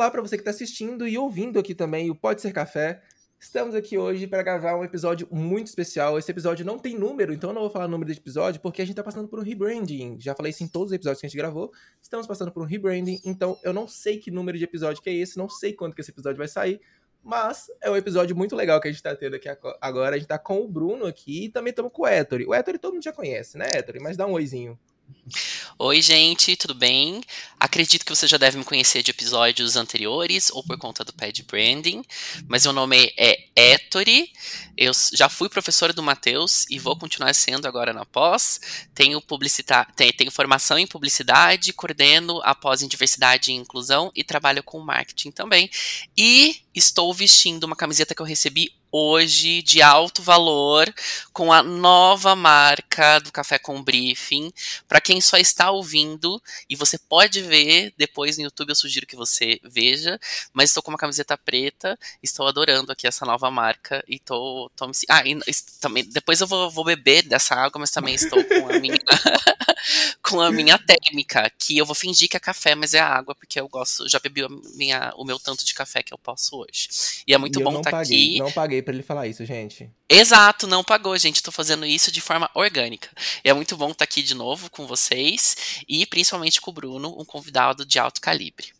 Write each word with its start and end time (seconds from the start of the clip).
Olá 0.00 0.10
para 0.10 0.22
você 0.22 0.38
que 0.38 0.40
está 0.40 0.50
assistindo 0.50 1.06
e 1.06 1.18
ouvindo 1.18 1.58
aqui 1.58 1.74
também 1.74 2.10
o 2.10 2.14
Pode 2.14 2.40
Ser 2.40 2.54
Café. 2.54 3.02
Estamos 3.38 3.74
aqui 3.74 3.98
hoje 3.98 4.26
para 4.26 4.42
gravar 4.42 4.74
um 4.74 4.82
episódio 4.82 5.28
muito 5.30 5.66
especial. 5.66 6.18
Esse 6.18 6.30
episódio 6.30 6.64
não 6.64 6.78
tem 6.78 6.98
número, 6.98 7.34
então 7.34 7.50
eu 7.50 7.54
não 7.54 7.60
vou 7.60 7.68
falar 7.68 7.84
o 7.84 7.88
número 7.88 8.10
de 8.10 8.18
episódio, 8.18 8.62
porque 8.62 8.80
a 8.80 8.84
gente 8.86 8.94
está 8.94 9.02
passando 9.02 9.28
por 9.28 9.38
um 9.38 9.42
rebranding. 9.42 10.16
Já 10.18 10.34
falei 10.34 10.52
isso 10.52 10.64
em 10.64 10.68
todos 10.68 10.86
os 10.86 10.94
episódios 10.94 11.20
que 11.20 11.26
a 11.26 11.28
gente 11.28 11.36
gravou. 11.36 11.70
Estamos 12.00 12.26
passando 12.26 12.50
por 12.50 12.62
um 12.62 12.64
rebranding, 12.64 13.20
então 13.26 13.58
eu 13.62 13.74
não 13.74 13.86
sei 13.86 14.16
que 14.16 14.30
número 14.30 14.56
de 14.56 14.64
episódio 14.64 15.02
que 15.02 15.10
é 15.10 15.12
esse, 15.12 15.36
não 15.36 15.50
sei 15.50 15.74
quando 15.74 15.94
que 15.94 16.00
esse 16.00 16.10
episódio 16.10 16.38
vai 16.38 16.48
sair, 16.48 16.80
mas 17.22 17.66
é 17.82 17.90
um 17.90 17.96
episódio 17.96 18.34
muito 18.34 18.56
legal 18.56 18.80
que 18.80 18.88
a 18.88 18.90
gente 18.90 19.02
tá 19.02 19.14
tendo 19.14 19.36
aqui 19.36 19.50
agora. 19.82 20.16
A 20.16 20.18
gente 20.18 20.28
tá 20.28 20.38
com 20.38 20.62
o 20.62 20.66
Bruno 20.66 21.04
aqui 21.04 21.44
e 21.44 21.48
também 21.50 21.72
estamos 21.72 21.92
com 21.92 22.04
o 22.04 22.08
Ettore. 22.08 22.46
O 22.46 22.54
Ettore 22.54 22.78
todo 22.78 22.94
mundo 22.94 23.04
já 23.04 23.12
conhece, 23.12 23.58
né, 23.58 23.66
Ettore? 23.74 24.00
Mas 24.00 24.16
dá 24.16 24.26
um 24.26 24.32
oizinho. 24.32 24.78
Oi, 25.78 26.02
gente, 26.02 26.56
tudo 26.56 26.74
bem? 26.74 27.22
Acredito 27.58 28.04
que 28.04 28.14
você 28.14 28.26
já 28.26 28.36
deve 28.36 28.58
me 28.58 28.64
conhecer 28.64 29.02
de 29.02 29.10
episódios 29.10 29.76
anteriores 29.76 30.50
ou 30.50 30.62
por 30.62 30.76
conta 30.76 31.04
do 31.04 31.12
Pad 31.12 31.42
Branding, 31.44 32.02
mas 32.48 32.64
meu 32.64 32.72
nome 32.72 33.12
é 33.16 33.44
Ettore, 33.54 34.32
eu 34.76 34.92
já 35.12 35.28
fui 35.28 35.48
professora 35.48 35.92
do 35.92 36.02
Matheus 36.02 36.64
e 36.70 36.78
vou 36.78 36.96
continuar 36.96 37.34
sendo 37.34 37.66
agora 37.66 37.92
na 37.92 38.04
pós. 38.04 38.60
Tenho, 38.94 39.20
publicita 39.20 39.86
tenho, 39.94 40.12
tenho 40.12 40.30
formação 40.30 40.78
em 40.78 40.86
publicidade, 40.86 41.72
coordeno 41.72 42.40
a 42.42 42.54
pós 42.54 42.82
em 42.82 42.88
diversidade 42.88 43.50
e 43.50 43.54
inclusão 43.54 44.10
e 44.14 44.24
trabalho 44.24 44.62
com 44.62 44.80
marketing 44.80 45.30
também. 45.30 45.70
E 46.16 46.62
estou 46.74 47.12
vestindo 47.12 47.64
uma 47.64 47.76
camiseta 47.76 48.14
que 48.14 48.22
eu 48.22 48.26
recebi 48.26 48.72
hoje 48.92 49.62
de 49.62 49.82
alto 49.82 50.22
valor 50.22 50.92
com 51.32 51.52
a 51.52 51.62
nova 51.62 52.34
marca 52.34 53.18
do 53.20 53.32
Café 53.32 53.58
com 53.58 53.82
Briefing. 53.82 54.52
Para 54.88 55.00
quem 55.00 55.20
só 55.20 55.36
está 55.36 55.70
ouvindo 55.70 56.42
e 56.68 56.76
você 56.76 56.98
pode 56.98 57.42
ver 57.42 57.92
depois 57.96 58.36
no 58.36 58.44
YouTube, 58.44 58.70
eu 58.70 58.74
sugiro 58.74 59.06
que 59.06 59.16
você 59.16 59.60
veja. 59.62 60.18
Mas 60.52 60.70
estou 60.70 60.82
com 60.82 60.90
uma 60.90 60.98
camiseta 60.98 61.36
preta, 61.36 61.98
estou 62.22 62.46
adorando 62.46 62.92
aqui 62.92 63.06
essa 63.06 63.24
nova 63.24 63.50
marca 63.50 64.04
e 64.08 64.18
tô, 64.18 64.70
tô 64.76 64.86
me... 64.86 64.92
ah, 65.08 65.22
e, 65.26 65.38
também 65.80 66.04
depois 66.04 66.40
eu 66.40 66.46
vou, 66.46 66.70
vou 66.70 66.84
beber 66.84 67.22
dessa 67.22 67.54
água, 67.54 67.80
mas 67.80 67.90
também 67.90 68.14
estou 68.14 68.42
com 68.44 68.68
a 68.68 68.78
minha 68.78 68.98
com 70.22 70.40
a 70.40 70.50
minha 70.50 70.78
térmica, 70.78 71.50
que 71.58 71.76
eu 71.76 71.86
vou 71.86 71.94
fingir 71.94 72.28
que 72.28 72.36
é 72.36 72.40
café, 72.40 72.74
mas 72.74 72.94
é 72.94 73.00
água, 73.00 73.34
porque 73.34 73.60
eu 73.60 73.68
gosto, 73.68 74.08
já 74.08 74.18
bebi 74.18 74.42
minha, 74.74 75.12
o 75.16 75.24
meu 75.24 75.38
tanto 75.38 75.64
de 75.64 75.74
café 75.74 76.02
que 76.02 76.12
eu 76.12 76.18
posso 76.18 76.56
hoje. 76.56 76.88
E 77.26 77.34
é 77.34 77.38
muito 77.38 77.60
e 77.60 77.62
bom 77.62 77.78
estar 77.78 77.90
tá 77.90 78.00
aqui. 78.00 78.38
Não 78.38 78.52
paguei 78.52 78.82
para 78.82 78.94
ele 78.94 79.02
falar 79.02 79.26
isso, 79.26 79.44
gente. 79.44 79.90
Exato, 80.08 80.66
não 80.66 80.82
pagou, 80.82 81.16
gente. 81.16 81.42
Tô 81.42 81.52
fazendo 81.52 81.86
isso 81.86 82.10
de 82.10 82.20
forma 82.20 82.50
orgânica. 82.54 83.08
E 83.44 83.50
é 83.50 83.54
muito 83.54 83.76
bom 83.76 83.92
estar 83.92 83.98
tá 83.98 84.04
aqui 84.04 84.22
de 84.22 84.34
novo 84.34 84.70
com 84.70 84.86
vocês 84.86 85.84
e 85.88 86.04
principalmente 86.06 86.60
com 86.60 86.70
o 86.70 86.74
Bruno, 86.74 87.14
um 87.18 87.24
convidado 87.24 87.84
de 87.86 87.98
alto 87.98 88.20
calibre. 88.20 88.79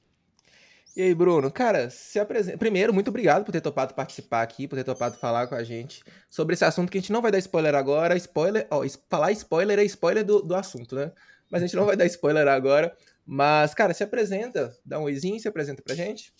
E 0.96 1.02
aí, 1.02 1.14
Bruno, 1.14 1.50
cara, 1.50 1.88
se 1.88 2.18
apresenta. 2.18 2.58
Primeiro, 2.58 2.92
muito 2.92 3.08
obrigado 3.08 3.44
por 3.44 3.52
ter 3.52 3.60
topado 3.60 3.94
participar 3.94 4.42
aqui, 4.42 4.66
por 4.66 4.76
ter 4.76 4.84
topado 4.84 5.16
falar 5.16 5.46
com 5.46 5.54
a 5.54 5.62
gente 5.62 6.02
sobre 6.28 6.54
esse 6.54 6.64
assunto 6.64 6.90
que 6.90 6.98
a 6.98 7.00
gente 7.00 7.12
não 7.12 7.22
vai 7.22 7.30
dar 7.30 7.38
spoiler 7.38 7.74
agora. 7.74 8.16
Spoiler, 8.16 8.66
ó, 8.70 8.84
falar 9.08 9.32
spoiler 9.32 9.78
é 9.78 9.84
spoiler 9.84 10.24
do, 10.24 10.42
do 10.42 10.54
assunto, 10.54 10.96
né? 10.96 11.12
Mas 11.50 11.62
a 11.62 11.66
gente 11.66 11.76
não 11.76 11.86
vai 11.86 11.96
dar 11.96 12.06
spoiler 12.06 12.46
agora. 12.48 12.96
Mas, 13.24 13.72
cara, 13.74 13.94
se 13.94 14.02
apresenta, 14.02 14.76
dá 14.84 14.98
um 14.98 15.04
oizinho, 15.04 15.38
se 15.38 15.46
apresenta 15.46 15.82
pra 15.82 15.94
gente. 15.94 16.32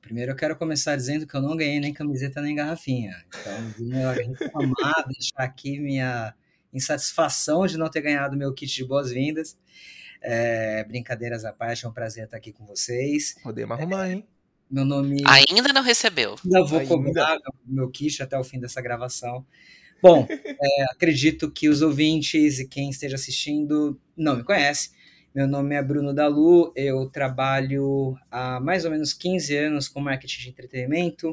Primeiro 0.00 0.32
eu 0.32 0.36
quero 0.36 0.54
começar 0.56 0.94
dizendo 0.96 1.26
que 1.26 1.34
eu 1.34 1.40
não 1.40 1.56
ganhei 1.56 1.80
nem 1.80 1.92
camiseta 1.92 2.40
nem 2.40 2.54
garrafinha. 2.54 3.24
Então, 3.28 3.68
vim 3.78 3.90
reclamar, 4.34 5.04
deixar 5.08 5.42
aqui 5.42 5.80
minha 5.80 6.34
insatisfação 6.72 7.66
de 7.66 7.78
não 7.78 7.88
ter 7.88 8.02
ganhado 8.02 8.36
meu 8.36 8.52
kit 8.52 8.72
de 8.74 8.84
boas-vindas. 8.84 9.56
É, 10.26 10.82
brincadeiras 10.84 11.44
à 11.44 11.52
parte, 11.52 11.84
é 11.84 11.88
um 11.88 11.92
prazer 11.92 12.24
estar 12.24 12.38
aqui 12.38 12.50
com 12.50 12.64
vocês. 12.64 13.34
Podemos 13.42 13.78
arrumar, 13.78 14.10
hein? 14.10 14.26
Meu 14.70 14.84
nome. 14.84 15.22
Ainda 15.26 15.72
não 15.72 15.82
recebeu. 15.82 16.36
Ainda 16.42 16.64
vou 16.64 16.78
Ainda. 16.78 16.88
cobrar 16.88 17.38
meu 17.66 17.90
kit 17.90 18.22
até 18.22 18.38
o 18.38 18.42
fim 18.42 18.58
dessa 18.58 18.80
gravação. 18.80 19.44
Bom, 20.02 20.26
é, 20.30 20.84
acredito 20.90 21.50
que 21.50 21.68
os 21.68 21.82
ouvintes 21.82 22.58
e 22.58 22.66
quem 22.66 22.88
esteja 22.88 23.16
assistindo 23.16 24.00
não 24.16 24.36
me 24.36 24.42
conhece. 24.42 24.90
Meu 25.34 25.46
nome 25.46 25.74
é 25.74 25.82
Bruno 25.82 26.14
Dalu, 26.14 26.72
eu 26.76 27.08
trabalho 27.10 28.16
há 28.30 28.60
mais 28.60 28.84
ou 28.84 28.90
menos 28.90 29.12
15 29.12 29.56
anos 29.56 29.88
com 29.88 30.00
marketing 30.00 30.42
de 30.42 30.48
entretenimento. 30.50 31.32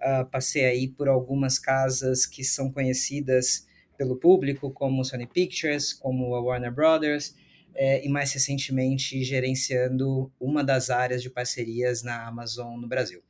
Uh, 0.00 0.24
passei 0.30 0.64
aí 0.64 0.88
por 0.88 1.08
algumas 1.08 1.58
casas 1.58 2.26
que 2.26 2.42
são 2.42 2.70
conhecidas 2.70 3.66
pelo 3.96 4.16
público, 4.16 4.70
como 4.70 5.04
Sony 5.04 5.26
Pictures, 5.26 5.92
como 5.92 6.34
a 6.34 6.40
Warner 6.40 6.72
Brothers, 6.72 7.34
é, 7.74 8.04
e 8.04 8.08
mais 8.08 8.32
recentemente 8.32 9.22
gerenciando 9.24 10.32
uma 10.40 10.62
das 10.62 10.90
áreas 10.90 11.22
de 11.22 11.30
parcerias 11.30 12.02
na 12.02 12.26
Amazon 12.26 12.78
no 12.80 12.88
Brasil. 12.88 13.22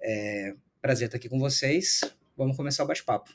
É, 0.00 0.54
prazer 0.80 1.06
estar 1.06 1.16
aqui 1.16 1.28
com 1.28 1.38
vocês. 1.38 2.00
Vamos 2.36 2.56
começar 2.56 2.84
o 2.84 2.86
bate-papo. 2.86 3.30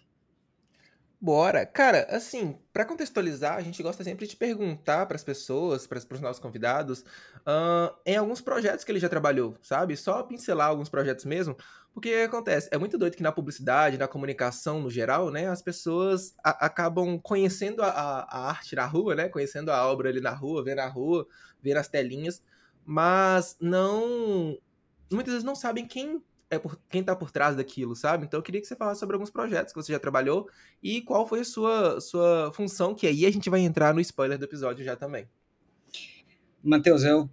Bora. 1.24 1.68
Cara, 1.68 2.08
assim, 2.10 2.58
para 2.74 2.84
contextualizar, 2.84 3.56
a 3.56 3.62
gente 3.62 3.84
gosta 3.84 4.04
sempre 4.04 4.26
de 4.26 4.36
perguntar 4.36 5.06
para 5.06 5.16
as 5.16 5.24
pessoas, 5.24 5.86
para 5.86 6.00
os 6.00 6.20
nossos 6.20 6.42
convidados, 6.42 7.02
uh, 7.42 7.96
em 8.04 8.16
alguns 8.16 8.42
projetos 8.42 8.84
que 8.84 8.92
ele 8.92 9.00
já 9.00 9.08
trabalhou, 9.08 9.56
sabe? 9.62 9.96
Só 9.96 10.24
pincelar 10.24 10.70
alguns 10.70 10.90
projetos 10.90 11.26
mesmo, 11.26 11.56
porque 11.94 12.10
o 12.10 12.18
que 12.18 12.24
acontece? 12.24 12.70
É 12.72 12.78
muito 12.78 12.98
doido 12.98 13.18
que 13.18 13.24
na 13.24 13.32
publicidade, 13.32 13.98
na 13.98 14.08
comunicação 14.08 14.80
no 14.80 14.90
geral, 14.90 15.30
né, 15.30 15.48
as 15.48 15.62
pessoas 15.62 16.34
acabam 16.42 17.20
conhecendo 17.20 17.84
a, 17.84 17.90
a, 17.90 18.50
arte 18.50 18.76
na 18.76 18.86
rua, 18.86 19.14
né? 19.14 19.28
Conhecendo 19.28 19.72
a 19.72 19.86
obra 19.86 20.10
ali 20.10 20.22
na 20.22 20.32
rua, 20.32 20.64
vendo 20.64 20.80
a 20.80 20.88
rua, 20.88 21.28
vendo 21.62 21.78
as 21.78 21.90
telinhas, 21.90 22.42
mas 22.86 23.58
não. 23.60 24.58
Muitas 25.12 25.34
vezes 25.34 25.44
não 25.44 25.56
sabem 25.56 25.86
quem 25.86 26.24
é 26.50 26.58
por 26.58 26.80
quem 26.90 27.04
tá 27.04 27.16
por 27.16 27.30
trás 27.30 27.56
daquilo, 27.56 27.96
sabe? 27.96 28.26
Então 28.26 28.40
eu 28.40 28.44
queria 28.44 28.62
que 28.62 28.68
você 28.68 28.76
falasse 28.76 29.00
sobre 29.00 29.16
alguns 29.16 29.30
projetos 29.30 29.74
que 29.74 29.82
você 29.82 29.92
já 29.92 30.00
trabalhou 30.00 30.50
e 30.82 31.02
qual 31.02 31.28
foi 31.28 31.42
a 31.42 31.46
sua, 31.46 32.00
sua 32.00 32.52
função, 32.54 32.96
que 32.96 33.08
aí 33.08 33.26
a 33.26 33.32
gente 33.32 33.50
vai 33.50 33.62
entrar 33.62 33.94
no 33.94 34.02
spoiler 34.02 34.38
do 34.38 34.46
episódio 34.46 34.84
já 34.84 34.96
também. 34.96 35.28
Matheus, 36.64 37.04
eu, 37.04 37.30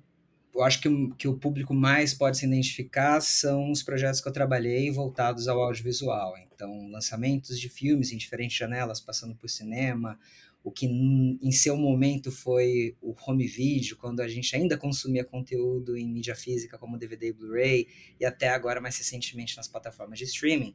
eu 0.58 0.64
acho 0.64 0.80
que, 0.80 0.88
que 1.16 1.28
o 1.28 1.38
público 1.38 1.72
mais 1.72 2.12
pode 2.12 2.36
se 2.36 2.44
identificar 2.44 3.20
são 3.20 3.70
os 3.70 3.80
projetos 3.80 4.20
que 4.20 4.26
eu 4.26 4.32
trabalhei 4.32 4.90
voltados 4.90 5.46
ao 5.46 5.62
audiovisual. 5.62 6.34
Então, 6.52 6.90
lançamentos 6.90 7.60
de 7.60 7.68
filmes 7.68 8.10
em 8.10 8.16
diferentes 8.16 8.56
janelas, 8.56 9.00
passando 9.00 9.36
por 9.36 9.48
cinema, 9.48 10.18
o 10.64 10.72
que 10.72 10.86
em 10.86 11.52
seu 11.52 11.76
momento 11.76 12.32
foi 12.32 12.96
o 13.00 13.14
home 13.24 13.46
video, 13.46 13.96
quando 13.96 14.18
a 14.18 14.26
gente 14.26 14.56
ainda 14.56 14.76
consumia 14.76 15.24
conteúdo 15.24 15.96
em 15.96 16.10
mídia 16.10 16.34
física 16.34 16.76
como 16.76 16.98
DVD 16.98 17.28
e 17.28 17.32
Blu-ray, 17.32 17.86
e 18.18 18.24
até 18.24 18.48
agora 18.48 18.80
mais 18.80 18.98
recentemente 18.98 19.56
nas 19.56 19.68
plataformas 19.68 20.18
de 20.18 20.24
streaming 20.24 20.74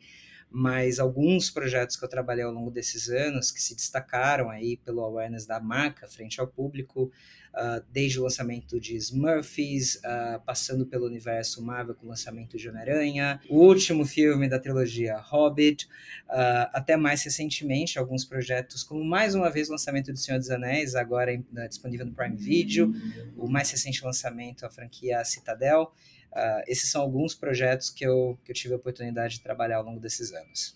mas 0.49 0.99
alguns 0.99 1.49
projetos 1.49 1.95
que 1.95 2.05
eu 2.05 2.09
trabalhei 2.09 2.43
ao 2.43 2.51
longo 2.51 2.69
desses 2.69 3.09
anos 3.09 3.51
que 3.51 3.61
se 3.61 3.75
destacaram 3.75 4.49
aí 4.49 4.77
pelo 4.77 5.01
awareness 5.01 5.45
da 5.45 5.59
marca 5.59 6.07
frente 6.07 6.39
ao 6.39 6.47
público, 6.47 7.11
uh, 7.53 7.83
desde 7.91 8.19
o 8.19 8.23
lançamento 8.23 8.79
de 8.79 8.95
Smurfs, 8.95 9.95
uh, 9.95 10.41
passando 10.45 10.85
pelo 10.85 11.05
universo 11.05 11.61
Marvel 11.63 11.95
com 11.95 12.05
o 12.05 12.09
lançamento 12.09 12.57
de 12.57 12.69
Homem-Aranha, 12.69 13.39
o 13.49 13.59
último 13.59 14.05
filme 14.05 14.47
da 14.47 14.59
trilogia 14.59 15.17
Hobbit, 15.17 15.85
uh, 16.29 16.69
até 16.73 16.97
mais 16.97 17.23
recentemente 17.23 17.97
alguns 17.97 18.25
projetos 18.25 18.83
como 18.83 19.03
mais 19.03 19.35
uma 19.35 19.49
vez 19.49 19.69
o 19.69 19.71
lançamento 19.71 20.11
do 20.11 20.17
Senhor 20.17 20.37
dos 20.37 20.49
Anéis, 20.49 20.95
agora 20.95 21.31
disponível 21.67 22.05
no 22.05 22.13
Prime 22.13 22.35
Video, 22.35 22.93
o 23.37 23.47
mais 23.47 23.69
recente 23.71 24.03
lançamento 24.03 24.65
a 24.65 24.69
franquia 24.69 25.23
Citadel, 25.23 25.91
Uh, 26.33 26.63
esses 26.67 26.89
são 26.89 27.01
alguns 27.01 27.35
projetos 27.35 27.91
que 27.91 28.03
eu, 28.03 28.39
que 28.43 28.51
eu 28.51 28.55
tive 28.55 28.73
a 28.73 28.77
oportunidade 28.77 29.35
de 29.35 29.41
trabalhar 29.41 29.77
ao 29.77 29.83
longo 29.83 29.99
desses 29.99 30.33
anos. 30.33 30.75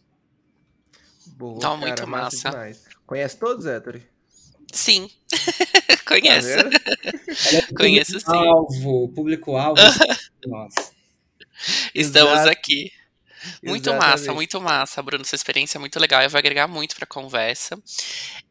Boa, 1.35 1.59
cara, 1.59 1.75
muito 1.75 2.07
massa. 2.07 2.51
massa 2.51 2.80
Conhece 3.06 3.38
todos, 3.38 3.65
Héctor? 3.65 4.01
Sim, 4.71 5.09
conheço. 6.06 6.57
Tá 6.57 7.75
Conheço 7.75 8.19
sim. 8.19 8.25
Alvo, 8.27 9.09
público-alvo. 9.09 9.81
Nossa. 10.45 10.92
Estamos 11.95 12.33
Exato. 12.33 12.50
aqui. 12.50 12.92
Muito 13.63 13.89
Exatamente. 13.89 14.12
massa, 14.12 14.33
muito 14.33 14.62
massa, 14.62 15.01
Bruno. 15.01 15.25
Sua 15.25 15.38
experiência 15.38 15.77
é 15.77 15.80
muito 15.80 16.00
legal. 16.00 16.21
Eu 16.21 16.30
vou 16.30 16.38
agregar 16.38 16.68
muito 16.68 16.95
para 16.95 17.06
a 17.06 17.07
conversa. 17.07 17.81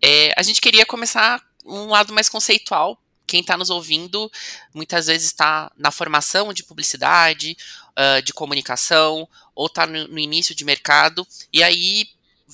É, 0.03 0.33
a 0.37 0.43
gente 0.43 0.61
queria 0.61 0.87
começar 0.87 1.41
um 1.65 1.87
lado 1.87 2.13
mais 2.13 2.29
conceitual 2.29 2.99
quem 3.27 3.41
está 3.41 3.57
nos 3.57 3.71
ouvindo 3.71 4.31
muitas 4.73 5.07
vezes 5.07 5.27
está 5.27 5.71
na 5.77 5.91
formação 5.91 6.53
de 6.53 6.63
publicidade, 6.63 7.57
uh, 7.93 8.23
de 8.23 8.33
comunicação, 8.33 9.29
ou 9.55 9.67
está 9.67 9.87
no, 9.87 10.09
no, 10.09 10.19
início 10.19 10.55
de 10.55 10.65
mercado, 10.65 11.27
e 11.53 11.63
aí 11.63 12.09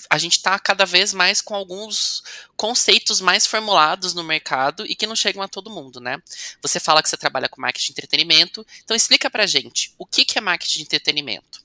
a 0.09 0.17
gente 0.17 0.39
está 0.39 0.59
cada 0.59 0.87
vez 0.87 1.13
mais 1.13 1.43
com 1.43 1.55
alguns 1.55 2.23
conceitos 2.57 3.21
mais 3.21 3.47
formulados 3.47 4.15
no 4.15 4.25
mercado 4.25 4.87
e 4.87 4.95
que 4.95 5.07
não 5.07 5.15
chegam 5.15 5.43
a 5.43 5.49
todo 5.49 5.71
mundo, 5.71 6.01
né? 6.01 6.21
Você 6.63 6.81
fala 6.81 7.03
que 7.03 7.09
você 7.09 7.17
trabalha 7.17 7.49
com 7.49 7.61
marketing 7.61 7.87
de 7.87 7.93
entretenimento, 7.93 8.67
então 8.83 8.97
explica 8.97 9.31
pra 9.31 9.47
gente, 9.47 9.95
o 9.99 10.07
que, 10.07 10.25
que 10.25 10.39
é 10.39 10.41
marketing 10.41 10.79
de 10.79 10.83
entretenimento? 10.85 11.63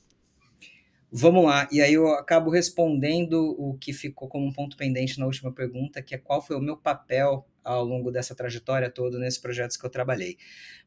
Vamos 1.10 1.46
lá, 1.46 1.70
e 1.72 1.82
aí 1.82 1.94
eu 1.94 2.10
acabo 2.10 2.52
respondendo 2.52 3.56
o 3.58 3.78
que 3.78 3.94
ficou 3.94 4.28
como 4.28 4.46
um 4.46 4.52
ponto 4.52 4.76
pendente 4.76 5.18
na 5.18 5.26
última 5.26 5.54
pergunta, 5.54 6.02
que 6.02 6.14
é 6.14 6.18
qual 6.18 6.42
foi 6.46 6.58
o 6.58 6.62
meu 6.62 6.76
papel 6.76 7.48
ao 7.68 7.84
longo 7.84 8.10
dessa 8.10 8.34
trajetória 8.34 8.90
toda 8.90 9.20
nesses 9.20 9.40
projetos 9.40 9.76
que 9.76 9.86
eu 9.86 9.90
trabalhei. 9.90 10.38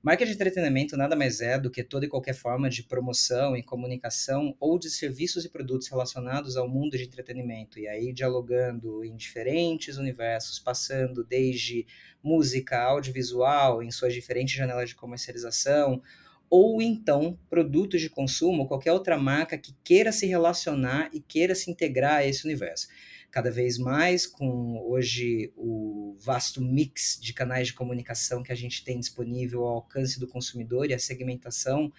Marca 0.03 0.25
de 0.25 0.33
entretenimento 0.33 0.97
nada 0.97 1.15
mais 1.15 1.43
é 1.43 1.59
do 1.59 1.71
que 1.71 1.85
toda 1.85 2.07
e 2.07 2.09
qualquer 2.09 2.35
forma 2.35 2.71
de 2.71 2.83
promoção 2.83 3.55
e 3.55 3.63
comunicação 3.63 4.57
ou 4.59 4.79
de 4.79 4.89
serviços 4.89 5.45
e 5.45 5.51
produtos 5.51 5.89
relacionados 5.89 6.57
ao 6.57 6.67
mundo 6.67 6.97
de 6.97 7.05
entretenimento, 7.05 7.79
e 7.79 7.87
aí 7.87 8.13
dialogando 8.13 9.05
em 9.05 9.15
diferentes 9.15 9.99
universos, 9.99 10.59
passando 10.59 11.23
desde 11.23 11.87
música, 12.23 12.81
audiovisual, 12.81 13.83
em 13.83 13.91
suas 13.91 14.15
diferentes 14.15 14.55
janelas 14.55 14.89
de 14.89 14.95
comercialização, 14.95 16.03
ou 16.49 16.81
então 16.83 17.39
produtos 17.49 18.01
de 18.01 18.09
consumo, 18.09 18.67
qualquer 18.67 18.93
outra 18.93 19.17
marca 19.17 19.57
que 19.57 19.75
queira 19.85 20.11
se 20.11 20.27
relacionar 20.27 21.11
e 21.13 21.21
queira 21.21 21.55
se 21.55 21.71
integrar 21.71 22.15
a 22.15 22.27
esse 22.27 22.45
universo. 22.45 22.89
Cada 23.31 23.51
vez 23.51 23.79
mais, 23.79 24.27
com 24.27 24.81
hoje 24.89 25.53
o 25.57 26.17
vasto 26.19 26.61
mix 26.61 27.19
de 27.21 27.33
canais 27.33 27.69
de 27.69 27.75
comunicação 27.75 28.43
que 28.43 28.53
a 28.53 28.57
gente 28.57 28.83
tem 28.83 28.99
disponível 28.99 29.63
ao 29.63 29.75
alcance 29.77 30.19
do 30.19 30.27
consumidor 30.27 30.91
e 30.91 30.95
a 30.95 30.99
segmentação, 30.99 31.93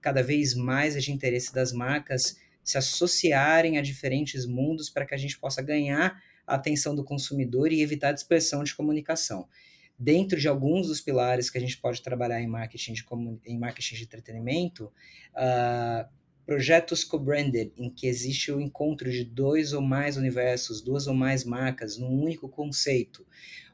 cada 0.00 0.22
vez 0.22 0.54
mais 0.54 0.96
é 0.96 0.98
de 0.98 1.12
interesse 1.12 1.54
das 1.54 1.72
marcas 1.72 2.36
se 2.64 2.76
associarem 2.76 3.78
a 3.78 3.82
diferentes 3.82 4.44
mundos 4.44 4.90
para 4.90 5.06
que 5.06 5.14
a 5.14 5.18
gente 5.18 5.38
possa 5.38 5.62
ganhar 5.62 6.20
a 6.46 6.56
atenção 6.56 6.94
do 6.94 7.04
consumidor 7.04 7.72
e 7.72 7.80
evitar 7.80 8.08
a 8.08 8.12
dispersão 8.12 8.64
de 8.64 8.74
comunicação. 8.74 9.48
Dentro 9.96 10.38
de 10.38 10.48
alguns 10.48 10.88
dos 10.88 11.00
pilares 11.00 11.48
que 11.48 11.58
a 11.58 11.60
gente 11.60 11.78
pode 11.78 12.02
trabalhar 12.02 12.40
em 12.40 12.46
marketing 12.48 12.94
de, 12.94 13.04
em 13.46 13.58
marketing 13.58 13.94
de 13.94 14.02
entretenimento, 14.02 14.92
uh, 15.32 16.08
projetos 16.44 17.04
co-branded, 17.04 17.72
em 17.76 17.88
que 17.88 18.06
existe 18.06 18.50
o 18.50 18.60
encontro 18.60 19.10
de 19.10 19.24
dois 19.24 19.72
ou 19.72 19.80
mais 19.80 20.16
universos, 20.16 20.80
duas 20.80 21.06
ou 21.06 21.14
mais 21.14 21.44
marcas 21.44 21.96
num 21.96 22.22
único 22.22 22.48
conceito. 22.48 23.26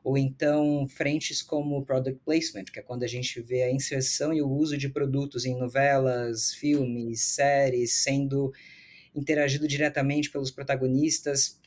Ou 0.04 0.16
então 0.16 0.86
frentes 0.88 1.42
como 1.42 1.84
product 1.84 2.20
placement, 2.24 2.64
que 2.64 2.78
é 2.78 2.82
quando 2.82 3.02
a 3.02 3.06
gente 3.06 3.40
vê 3.40 3.62
a 3.62 3.72
inserção 3.72 4.32
e 4.32 4.40
o 4.40 4.48
uso 4.48 4.76
de 4.76 4.88
produtos 4.88 5.44
em 5.44 5.56
novelas, 5.56 6.54
filmes, 6.54 7.20
séries, 7.22 8.02
sendo 8.02 8.52
interagido 9.14 9.66
diretamente 9.66 10.30
pelos 10.30 10.50
protagonistas 10.50 11.58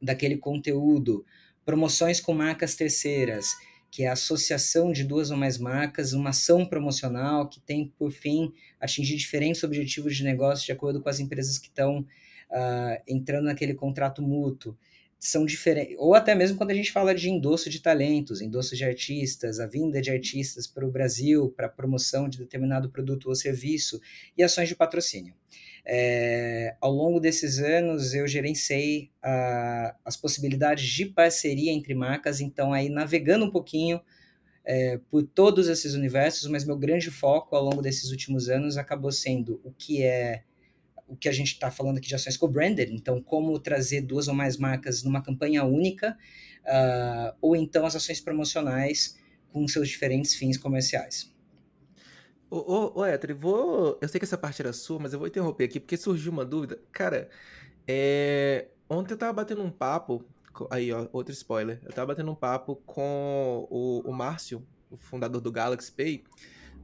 daquele 0.00 0.36
conteúdo. 0.36 1.24
Promoções 1.64 2.20
com 2.20 2.32
marcas 2.32 2.74
terceiras 2.74 3.48
que 3.96 4.02
é 4.02 4.08
a 4.08 4.12
associação 4.12 4.92
de 4.92 5.02
duas 5.02 5.30
ou 5.30 5.38
mais 5.38 5.56
marcas, 5.56 6.12
uma 6.12 6.28
ação 6.28 6.66
promocional 6.66 7.48
que 7.48 7.58
tem 7.58 7.90
por 7.98 8.12
fim 8.12 8.52
atingir 8.78 9.16
diferentes 9.16 9.64
objetivos 9.64 10.14
de 10.14 10.22
negócio 10.22 10.66
de 10.66 10.72
acordo 10.72 11.00
com 11.00 11.08
as 11.08 11.18
empresas 11.18 11.58
que 11.58 11.68
estão 11.68 12.00
uh, 12.00 13.02
entrando 13.08 13.46
naquele 13.46 13.72
contrato 13.72 14.20
mútuo. 14.20 14.76
São 15.18 15.46
diferentes, 15.46 15.96
ou 15.98 16.14
até 16.14 16.34
mesmo 16.34 16.58
quando 16.58 16.72
a 16.72 16.74
gente 16.74 16.92
fala 16.92 17.14
de 17.14 17.30
endosso 17.30 17.70
de 17.70 17.80
talentos, 17.80 18.42
endosso 18.42 18.76
de 18.76 18.84
artistas, 18.84 19.58
a 19.60 19.66
vinda 19.66 20.02
de 20.02 20.10
artistas 20.10 20.66
para 20.66 20.86
o 20.86 20.90
Brasil, 20.90 21.48
para 21.56 21.66
promoção 21.66 22.28
de 22.28 22.36
determinado 22.36 22.90
produto 22.90 23.30
ou 23.30 23.34
serviço, 23.34 23.98
e 24.36 24.42
ações 24.42 24.68
de 24.68 24.76
patrocínio. 24.76 25.32
É, 25.88 26.74
ao 26.80 26.90
longo 26.90 27.20
desses 27.20 27.60
anos, 27.60 28.12
eu 28.12 28.26
gerenciei 28.26 29.12
uh, 29.24 29.94
as 30.04 30.16
possibilidades 30.16 30.84
de 30.84 31.06
parceria 31.06 31.70
entre 31.70 31.94
marcas, 31.94 32.40
então 32.40 32.72
aí 32.72 32.88
navegando 32.88 33.44
um 33.44 33.50
pouquinho 33.50 34.00
é, 34.64 34.98
por 35.08 35.22
todos 35.22 35.68
esses 35.68 35.94
universos, 35.94 36.48
mas 36.50 36.64
meu 36.64 36.76
grande 36.76 37.08
foco 37.08 37.54
ao 37.54 37.62
longo 37.62 37.80
desses 37.80 38.10
últimos 38.10 38.48
anos 38.48 38.76
acabou 38.76 39.12
sendo 39.12 39.60
o 39.62 39.70
que 39.70 40.02
é 40.02 40.42
o 41.08 41.16
que 41.16 41.28
a 41.28 41.32
gente 41.32 41.52
está 41.52 41.70
falando 41.70 41.98
aqui 41.98 42.08
de 42.08 42.16
ações 42.16 42.36
co-branded, 42.36 42.92
então 42.92 43.22
como 43.22 43.56
trazer 43.60 44.00
duas 44.00 44.26
ou 44.26 44.34
mais 44.34 44.56
marcas 44.56 45.04
numa 45.04 45.22
campanha 45.22 45.62
única, 45.62 46.18
uh, 46.64 47.36
ou 47.40 47.54
então 47.54 47.86
as 47.86 47.94
ações 47.94 48.20
promocionais 48.20 49.16
com 49.52 49.68
seus 49.68 49.88
diferentes 49.88 50.34
fins 50.34 50.58
comerciais. 50.58 51.32
Ô, 52.48 52.58
ô, 52.58 53.00
ô 53.00 53.04
Héctor, 53.04 53.34
vou. 53.34 53.98
Eu 54.00 54.08
sei 54.08 54.20
que 54.20 54.24
essa 54.24 54.38
parte 54.38 54.62
era 54.62 54.72
sua, 54.72 54.98
mas 55.00 55.12
eu 55.12 55.18
vou 55.18 55.26
interromper 55.26 55.64
aqui 55.64 55.80
porque 55.80 55.96
surgiu 55.96 56.30
uma 56.30 56.44
dúvida. 56.44 56.78
Cara, 56.92 57.28
é... 57.86 58.68
ontem 58.88 59.14
eu 59.14 59.18
tava 59.18 59.32
batendo 59.32 59.62
um 59.62 59.70
papo. 59.70 60.24
Aí, 60.70 60.92
ó, 60.92 61.08
outro 61.12 61.32
spoiler. 61.32 61.80
Eu 61.84 61.92
tava 61.92 62.08
batendo 62.08 62.30
um 62.30 62.34
papo 62.34 62.76
com 62.86 63.66
o, 63.68 64.00
o 64.08 64.12
Márcio, 64.12 64.64
o 64.90 64.96
fundador 64.96 65.40
do 65.40 65.50
Galaxy 65.50 65.90
Pay, 65.90 66.24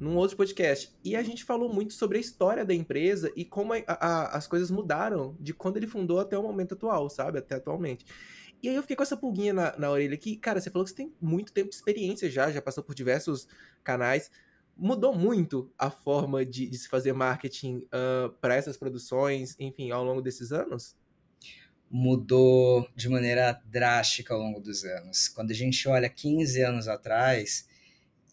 num 0.01 0.17
outro 0.17 0.37
podcast. 0.37 0.93
E 1.05 1.15
a 1.15 1.23
gente 1.23 1.45
falou 1.45 1.73
muito 1.73 1.93
sobre 1.95 2.19
a 2.19 2.21
história 2.21 2.65
da 2.65 2.75
empresa 2.75 3.33
e 3.37 3.45
como 3.45 3.73
a, 3.73 3.79
a, 3.87 4.37
as 4.37 4.49
coisas 4.49 4.71
mudaram 4.71 5.37
de 5.39 5.55
quando 5.55 5.77
ele 5.77 5.87
fundou 5.87 6.19
até 6.19 6.37
o 6.37 6.43
momento 6.43 6.75
atual, 6.75 7.09
sabe? 7.09 7.39
Até 7.39 7.55
atualmente. 7.55 8.05
E 8.61 8.69
aí 8.69 8.75
eu 8.75 8.83
fiquei 8.83 8.97
com 8.97 9.03
essa 9.05 9.17
pulguinha 9.17 9.55
na, 9.55 9.79
na 9.79 9.91
orelha 9.91 10.15
aqui. 10.15 10.37
Cara, 10.37 10.61
você 10.61 10.71
falou 10.71 10.85
que 10.85 10.91
você 10.91 10.97
tem 10.97 11.13
muito 11.21 11.53
tempo 11.53 11.71
de 11.71 11.77
experiência 11.77 12.29
já, 12.29 12.51
já 12.51 12.61
passou 12.61 12.83
por 12.83 12.95
diversos 12.95 13.47
canais 13.83 14.29
mudou 14.77 15.15
muito 15.15 15.73
a 15.79 15.91
forma 15.91 16.45
de, 16.45 16.69
de 16.69 16.79
se 16.79 16.89
fazer 16.89 17.13
marketing 17.13 17.79
uh, 17.79 18.31
para 18.41 18.55
essas 18.55 18.77
produções, 18.77 19.55
enfim, 19.59 19.91
ao 19.91 20.05
longo 20.05 20.21
desses 20.21 20.53
anos? 20.53 20.97
Mudou 21.91 22.89
de 22.97 23.09
maneira 23.09 23.61
drástica 23.67 24.35
ao 24.35 24.41
longo 24.41 24.61
dos 24.61 24.85
anos. 24.85 25.29
Quando 25.29 25.51
a 25.51 25.55
gente 25.55 25.87
olha 25.89 26.09
15 26.09 26.63
anos 26.63 26.89
atrás, 26.89 27.69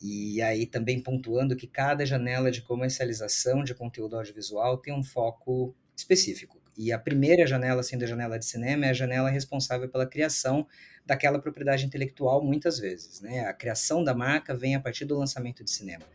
e 0.02 0.42
aí 0.42 0.66
também 0.66 1.02
pontuando 1.02 1.56
que 1.56 1.68
cada 1.68 2.06
janela 2.06 2.50
de 2.50 2.62
comercialização 2.62 3.64
de 3.64 3.76
conteúdo 3.76 4.16
audiovisual 4.16 4.78
tem 4.78 4.94
um 4.94 5.04
foco 5.04 5.76
específico. 5.96 6.58
E 6.78 6.94
a 6.94 6.98
primeira 6.98 7.46
janela, 7.46 7.84
sendo 7.84 8.06
a 8.06 8.08
janela 8.08 8.40
de 8.40 8.46
cinema, 8.46 8.86
é 8.86 8.92
a 8.92 8.94
janela 8.94 9.30
responsável 9.30 9.90
pela 9.90 10.06
criação 10.06 10.66
daquela 11.06 11.38
propriedade 11.38 11.86
intelectual, 11.86 12.42
muitas 12.42 12.80
vezes. 12.80 13.20
Né? 13.20 13.42
A 13.42 13.54
criação 13.54 14.02
da 14.02 14.14
marca 14.14 14.56
vem 14.56 14.76
a 14.76 14.80
partir 14.80 15.04
do 15.04 15.18
lançamento 15.18 15.62
de 15.62 15.72
cinema 15.72 16.06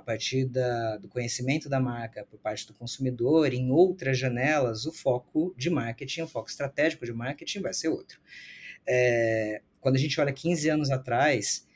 a 0.00 0.02
partir 0.02 0.46
da, 0.46 0.96
do 0.96 1.08
conhecimento 1.08 1.68
da 1.68 1.78
marca 1.78 2.24
por 2.24 2.40
parte 2.40 2.66
do 2.66 2.72
consumidor, 2.72 3.52
em 3.52 3.70
outras 3.70 4.18
janelas, 4.18 4.86
o 4.86 4.92
foco 4.92 5.54
de 5.56 5.68
marketing, 5.68 6.22
o 6.22 6.26
foco 6.26 6.48
estratégico 6.48 7.04
de 7.04 7.12
marketing 7.12 7.60
vai 7.60 7.74
ser 7.74 7.88
outro. 7.88 8.18
É, 8.88 9.60
quando 9.78 9.96
a 9.96 9.98
gente 9.98 10.18
olha 10.18 10.32
15 10.32 10.70
anos 10.70 10.90
atrás, 10.90 11.68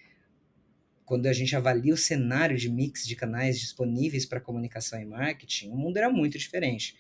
quando 1.04 1.26
a 1.26 1.34
gente 1.34 1.54
avalia 1.54 1.92
o 1.92 1.98
cenário 1.98 2.56
de 2.56 2.70
mix 2.70 3.06
de 3.06 3.14
canais 3.14 3.60
disponíveis 3.60 4.24
para 4.24 4.40
comunicação 4.40 4.98
e 5.00 5.04
marketing, 5.04 5.68
o 5.68 5.76
mundo 5.76 5.98
era 5.98 6.08
muito 6.10 6.38
diferente. 6.38 6.96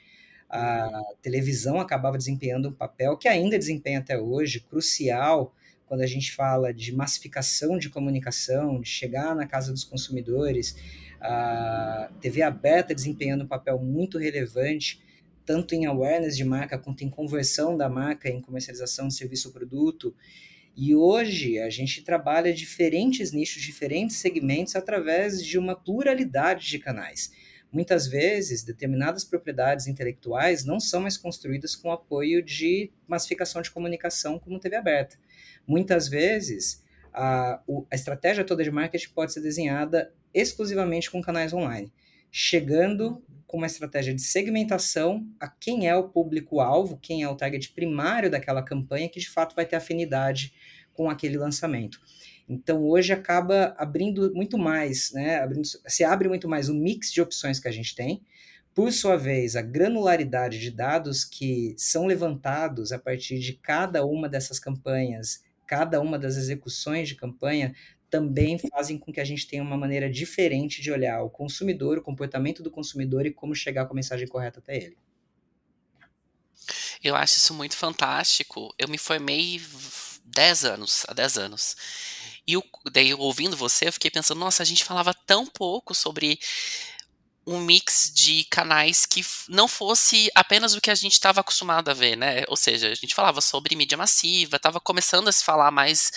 A 0.48 1.00
televisão 1.22 1.80
acabava 1.80 2.18
desempenhando 2.18 2.68
um 2.68 2.72
papel 2.72 3.16
que 3.16 3.28
ainda 3.28 3.58
desempenha 3.58 3.98
até 3.98 4.18
hoje, 4.18 4.60
crucial 4.60 5.54
quando 5.86 6.02
a 6.02 6.06
gente 6.06 6.32
fala 6.32 6.72
de 6.72 6.94
massificação 6.94 7.78
de 7.78 7.88
comunicação, 7.88 8.80
de 8.80 8.88
chegar 8.88 9.34
na 9.34 9.46
casa 9.46 9.72
dos 9.72 9.84
consumidores 9.84 10.76
a 11.24 12.10
TV 12.20 12.42
aberta 12.42 12.94
desempenhando 12.94 13.44
um 13.44 13.48
papel 13.48 13.78
muito 13.78 14.18
relevante, 14.18 15.00
tanto 15.46 15.74
em 15.74 15.86
awareness 15.86 16.36
de 16.36 16.44
marca 16.44 16.78
quanto 16.78 17.02
em 17.02 17.08
conversão 17.08 17.76
da 17.76 17.88
marca, 17.88 18.28
em 18.28 18.42
comercialização 18.42 19.08
de 19.08 19.14
serviço 19.14 19.48
ou 19.48 19.54
produto. 19.54 20.14
E 20.76 20.94
hoje 20.94 21.58
a 21.58 21.70
gente 21.70 22.02
trabalha 22.02 22.52
diferentes 22.52 23.32
nichos, 23.32 23.62
diferentes 23.62 24.16
segmentos 24.16 24.76
através 24.76 25.42
de 25.42 25.58
uma 25.58 25.74
pluralidade 25.74 26.68
de 26.68 26.78
canais. 26.78 27.32
Muitas 27.72 28.06
vezes, 28.06 28.62
determinadas 28.62 29.24
propriedades 29.24 29.86
intelectuais 29.86 30.64
não 30.64 30.78
são 30.78 31.00
mais 31.00 31.16
construídas 31.16 31.74
com 31.74 31.90
apoio 31.90 32.42
de 32.42 32.92
massificação 33.08 33.62
de 33.62 33.70
comunicação 33.70 34.38
como 34.38 34.60
TV 34.60 34.76
aberta. 34.76 35.16
Muitas 35.66 36.06
vezes, 36.06 36.84
a, 37.12 37.60
a 37.90 37.94
estratégia 37.94 38.44
toda 38.44 38.62
de 38.62 38.70
marketing 38.70 39.10
pode 39.10 39.32
ser 39.32 39.40
desenhada 39.40 40.12
exclusivamente 40.34 41.10
com 41.10 41.22
canais 41.22 41.52
online, 41.52 41.92
chegando 42.30 43.22
com 43.46 43.58
uma 43.58 43.66
estratégia 43.66 44.12
de 44.12 44.20
segmentação 44.20 45.24
a 45.38 45.48
quem 45.48 45.88
é 45.88 45.94
o 45.94 46.08
público-alvo, 46.08 46.98
quem 47.00 47.22
é 47.22 47.28
o 47.28 47.36
target 47.36 47.72
primário 47.72 48.28
daquela 48.28 48.62
campanha 48.62 49.08
que 49.08 49.20
de 49.20 49.30
fato 49.30 49.54
vai 49.54 49.64
ter 49.64 49.76
afinidade 49.76 50.52
com 50.92 51.08
aquele 51.08 51.36
lançamento. 51.36 52.00
Então 52.48 52.82
hoje 52.82 53.12
acaba 53.12 53.74
abrindo 53.78 54.32
muito 54.34 54.58
mais, 54.58 55.12
né? 55.12 55.38
Abrindo, 55.40 55.66
se 55.86 56.04
abre 56.04 56.28
muito 56.28 56.48
mais 56.48 56.68
o 56.68 56.74
mix 56.74 57.12
de 57.12 57.22
opções 57.22 57.58
que 57.60 57.68
a 57.68 57.72
gente 57.72 57.94
tem. 57.94 58.22
Por 58.74 58.92
sua 58.92 59.16
vez, 59.16 59.54
a 59.54 59.62
granularidade 59.62 60.58
de 60.58 60.70
dados 60.70 61.24
que 61.24 61.74
são 61.78 62.06
levantados 62.06 62.90
a 62.90 62.98
partir 62.98 63.38
de 63.38 63.52
cada 63.52 64.04
uma 64.04 64.28
dessas 64.28 64.58
campanhas, 64.58 65.44
cada 65.66 66.00
uma 66.00 66.18
das 66.18 66.36
execuções 66.36 67.08
de 67.08 67.14
campanha, 67.14 67.72
também 68.14 68.56
fazem 68.56 68.96
com 68.96 69.12
que 69.12 69.20
a 69.20 69.24
gente 69.24 69.44
tenha 69.44 69.60
uma 69.60 69.76
maneira 69.76 70.08
diferente 70.08 70.80
de 70.80 70.92
olhar 70.92 71.20
o 71.24 71.28
consumidor, 71.28 71.98
o 71.98 72.00
comportamento 72.00 72.62
do 72.62 72.70
consumidor 72.70 73.26
e 73.26 73.32
como 73.32 73.56
chegar 73.56 73.86
com 73.86 73.92
a 73.92 73.96
mensagem 73.96 74.28
correta 74.28 74.60
até 74.60 74.76
ele. 74.76 74.96
Eu 77.02 77.16
acho 77.16 77.38
isso 77.38 77.52
muito 77.52 77.76
fantástico. 77.76 78.72
Eu 78.78 78.86
me 78.86 78.98
formei 78.98 79.60
10 80.26 80.64
anos, 80.64 81.04
há 81.08 81.12
10 81.12 81.38
anos. 81.38 81.76
E 82.46 82.52
eu, 82.52 82.62
daí, 82.92 83.12
ouvindo 83.14 83.56
você, 83.56 83.88
eu 83.88 83.92
fiquei 83.92 84.12
pensando, 84.12 84.38
nossa, 84.38 84.62
a 84.62 84.66
gente 84.66 84.84
falava 84.84 85.12
tão 85.12 85.44
pouco 85.44 85.92
sobre 85.92 86.38
um 87.46 87.60
mix 87.60 88.10
de 88.14 88.44
canais 88.44 89.04
que 89.04 89.24
não 89.48 89.68
fosse 89.68 90.30
apenas 90.34 90.74
o 90.74 90.80
que 90.80 90.90
a 90.90 90.94
gente 90.94 91.12
estava 91.12 91.40
acostumado 91.40 91.90
a 91.90 91.94
ver, 91.94 92.16
né? 92.16 92.44
Ou 92.48 92.56
seja, 92.56 92.88
a 92.88 92.94
gente 92.94 93.14
falava 93.14 93.40
sobre 93.40 93.76
mídia 93.76 93.98
massiva, 93.98 94.56
estava 94.56 94.80
começando 94.80 95.28
a 95.28 95.32
se 95.32 95.44
falar 95.44 95.70
mais 95.70 96.10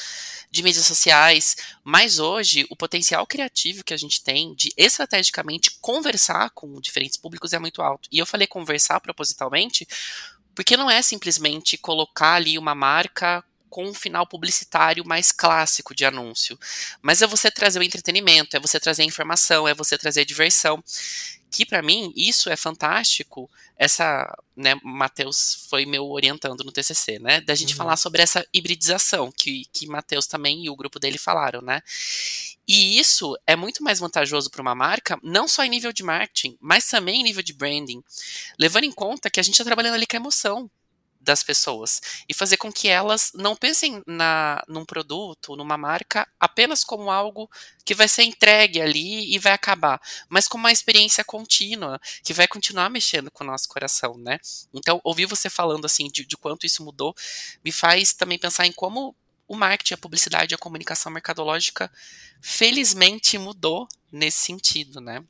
de 0.50 0.64
mídias 0.64 0.86
sociais, 0.86 1.58
mas 1.84 2.20
hoje 2.20 2.66
o 2.70 2.76
potencial 2.76 3.28
criativo 3.28 3.84
que 3.84 3.94
a 3.94 3.98
gente 3.98 4.24
tem 4.24 4.54
de 4.56 4.72
estrategicamente 4.78 5.72
conversar 5.82 6.50
com 6.52 6.80
diferentes 6.80 7.18
públicos 7.18 7.52
é 7.52 7.60
muito 7.60 7.82
alto. 7.82 8.08
E 8.12 8.18
eu 8.18 8.26
falei 8.26 8.48
conversar 8.48 9.00
propositalmente 9.02 9.86
porque 10.56 10.78
não 10.78 10.90
é 10.90 11.02
simplesmente 11.02 11.78
colocar 11.78 12.34
ali 12.34 12.58
uma 12.58 12.74
marca 12.74 13.44
com 13.70 13.86
um 13.86 13.94
final 13.94 14.26
publicitário 14.26 15.06
mais 15.06 15.32
clássico 15.32 15.96
de 15.96 16.06
anúncio. 16.06 16.58
Mas 17.02 17.22
é 17.22 17.28
você 17.28 17.52
trazer 17.52 17.80
o 17.80 17.84
entretenimento, 17.84 18.56
é 18.56 18.60
você 18.60 18.80
trazer 18.80 19.04
a 19.04 19.06
informação, 19.06 19.68
é 19.68 19.74
você 19.74 19.98
trazer 19.98 20.22
a 20.22 20.26
diversão. 20.26 20.84
Que 21.50 21.66
para 21.66 21.82
mim 21.82 22.12
isso 22.16 22.50
é 22.50 22.56
fantástico. 22.56 23.50
Essa, 23.78 24.28
né, 24.56 24.76
Matheus 24.84 25.68
foi 25.70 25.86
meu 25.86 26.06
orientando 26.08 26.64
no 26.64 26.72
TCC, 26.72 27.20
né, 27.20 27.40
da 27.42 27.56
gente 27.56 27.72
uhum. 27.72 27.78
falar 27.78 27.96
sobre 27.96 28.22
essa 28.22 28.46
hibridização 28.52 29.32
que 29.32 29.66
que 29.72 29.88
Matheus 29.88 30.28
também 30.28 30.66
e 30.66 30.70
o 30.70 30.76
grupo 30.76 31.00
dele 31.00 31.18
falaram, 31.18 31.62
né? 31.62 31.82
E 32.68 33.00
isso 33.00 33.38
é 33.48 33.56
muito 33.56 33.82
mais 33.82 34.00
vantajoso 34.00 34.52
para 34.52 34.62
uma 34.62 34.76
marca, 34.76 35.18
não 35.24 35.48
só 35.48 35.64
em 35.64 35.70
nível 35.70 35.94
de 35.94 36.04
marketing, 36.04 36.58
mas 36.60 36.86
também 36.86 37.22
em 37.22 37.24
nível 37.24 37.42
de 37.42 37.54
branding, 37.54 38.04
levando 38.60 38.84
em 38.84 38.92
conta 38.92 39.30
que 39.30 39.40
a 39.40 39.44
gente 39.44 39.54
está 39.54 39.64
trabalhando 39.64 39.94
ali 39.94 40.06
com 40.06 40.18
a 40.18 40.20
emoção 40.20 40.70
das 41.28 41.44
pessoas 41.44 42.02
e 42.28 42.34
fazer 42.34 42.56
com 42.56 42.72
que 42.72 42.88
elas 42.88 43.32
não 43.36 43.56
pensem 43.56 44.02
na, 44.08 44.64
num 44.68 44.86
produto, 44.86 45.56
numa 45.58 45.78
marca, 45.78 46.26
apenas 46.40 46.84
como 46.86 47.12
algo 47.12 47.50
que 47.86 47.94
vai 47.94 48.08
ser 48.08 48.24
entregue 48.24 48.82
ali 48.82 49.36
e 49.36 49.38
vai 49.38 49.52
acabar, 49.52 50.02
mas 50.30 50.48
como 50.48 50.64
uma 50.64 50.72
experiência 50.72 51.24
contínua 51.24 52.00
que 52.24 52.34
vai 52.34 52.48
continuar 52.48 52.90
mexendo 52.90 53.30
com 53.30 53.44
o 53.44 53.48
nosso 53.48 53.68
coração, 53.68 54.18
né? 54.18 54.40
Então, 54.74 55.02
ouvir 55.04 55.26
você 55.26 55.50
falando 55.50 55.86
assim 55.86 56.08
de, 56.08 56.26
de 56.26 56.38
quanto 56.38 56.66
isso 56.66 56.84
mudou 56.84 57.14
me 57.64 57.72
faz 57.72 58.14
também 58.14 58.40
pensar 58.40 58.66
em 58.66 58.72
como 58.72 59.14
o 59.48 59.56
marketing, 59.56 59.94
a 59.94 59.98
publicidade, 59.98 60.56
a 60.56 60.58
comunicação 60.58 61.12
mercadológica, 61.12 61.92
felizmente 62.42 63.38
mudou 63.38 63.88
nesse 64.12 64.40
sentido, 64.40 65.02
né? 65.02 65.24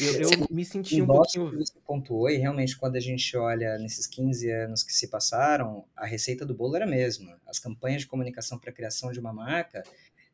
Eu, 0.00 0.22
eu 0.22 0.30
me 0.50 0.64
senti 0.64 1.02
um 1.02 1.06
pouquinho. 1.06 1.50
Que 1.50 1.56
você 1.56 1.74
pontuou, 1.86 2.30
e 2.30 2.36
realmente, 2.36 2.76
quando 2.76 2.96
a 2.96 3.00
gente 3.00 3.36
olha 3.36 3.78
nesses 3.78 4.06
15 4.06 4.50
anos 4.50 4.82
que 4.82 4.92
se 4.92 5.08
passaram, 5.08 5.84
a 5.94 6.06
receita 6.06 6.46
do 6.46 6.54
bolo 6.54 6.76
era 6.76 6.84
a 6.84 6.88
mesma. 6.88 7.38
As 7.46 7.58
campanhas 7.58 8.02
de 8.02 8.06
comunicação 8.06 8.58
para 8.58 8.70
a 8.70 8.72
criação 8.72 9.12
de 9.12 9.20
uma 9.20 9.32
marca 9.32 9.82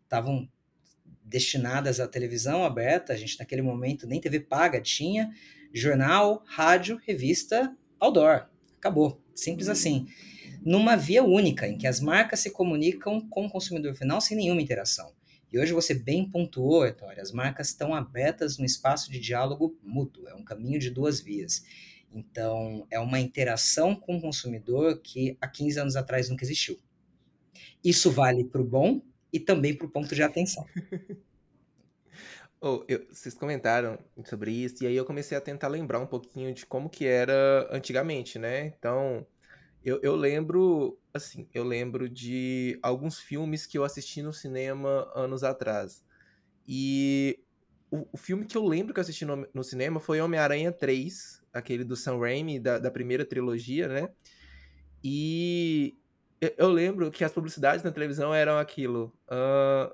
estavam 0.04 0.48
destinadas 1.24 1.98
à 1.98 2.06
televisão 2.06 2.64
aberta, 2.64 3.12
a 3.12 3.16
gente 3.16 3.38
naquele 3.38 3.62
momento 3.62 4.06
nem 4.06 4.20
TV 4.20 4.40
paga 4.40 4.80
tinha, 4.80 5.32
jornal, 5.72 6.42
rádio, 6.46 7.00
revista, 7.04 7.74
outdoor. 7.98 8.46
Acabou. 8.76 9.20
Simples 9.34 9.68
assim. 9.68 10.06
Numa 10.64 10.96
via 10.96 11.24
única, 11.24 11.66
em 11.66 11.76
que 11.76 11.86
as 11.86 12.00
marcas 12.00 12.40
se 12.40 12.50
comunicam 12.50 13.20
com 13.28 13.46
o 13.46 13.50
consumidor 13.50 13.94
final 13.94 14.20
sem 14.20 14.36
nenhuma 14.36 14.60
interação. 14.60 15.12
E 15.52 15.58
hoje 15.58 15.72
você 15.72 15.92
bem 15.92 16.28
pontuou, 16.28 16.86
Etória, 16.86 17.22
as 17.22 17.30
marcas 17.30 17.68
estão 17.68 17.94
abertas 17.94 18.56
no 18.56 18.64
espaço 18.64 19.12
de 19.12 19.20
diálogo 19.20 19.78
mútuo, 19.82 20.26
é 20.26 20.34
um 20.34 20.42
caminho 20.42 20.78
de 20.78 20.88
duas 20.88 21.20
vias. 21.20 21.62
Então, 22.10 22.86
é 22.90 22.98
uma 22.98 23.20
interação 23.20 23.94
com 23.94 24.16
o 24.16 24.20
consumidor 24.20 25.00
que 25.02 25.36
há 25.40 25.46
15 25.46 25.78
anos 25.80 25.96
atrás 25.96 26.30
nunca 26.30 26.44
existiu. 26.44 26.78
Isso 27.84 28.10
vale 28.10 28.44
para 28.44 28.62
o 28.62 28.64
bom 28.64 29.02
e 29.30 29.38
também 29.38 29.74
para 29.74 29.86
o 29.86 29.90
ponto 29.90 30.14
de 30.14 30.22
atenção. 30.22 30.64
oh, 32.60 32.82
eu, 32.88 33.06
vocês 33.10 33.34
comentaram 33.34 33.98
sobre 34.24 34.52
isso, 34.52 34.84
e 34.84 34.86
aí 34.86 34.96
eu 34.96 35.04
comecei 35.04 35.36
a 35.36 35.40
tentar 35.40 35.68
lembrar 35.68 36.00
um 36.00 36.06
pouquinho 36.06 36.54
de 36.54 36.64
como 36.64 36.88
que 36.88 37.06
era 37.06 37.68
antigamente, 37.70 38.38
né? 38.38 38.66
Então, 38.66 39.26
eu, 39.84 40.00
eu 40.02 40.14
lembro, 40.14 40.98
assim, 41.12 41.48
eu 41.52 41.64
lembro 41.64 42.08
de 42.08 42.78
alguns 42.82 43.18
filmes 43.18 43.66
que 43.66 43.76
eu 43.76 43.84
assisti 43.84 44.22
no 44.22 44.32
cinema 44.32 45.10
anos 45.14 45.42
atrás. 45.42 46.04
E 46.66 47.40
o, 47.90 48.06
o 48.12 48.16
filme 48.16 48.44
que 48.44 48.56
eu 48.56 48.64
lembro 48.64 48.94
que 48.94 49.00
eu 49.00 49.02
assisti 49.02 49.24
no, 49.24 49.46
no 49.52 49.64
cinema 49.64 49.98
foi 49.98 50.20
Homem-Aranha 50.20 50.70
3, 50.70 51.42
aquele 51.52 51.84
do 51.84 51.96
Sam 51.96 52.18
Raimi, 52.18 52.60
da, 52.60 52.78
da 52.78 52.90
primeira 52.90 53.24
trilogia, 53.24 53.88
né? 53.88 54.08
E 55.02 55.96
eu 56.56 56.70
lembro 56.70 57.10
que 57.10 57.24
as 57.24 57.32
publicidades 57.32 57.84
na 57.84 57.90
televisão 57.90 58.32
eram 58.32 58.58
aquilo: 58.58 59.12
uh, 59.26 59.92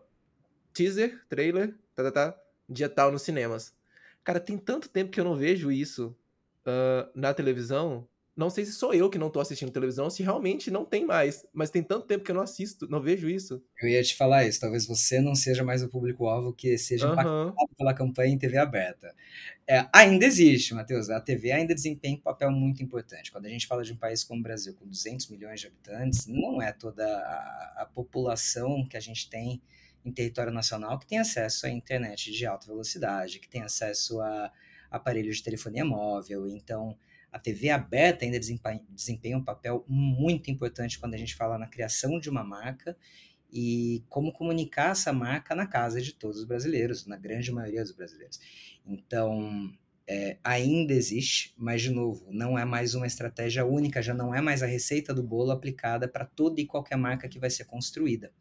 teaser, 0.73 1.25
trailer, 1.29 1.75
tá, 1.95 2.05
tá, 2.05 2.13
tá, 2.13 2.41
dia 2.69 2.89
tal 2.89 3.11
nos 3.11 3.23
cinemas. 3.23 3.75
Cara, 4.23 4.39
tem 4.39 4.59
tanto 4.59 4.89
tempo 4.89 5.11
que 5.11 5.19
eu 5.19 5.25
não 5.25 5.37
vejo 5.37 5.73
isso 5.73 6.17
uh, 6.67 7.11
na 7.15 7.33
televisão 7.33 8.07
não 8.39 8.49
sei 8.49 8.65
se 8.65 8.73
sou 8.73 8.95
eu 8.95 9.11
que 9.11 9.19
não 9.19 9.31
tô 9.31 9.41
assistindo 9.41 9.73
televisão, 9.73 10.09
se 10.09 10.23
realmente 10.23 10.71
não 10.71 10.85
tem 10.85 11.05
mais. 11.05 11.45
Mas 11.53 11.71
tem 11.71 11.83
tanto 11.83 12.07
tempo 12.07 12.25
que 12.25 12.31
eu 12.31 12.37
não 12.37 12.43
assisto, 12.43 12.89
não 12.89 13.01
vejo 13.01 13.29
isso. 13.29 13.61
Eu 13.83 13.89
ia 13.89 14.01
te 14.01 14.15
falar 14.15 14.47
isso. 14.47 14.61
Talvez 14.61 14.87
você 14.87 15.21
não 15.21 15.35
seja 15.35 15.65
mais 15.65 15.83
o 15.83 15.89
público-alvo 15.89 16.53
que 16.53 16.79
seja 16.79 17.07
uhum. 17.09 17.15
impactado 17.15 17.75
pela 17.77 17.93
campanha 17.93 18.33
em 18.33 18.39
TV 18.39 18.57
aberta. 18.57 19.13
É, 19.67 19.89
ainda 19.93 20.25
existe, 20.25 20.73
Matheus. 20.73 21.11
A 21.11 21.21
TV 21.21 21.51
ainda 21.51 21.75
desempenha 21.75 22.15
um 22.15 22.21
papel 22.21 22.53
muito 22.53 22.81
importante. 22.81 23.33
Quando 23.33 23.47
a 23.47 23.49
gente 23.49 23.67
fala 23.67 23.83
de 23.83 23.93
um 23.93 23.97
país 23.97 24.23
como 24.23 24.39
o 24.39 24.43
Brasil, 24.45 24.73
com 24.73 24.87
200 24.87 25.29
milhões 25.31 25.61
de 25.61 25.67
habitantes, 25.67 26.29
não 26.29 26.63
é 26.63 26.71
toda 26.73 27.05
a, 27.05 27.83
a 27.83 27.87
população 27.93 28.87
que 28.87 28.97
a 28.97 29.01
gente 29.01 29.29
tem 29.29 29.61
em 30.05 30.13
território 30.13 30.53
nacional 30.53 30.97
que 30.97 31.09
tem 31.09 31.19
acesso 31.19 31.67
à 31.67 31.71
internet 31.71 32.31
de 32.31 32.47
alta 32.47 32.69
velocidade, 32.69 33.41
que 33.41 33.49
tem 33.49 33.63
acesso 33.63 34.21
a 34.21 34.53
aparelhos 34.89 35.39
de 35.39 35.43
telefonia 35.43 35.85
móvel. 35.85 36.47
Então 36.47 36.97
a 37.39 37.41
TV 37.41 37.71
aberta 37.71 38.25
ainda 38.25 38.39
desempenha, 38.39 38.83
desempenha 38.91 39.39
um 39.39 39.45
papel 39.45 39.85
muito 39.87 40.51
importante 40.51 40.99
quando 40.99 41.15
a 41.15 41.17
gente 41.17 41.37
fala 41.37 41.57
na 41.57 41.69
criação 41.69 42.19
de 42.19 42.29
uma 42.29 42.43
marca 42.43 42.97
e 43.51 44.05
como 44.09 44.33
comunicar 44.33 44.91
essa 44.91 45.13
marca 45.13 45.55
na 45.55 45.67
casa 45.67 46.03
de 46.03 46.13
todos 46.13 46.39
os 46.39 46.45
brasileiros, 46.45 47.07
na 47.07 47.17
grande 47.17 47.51
maioria 47.53 47.83
dos 47.83 47.93
brasileiros. 47.93 48.41
Então, 48.85 49.73
é, 50.07 50.37
ainda 50.43 50.93
existe, 50.93 51.55
mas, 51.57 51.81
de 51.81 51.91
novo, 51.91 52.27
não 52.31 52.59
é 52.59 52.65
mais 52.65 52.95
uma 52.95 53.07
estratégia 53.07 53.65
única, 53.65 54.03
já 54.03 54.13
não 54.13 54.35
é 54.35 54.41
mais 54.41 54.63
a 54.63 54.67
receita 54.67 55.15
do 55.15 55.23
bolo 55.23 55.53
aplicada 55.53 56.09
para 56.09 56.27
toda 56.27 56.61
e 56.61 56.67
qualquer 56.67 56.97
marca 56.97 57.29
que 57.29 57.39
vai 57.39 57.51
ser 57.51 57.65
construída. 57.65 58.33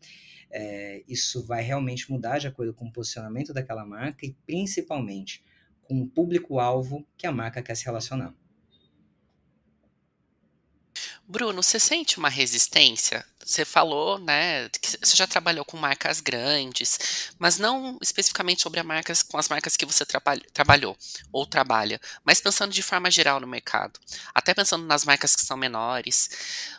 É, 0.50 1.04
isso 1.08 1.46
vai 1.46 1.62
realmente 1.62 2.10
mudar 2.10 2.40
de 2.40 2.48
acordo 2.48 2.74
com 2.74 2.86
o 2.86 2.92
posicionamento 2.92 3.54
daquela 3.54 3.86
marca 3.86 4.26
e, 4.26 4.36
principalmente, 4.46 5.44
com 5.84 6.02
o 6.02 6.08
público-alvo 6.08 7.08
que 7.16 7.28
a 7.28 7.32
marca 7.32 7.62
quer 7.62 7.76
se 7.76 7.86
relacionar. 7.86 8.34
Bruno, 11.30 11.62
você 11.62 11.78
sente 11.78 12.18
uma 12.18 12.30
resistência? 12.30 13.26
Você 13.46 13.64
falou, 13.64 14.18
né, 14.20 14.68
que 14.70 14.98
você 15.02 15.16
já 15.16 15.26
trabalhou 15.26 15.64
com 15.64 15.78
marcas 15.78 16.20
grandes, 16.20 17.32
mas 17.40 17.58
não 17.58 17.98
especificamente 18.02 18.62
sobre 18.62 18.80
as 18.80 18.86
marcas, 18.86 19.24
com 19.24 19.38
as 19.38 19.48
marcas 19.48 19.78
que 19.78 19.86
você 19.86 20.06
trabalhou 20.54 20.98
ou 21.32 21.46
trabalha, 21.46 22.00
mas 22.26 22.42
pensando 22.42 22.74
de 22.74 22.82
forma 22.82 23.10
geral 23.10 23.40
no 23.40 23.48
mercado, 23.48 24.00
até 24.34 24.54
pensando 24.54 24.86
nas 24.86 25.06
marcas 25.06 25.34
que 25.34 25.46
são 25.46 25.56
menores. 25.56 26.30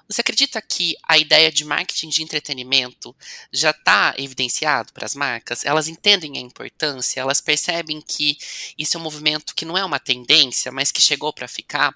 Você 0.07 0.21
acredita 0.21 0.61
que 0.61 0.95
a 1.07 1.17
ideia 1.17 1.51
de 1.51 1.65
marketing 1.65 2.09
de 2.09 2.23
entretenimento 2.23 3.17
já 3.53 3.71
está 3.71 4.15
evidenciado 4.19 4.93
para 4.93 5.07
as 5.07 5.15
marcas? 5.15 5.65
Elas 5.65 5.89
entendem 5.89 6.37
a 6.37 6.41
importância, 6.41 7.21
elas 7.21 7.41
percebem 7.41 8.01
que 8.01 8.39
isso 8.79 8.97
é 8.97 9.01
um 9.01 9.03
movimento 9.03 9.55
que 9.55 9.65
não 9.65 9.77
é 9.77 9.85
uma 9.85 9.99
tendência, 9.99 10.71
mas 10.71 10.93
que 10.93 11.01
chegou 11.01 11.33
para 11.33 11.49
ficar? 11.49 11.95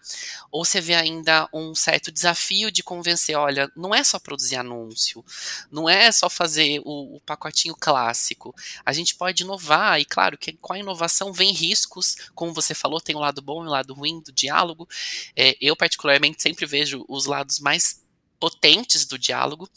Ou 0.50 0.64
você 0.64 0.80
vê 0.80 0.94
ainda 0.94 1.48
um 1.52 1.74
certo 1.74 2.10
desafio 2.10 2.41
de 2.70 2.82
convencer, 2.82 3.36
olha, 3.36 3.70
não 3.76 3.94
é 3.94 4.02
só 4.02 4.18
produzir 4.18 4.56
anúncio, 4.56 5.24
não 5.70 5.88
é 5.88 6.10
só 6.10 6.28
fazer 6.28 6.80
o, 6.84 7.16
o 7.16 7.20
pacotinho 7.20 7.74
clássico. 7.78 8.54
A 8.84 8.92
gente 8.92 9.14
pode 9.14 9.42
inovar, 9.42 10.00
e 10.00 10.04
claro 10.04 10.36
que 10.36 10.52
com 10.54 10.72
a 10.72 10.78
inovação 10.78 11.32
vem 11.32 11.52
riscos, 11.52 12.16
como 12.34 12.52
você 12.52 12.74
falou, 12.74 13.00
tem 13.00 13.16
o 13.16 13.20
lado 13.20 13.40
bom 13.40 13.64
e 13.64 13.66
o 13.66 13.70
lado 13.70 13.94
ruim 13.94 14.20
do 14.20 14.32
diálogo. 14.32 14.88
É, 15.36 15.56
eu, 15.60 15.76
particularmente, 15.76 16.42
sempre 16.42 16.66
vejo 16.66 17.04
os 17.08 17.26
lados 17.26 17.58
mais 17.58 18.02
potentes 18.38 19.06
do 19.06 19.18
diálogo. 19.18 19.68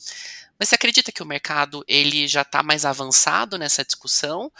Mas 0.57 0.69
você 0.69 0.75
acredita 0.75 1.11
que 1.11 1.21
o 1.21 1.25
mercado 1.25 1.83
ele 1.87 2.27
já 2.27 2.41
está 2.41 2.63
mais 2.63 2.85
avançado 2.85 3.57
nessa 3.57 3.83
discussão 3.83 4.51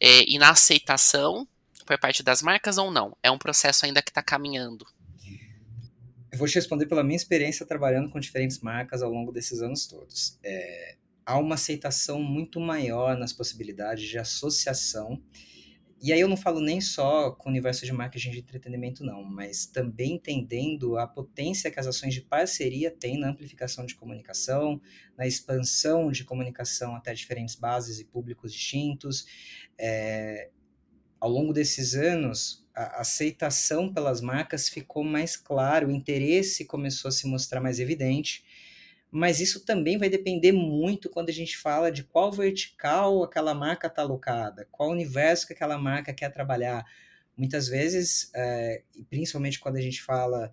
é, 0.00 0.24
e 0.26 0.38
na 0.38 0.50
aceitação 0.50 1.46
por 1.84 1.98
parte 1.98 2.22
das 2.22 2.42
marcas 2.42 2.78
ou 2.78 2.90
não? 2.90 3.16
É 3.22 3.30
um 3.30 3.38
processo 3.38 3.84
ainda 3.84 4.02
que 4.02 4.10
está 4.10 4.22
caminhando? 4.22 4.86
Eu 6.32 6.38
vou 6.38 6.48
te 6.48 6.54
responder 6.54 6.86
pela 6.86 7.04
minha 7.04 7.16
experiência 7.16 7.66
trabalhando 7.66 8.10
com 8.10 8.18
diferentes 8.18 8.58
marcas 8.60 9.02
ao 9.02 9.10
longo 9.10 9.30
desses 9.30 9.60
anos 9.60 9.86
todos. 9.86 10.38
É, 10.42 10.96
há 11.26 11.38
uma 11.38 11.54
aceitação 11.56 12.22
muito 12.22 12.58
maior 12.58 13.16
nas 13.18 13.32
possibilidades 13.32 14.08
de 14.08 14.18
associação 14.18 15.22
e 16.02 16.12
aí 16.12 16.18
eu 16.18 16.26
não 16.26 16.36
falo 16.36 16.58
nem 16.58 16.80
só 16.80 17.30
com 17.30 17.48
o 17.48 17.52
universo 17.52 17.86
de 17.86 17.92
marketing 17.92 18.32
de 18.32 18.38
entretenimento, 18.40 19.04
não, 19.04 19.22
mas 19.22 19.66
também 19.66 20.14
entendendo 20.14 20.98
a 20.98 21.06
potência 21.06 21.70
que 21.70 21.78
as 21.78 21.86
ações 21.86 22.12
de 22.12 22.22
parceria 22.22 22.90
têm 22.90 23.16
na 23.16 23.28
amplificação 23.28 23.86
de 23.86 23.94
comunicação, 23.94 24.82
na 25.16 25.28
expansão 25.28 26.10
de 26.10 26.24
comunicação 26.24 26.96
até 26.96 27.14
diferentes 27.14 27.54
bases 27.54 28.00
e 28.00 28.04
públicos 28.04 28.52
distintos. 28.52 29.24
É, 29.78 30.50
ao 31.20 31.30
longo 31.30 31.52
desses 31.52 31.94
anos, 31.94 32.61
a 32.74 33.00
aceitação 33.00 33.92
pelas 33.92 34.20
marcas 34.20 34.68
ficou 34.68 35.04
mais 35.04 35.36
claro, 35.36 35.88
o 35.88 35.92
interesse 35.92 36.64
começou 36.64 37.08
a 37.08 37.12
se 37.12 37.26
mostrar 37.26 37.60
mais 37.60 37.78
evidente, 37.78 38.44
mas 39.10 39.40
isso 39.40 39.64
também 39.64 39.98
vai 39.98 40.08
depender 40.08 40.52
muito 40.52 41.10
quando 41.10 41.28
a 41.28 41.32
gente 41.32 41.56
fala 41.56 41.92
de 41.92 42.02
qual 42.02 42.32
vertical 42.32 43.22
aquela 43.22 43.54
marca 43.54 43.86
está 43.86 44.00
alocada, 44.00 44.66
qual 44.72 44.90
universo 44.90 45.46
que 45.46 45.52
aquela 45.52 45.76
marca 45.76 46.14
quer 46.14 46.30
trabalhar. 46.32 46.84
Muitas 47.36 47.68
vezes, 47.68 48.30
é, 48.34 48.82
e 48.96 49.04
principalmente 49.04 49.60
quando 49.60 49.76
a 49.76 49.82
gente 49.82 50.02
fala 50.02 50.50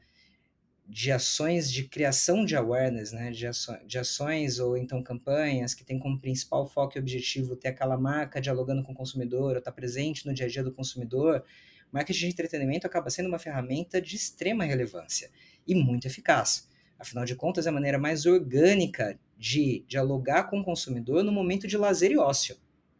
de 0.90 1.12
ações 1.12 1.72
de 1.72 1.84
criação 1.84 2.44
de 2.44 2.56
awareness, 2.56 3.12
né, 3.12 3.30
de, 3.30 3.46
ações, 3.46 3.80
de 3.86 4.00
ações 4.00 4.60
ou 4.60 4.76
então 4.76 5.04
campanhas 5.04 5.76
que 5.76 5.84
tem 5.84 6.00
como 6.00 6.20
principal 6.20 6.66
foco 6.66 6.98
e 6.98 7.00
objetivo 7.00 7.56
ter 7.56 7.70
aquela 7.70 7.96
marca 7.96 8.42
dialogando 8.42 8.82
com 8.82 8.92
o 8.92 8.96
consumidor, 8.96 9.52
ou 9.52 9.58
estar 9.60 9.72
tá 9.72 9.76
presente 9.76 10.26
no 10.26 10.34
dia 10.34 10.48
a 10.48 10.50
dia 10.50 10.64
do 10.64 10.74
consumidor, 10.74 11.46
marketing 11.92 12.20
de 12.20 12.28
entretenimento 12.28 12.88
acaba 12.88 13.10
sendo 13.10 13.28
uma 13.28 13.40
ferramenta 13.40 14.02
de 14.02 14.16
extrema 14.16 14.64
relevância 14.64 15.30
e 15.68 15.76
muito 15.76 16.06
eficaz. 16.06 16.68
Afinal 16.98 17.26
de 17.26 17.36
contas, 17.36 17.66
é 17.66 17.70
a 17.70 17.72
maneira 17.72 17.98
mais 17.98 18.26
orgânica 18.26 19.18
de 19.38 19.86
dialogar 19.88 20.50
com 20.50 20.60
o 20.60 20.64
consumidor 20.64 21.24
no 21.24 21.32
momento 21.32 21.68
de 21.68 21.78
lazer 21.78 22.12
e 22.12 22.18
ócio. 22.18 22.58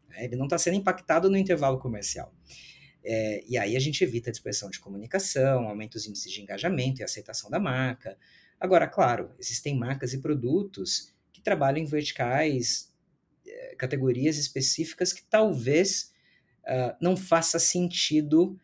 Né? 0.08 0.24
Ele 0.24 0.36
não 0.36 0.46
está 0.46 0.58
sendo 0.58 0.78
impactado 0.78 1.30
no 1.30 1.38
intervalo 1.38 1.80
comercial. 1.80 2.34
É, 3.04 3.44
e 3.48 3.58
aí 3.58 3.76
a 3.76 3.80
gente 3.80 4.04
evita 4.04 4.30
a 4.30 4.32
dispersão 4.32 4.70
de 4.70 4.80
comunicação, 4.80 5.68
aumenta 5.68 5.98
os 5.98 6.08
índices 6.08 6.32
de 6.32 6.42
engajamento 6.42 7.02
e 7.02 7.04
aceitação 7.04 7.50
da 7.50 7.60
marca. 7.60 8.18
Agora, 8.60 8.88
claro, 8.88 9.32
existem 9.40 9.78
marcas 9.78 10.14
e 10.14 10.22
produtos 10.22 11.14
que 11.32 11.42
trabalham 11.42 11.80
em 11.80 11.86
verticais, 11.86 12.94
é, 13.46 13.76
categorias 13.76 14.38
específicas 14.38 15.14
que 15.14 15.24
talvez 15.24 16.14
uh, 16.64 16.96
não 17.02 17.16
faça 17.16 17.58
sentido 17.58 18.60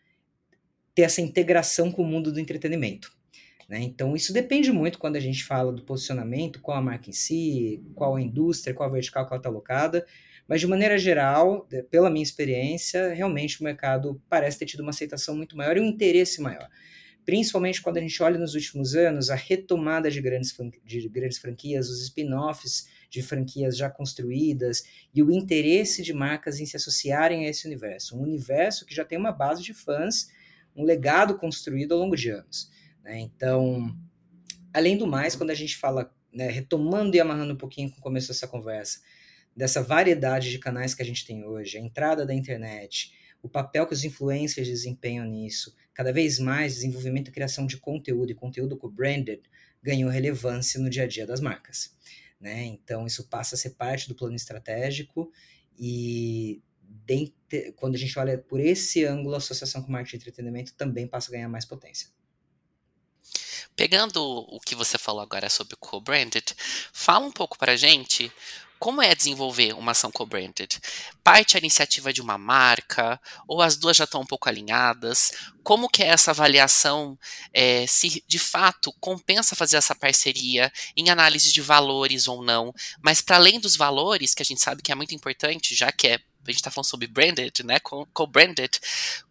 ter 0.96 1.04
essa 1.04 1.22
integração 1.22 1.92
com 1.92 2.02
o 2.02 2.08
mundo 2.08 2.32
do 2.32 2.40
entretenimento. 2.40 3.14
Né? 3.68 3.82
Então, 3.82 4.16
isso 4.16 4.32
depende 4.32 4.72
muito 4.72 4.98
quando 4.98 5.18
a 5.18 5.20
gente 5.20 5.44
fala 5.44 5.74
do 5.74 5.84
posicionamento, 5.84 6.62
qual 6.62 6.78
a 6.78 6.82
marca 6.82 7.10
em 7.10 7.14
si, 7.14 7.84
qual 7.94 8.16
a 8.16 8.22
indústria, 8.22 8.74
qual 8.74 8.90
a 8.90 8.92
vertical 8.92 9.26
que 9.26 9.34
ela 9.34 9.40
está 9.40 9.50
alocada. 9.50 10.06
Mas, 10.48 10.62
de 10.62 10.68
maneira 10.68 10.98
geral, 10.98 11.68
pela 11.90 12.10
minha 12.10 12.24
experiência, 12.24 13.14
realmente 13.14 13.60
o 13.60 13.64
mercado 13.64 14.22
parece 14.30 14.60
ter 14.60 14.66
tido 14.66 14.82
uma 14.82 14.92
aceitação 14.92 15.36
muito 15.36 15.58
maior 15.58 15.76
e 15.76 15.82
um 15.82 15.86
interesse 15.86 16.42
maior. 16.42 16.70
Principalmente 17.26 17.82
quando 17.82 17.98
a 17.98 18.02
gente 18.02 18.22
olha 18.22 18.38
nos 18.38 18.54
últimos 18.54 18.96
anos 18.96 19.32
a 19.32 19.36
retomada 19.36 20.12
de 20.12 20.22
grandes, 20.22 20.56
de 20.86 21.10
grandes 21.10 21.40
franquias, 21.40 21.90
os 21.90 22.04
spin-offs 22.04 22.88
de 23.10 23.24
franquias 23.24 23.76
já 23.76 23.90
construídas 23.90 24.84
e 25.14 25.24
o 25.24 25.32
interesse 25.32 26.04
de 26.04 26.14
marcas 26.14 26.60
em 26.60 26.68
se 26.68 26.78
associarem 26.78 27.46
a 27.46 27.50
esse 27.50 27.66
universo. 27.66 28.16
Um 28.16 28.22
universo 28.22 28.86
que 28.86 28.94
já 28.94 29.04
tem 29.04 29.18
uma 29.18 29.32
base 29.32 29.64
de 29.64 29.74
fãs, 29.74 30.30
um 30.76 30.84
legado 30.84 31.38
construído 31.38 31.94
ao 31.94 32.00
longo 32.00 32.16
de 32.16 32.30
anos. 32.30 32.70
Né? 33.04 33.20
Então, 33.20 33.96
além 34.74 34.98
do 34.98 35.08
mais, 35.08 35.36
quando 35.36 35.52
a 35.52 35.56
gente 35.56 35.78
fala, 35.78 36.14
né, 36.34 36.48
retomando 36.50 37.16
e 37.16 37.20
amarrando 37.20 37.54
um 37.54 37.58
pouquinho 37.58 37.90
com 37.92 38.00
o 38.00 38.02
começo 38.02 38.28
dessa 38.28 38.48
conversa, 38.48 39.00
dessa 39.56 39.82
variedade 39.82 40.52
de 40.52 40.60
canais 40.60 40.94
que 40.94 41.02
a 41.02 41.06
gente 41.06 41.26
tem 41.26 41.46
hoje, 41.46 41.78
a 41.78 41.82
entrada 41.82 42.26
da 42.26 42.34
internet, 42.34 43.14
o 43.42 43.48
papel 43.48 43.88
que 43.88 43.94
os 43.94 44.04
influencers 44.04 44.68
desempenham 44.68 45.26
nisso, 45.26 45.74
cada 45.94 46.12
vez 46.12 46.40
mais 46.40 46.74
desenvolvimento 46.74 47.30
e 47.30 47.32
criação 47.32 47.66
de 47.66 47.78
conteúdo 47.78 48.32
e 48.32 48.36
conteúdo 48.36 48.76
co-branded 48.76 49.44
ganhou 49.82 50.10
relevância 50.10 50.80
no 50.80 50.90
dia 50.90 51.04
a 51.04 51.08
dia 51.08 51.26
das 51.26 51.40
marcas. 51.40 51.96
Né? 52.40 52.66
Então, 52.66 53.06
isso 53.06 53.30
passa 53.30 53.56
a 53.56 53.58
ser 53.58 53.72
parte 53.72 54.08
do 54.08 54.16
plano 54.16 54.36
estratégico 54.36 55.32
e 55.78 56.62
dentro, 57.06 57.74
quando 57.76 57.96
a 57.96 57.98
gente 57.98 58.18
olha 58.18 58.38
por 58.38 58.60
esse 58.60 59.06
ângulo, 59.06 59.36
a 59.36 59.38
associação 59.38 59.82
com 59.82 59.92
marketing 59.92 60.16
e 60.16 60.20
entretenimento 60.20 60.74
também 60.74 61.08
passa 61.08 61.30
a 61.30 61.34
ganhar 61.34 61.50
mais 61.50 61.66
potência. 61.66 62.10
Pegando 63.76 64.22
o 64.24 64.60
que 64.60 64.74
você 64.74 64.98
falou 64.98 65.22
agora 65.22 65.50
sobre 65.50 65.76
co-branded, 65.76 66.46
fala 66.94 67.26
um 67.26 67.32
pouco 67.32 67.58
para 67.58 67.74
a 67.74 67.78
gente 67.78 68.32
como 68.78 69.02
é 69.02 69.16
desenvolver 69.16 69.74
uma 69.74 69.94
ação 69.94 70.12
co-branded? 70.12 70.80
Parte 71.24 71.56
a 71.56 71.60
iniciativa 71.60 72.12
de 72.12 72.22
uma 72.22 72.38
marca, 72.38 73.20
ou 73.48 73.62
as 73.62 73.78
duas 73.78 73.98
já 73.98 74.04
estão 74.04 74.22
um 74.22 74.26
pouco 74.26 74.50
alinhadas? 74.50 75.32
Como 75.64 75.90
que 75.90 76.04
é 76.04 76.08
essa 76.08 76.32
avaliação, 76.32 77.18
é, 77.54 77.88
se 77.88 78.24
de 78.28 78.38
fato 78.38 78.94
compensa 79.00 79.56
fazer 79.56 79.78
essa 79.78 79.96
parceria 79.96 80.72
em 80.96 81.10
análise 81.10 81.52
de 81.52 81.62
valores 81.62 82.28
ou 82.28 82.44
não? 82.44 82.74
Mas 83.02 83.22
para 83.22 83.38
além 83.38 83.60
dos 83.60 83.76
valores, 83.76 84.34
que 84.34 84.44
a 84.44 84.46
gente 84.46 84.62
sabe 84.62 84.82
que 84.82 84.92
é 84.92 84.96
muito 84.96 85.16
importante, 85.16 85.74
já 85.74 85.92
que 85.92 86.08
é, 86.08 86.20
a 86.52 86.54
gente 86.54 86.62
está 86.62 86.72
falando 86.72 86.90
sobre 86.90 87.08
branded, 87.08 87.64
né, 87.64 87.80
co-branded, 87.80 88.80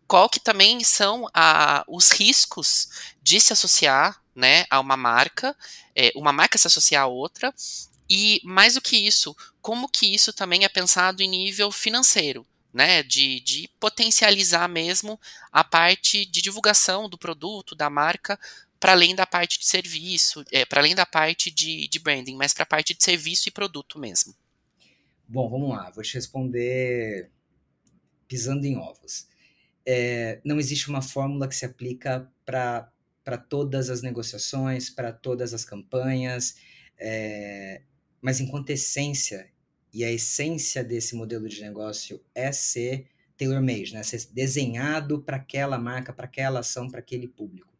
qual 0.06 0.28
que 0.28 0.40
também 0.40 0.82
são 0.84 1.28
a, 1.32 1.84
os 1.88 2.10
riscos 2.10 2.88
de 3.22 3.40
se 3.40 3.52
associar 3.52 4.20
né, 4.34 4.64
a 4.68 4.80
uma 4.80 4.96
marca, 4.96 5.56
é, 5.94 6.10
uma 6.14 6.32
marca 6.32 6.58
se 6.58 6.66
associar 6.66 7.04
a 7.04 7.06
outra, 7.06 7.54
e 8.08 8.40
mais 8.44 8.74
do 8.74 8.80
que 8.80 8.96
isso, 8.96 9.34
como 9.62 9.88
que 9.88 10.12
isso 10.14 10.32
também 10.32 10.64
é 10.64 10.68
pensado 10.68 11.22
em 11.22 11.28
nível 11.28 11.72
financeiro, 11.72 12.46
né? 12.72 13.02
De, 13.02 13.40
de 13.40 13.70
potencializar 13.80 14.68
mesmo 14.68 15.18
a 15.50 15.64
parte 15.64 16.26
de 16.26 16.42
divulgação 16.42 17.08
do 17.08 17.16
produto, 17.16 17.74
da 17.74 17.88
marca, 17.88 18.38
para 18.78 18.92
além 18.92 19.14
da 19.14 19.26
parte 19.26 19.58
de 19.58 19.66
serviço, 19.66 20.44
é, 20.52 20.66
para 20.66 20.80
além 20.80 20.94
da 20.94 21.06
parte 21.06 21.50
de, 21.50 21.88
de 21.88 21.98
branding, 21.98 22.36
mas 22.36 22.52
para 22.52 22.64
a 22.64 22.66
parte 22.66 22.92
de 22.92 23.02
serviço 23.02 23.48
e 23.48 23.52
produto 23.52 23.98
mesmo. 23.98 24.34
Bom, 25.26 25.48
vamos 25.48 25.70
lá, 25.70 25.90
vou 25.90 26.02
te 26.02 26.14
responder 26.14 27.30
pisando 28.28 28.66
em 28.66 28.76
ovos. 28.76 29.26
É, 29.86 30.40
não 30.44 30.58
existe 30.58 30.88
uma 30.88 31.02
fórmula 31.02 31.48
que 31.48 31.54
se 31.54 31.64
aplica 31.64 32.30
para 32.44 33.38
todas 33.48 33.90
as 33.90 34.02
negociações, 34.02 34.90
para 34.90 35.12
todas 35.12 35.54
as 35.54 35.64
campanhas. 35.64 36.56
É, 36.98 37.82
mas 38.20 38.40
enquanto 38.40 38.70
essência, 38.70 39.50
e 39.92 40.04
a 40.04 40.10
essência 40.10 40.82
desse 40.82 41.14
modelo 41.14 41.48
de 41.48 41.60
negócio 41.60 42.20
é 42.34 42.50
ser 42.50 43.06
tailor-made, 43.36 43.94
né? 43.94 44.02
ser 44.02 44.26
desenhado 44.32 45.22
para 45.22 45.36
aquela 45.36 45.78
marca, 45.78 46.12
para 46.12 46.24
aquela 46.24 46.60
ação, 46.60 46.90
para 46.90 47.00
aquele 47.00 47.28
público. 47.28 47.72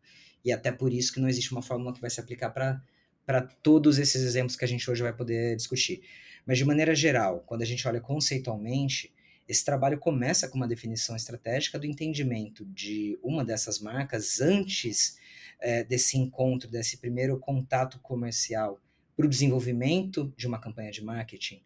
E 0.45 0.53
até 0.53 0.71
por 0.71 0.93
isso 0.93 1.13
que 1.13 1.21
não 1.21 1.29
existe 1.29 1.53
uma 1.53 1.63
fórmula 1.63 1.93
que 1.93 2.01
vai 2.01 2.11
se 2.11 2.21
aplicar 2.21 2.51
para 2.51 3.41
todos 3.63 3.99
esses 3.99 4.23
exemplos 4.23 4.57
que 4.57 4.65
a 4.65 4.69
gente 4.69 4.89
hoje 4.91 5.03
vai 5.03 5.13
poder 5.13 5.57
discutir. 5.57 6.03
Mas 6.47 6.59
de 6.59 6.65
maneira 6.65 6.95
geral, 6.95 7.43
quando 7.47 7.63
a 7.63 7.67
gente 7.67 7.87
olha 7.87 8.01
conceitualmente, 8.01 9.13
esse 9.49 9.65
trabalho 9.65 9.99
começa 9.99 10.49
com 10.49 10.57
uma 10.57 10.69
definição 10.69 11.15
estratégica 11.15 11.79
do 11.79 11.87
entendimento 11.87 12.65
de 12.67 13.19
uma 13.23 13.45
dessas 13.45 13.79
marcas 13.79 14.41
antes 14.41 15.19
é, 15.61 15.85
desse 15.85 16.19
encontro, 16.19 16.71
desse 16.71 16.99
primeiro 16.99 17.39
contato 17.39 17.99
comercial 18.01 18.81
para 19.17 19.27
o 19.27 19.29
desenvolvimento 19.29 20.33
de 20.37 20.47
uma 20.47 20.59
campanha 20.59 20.91
de 20.91 21.05
marketing 21.05 21.63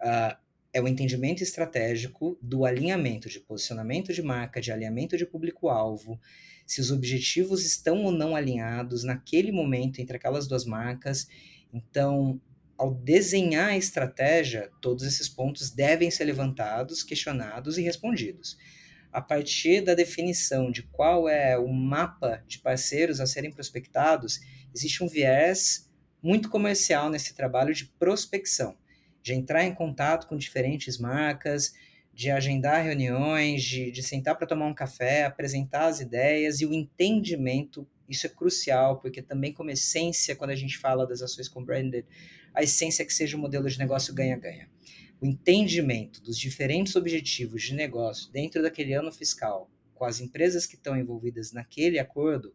uh, 0.00 0.36
é 0.72 0.80
o 0.80 0.88
entendimento 0.88 1.42
estratégico 1.42 2.38
do 2.40 2.64
alinhamento 2.64 3.28
de 3.28 3.40
posicionamento 3.40 4.12
de 4.12 4.22
marca, 4.22 4.60
de 4.60 4.72
alinhamento 4.72 5.16
de 5.16 5.26
público-alvo, 5.26 6.18
se 6.66 6.80
os 6.80 6.90
objetivos 6.90 7.66
estão 7.66 8.04
ou 8.04 8.10
não 8.10 8.34
alinhados 8.34 9.04
naquele 9.04 9.52
momento 9.52 10.00
entre 10.00 10.16
aquelas 10.16 10.46
duas 10.46 10.64
marcas. 10.64 11.28
Então, 11.72 12.40
ao 12.76 12.94
desenhar 12.94 13.70
a 13.70 13.76
estratégia, 13.76 14.70
todos 14.80 15.04
esses 15.04 15.28
pontos 15.28 15.70
devem 15.70 16.10
ser 16.10 16.24
levantados, 16.24 17.02
questionados 17.02 17.78
e 17.78 17.82
respondidos. 17.82 18.56
A 19.12 19.20
partir 19.20 19.82
da 19.82 19.94
definição 19.94 20.70
de 20.70 20.82
qual 20.84 21.28
é 21.28 21.56
o 21.58 21.68
mapa 21.68 22.42
de 22.46 22.58
parceiros 22.58 23.20
a 23.20 23.26
serem 23.26 23.52
prospectados, 23.52 24.40
existe 24.74 25.04
um 25.04 25.08
viés 25.08 25.90
muito 26.22 26.48
comercial 26.48 27.10
nesse 27.10 27.34
trabalho 27.34 27.74
de 27.74 27.84
prospecção, 27.84 28.76
de 29.22 29.34
entrar 29.34 29.64
em 29.64 29.74
contato 29.74 30.26
com 30.26 30.36
diferentes 30.36 30.96
marcas, 30.98 31.74
de 32.14 32.30
agendar 32.30 32.84
reuniões, 32.84 33.62
de, 33.62 33.90
de 33.90 34.02
sentar 34.02 34.36
para 34.36 34.46
tomar 34.46 34.66
um 34.66 34.74
café, 34.74 35.24
apresentar 35.24 35.86
as 35.86 36.00
ideias 36.00 36.60
e 36.60 36.66
o 36.66 36.72
entendimento. 36.72 37.86
Isso 38.08 38.26
é 38.26 38.30
crucial, 38.30 38.98
porque 39.00 39.22
também, 39.22 39.52
como 39.52 39.70
essência, 39.70 40.36
quando 40.36 40.50
a 40.50 40.56
gente 40.56 40.78
fala 40.78 41.06
das 41.06 41.22
ações 41.22 41.48
com 41.48 41.64
branded, 41.64 42.06
a 42.54 42.62
essência 42.62 43.02
é 43.02 43.06
que 43.06 43.14
seja 43.14 43.36
um 43.36 43.40
modelo 43.40 43.68
de 43.68 43.78
negócio 43.78 44.14
ganha-ganha. 44.14 44.68
O 45.20 45.26
entendimento 45.26 46.20
dos 46.20 46.38
diferentes 46.38 46.96
objetivos 46.96 47.62
de 47.62 47.74
negócio 47.74 48.30
dentro 48.32 48.60
daquele 48.62 48.92
ano 48.92 49.12
fiscal, 49.12 49.70
com 49.94 50.04
as 50.04 50.20
empresas 50.20 50.66
que 50.66 50.74
estão 50.74 50.96
envolvidas 50.96 51.52
naquele 51.52 51.98
acordo, 51.98 52.54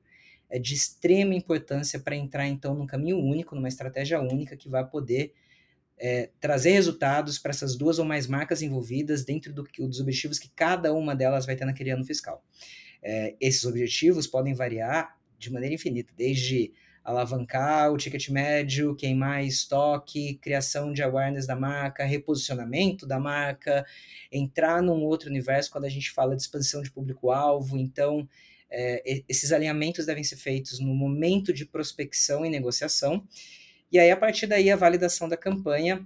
é 0.50 0.60
de 0.60 0.74
extrema 0.74 1.34
importância 1.34 2.00
para 2.00 2.16
entrar 2.16 2.48
então 2.48 2.76
num 2.76 2.86
caminho 2.86 3.18
único, 3.18 3.56
numa 3.56 3.68
estratégia 3.68 4.20
única 4.20 4.56
que 4.56 4.70
vai 4.70 4.86
poder 4.88 5.34
é, 5.98 6.30
trazer 6.40 6.72
resultados 6.72 7.40
para 7.40 7.52
essas 7.52 7.76
duas 7.76 8.00
ou 8.00 8.06
mais 8.06 8.28
marcas 8.28 8.62
envolvidas 8.62 9.26
dentro 9.26 9.54
do, 9.54 9.64
dos 9.64 10.00
objetivos 10.00 10.38
que 10.38 10.50
cada 10.50 10.94
uma 10.94 11.16
delas 11.16 11.46
vai 11.46 11.56
ter 11.56 11.66
naquele 11.66 11.90
ano 11.90 12.06
fiscal. 12.06 12.44
É, 13.02 13.36
esses 13.40 13.66
objetivos 13.66 14.28
podem 14.28 14.54
variar 14.54 15.18
de 15.38 15.52
maneira 15.52 15.76
infinita, 15.76 16.14
desde 16.16 16.74
alavancar 17.08 17.92
o 17.92 17.98
ticket 17.98 18.30
médio, 18.30 18.96
queimar 18.96 19.44
estoque, 19.44 20.40
criação 20.42 20.94
de 20.94 21.02
awareness 21.02 21.48
da 21.48 21.56
marca, 21.56 22.04
reposicionamento 22.04 23.08
da 23.08 23.20
marca, 23.20 23.86
entrar 24.32 24.84
num 24.84 25.04
outro 25.04 25.30
universo 25.30 25.72
quando 25.72 25.86
a 25.86 25.90
gente 25.90 26.12
fala 26.12 26.36
de 26.36 26.42
expansão 26.42 26.84
de 26.84 26.92
público-alvo. 26.92 27.78
Então, 27.78 28.28
É, 28.70 29.24
esses 29.30 29.54
alinhamentos 29.54 30.06
devem 30.06 30.26
ser 30.26 30.36
feitos 30.36 30.82
no 30.82 30.94
momento 30.94 31.54
de 31.54 31.66
prospecção 31.66 32.46
e 32.46 32.50
negociação, 32.50 33.26
e 33.90 33.98
aí, 33.98 34.12
a 34.12 34.18
partir 34.18 34.46
daí, 34.46 34.70
a 34.70 34.76
validação 34.76 35.30
da 35.30 35.38
campanha 35.38 36.06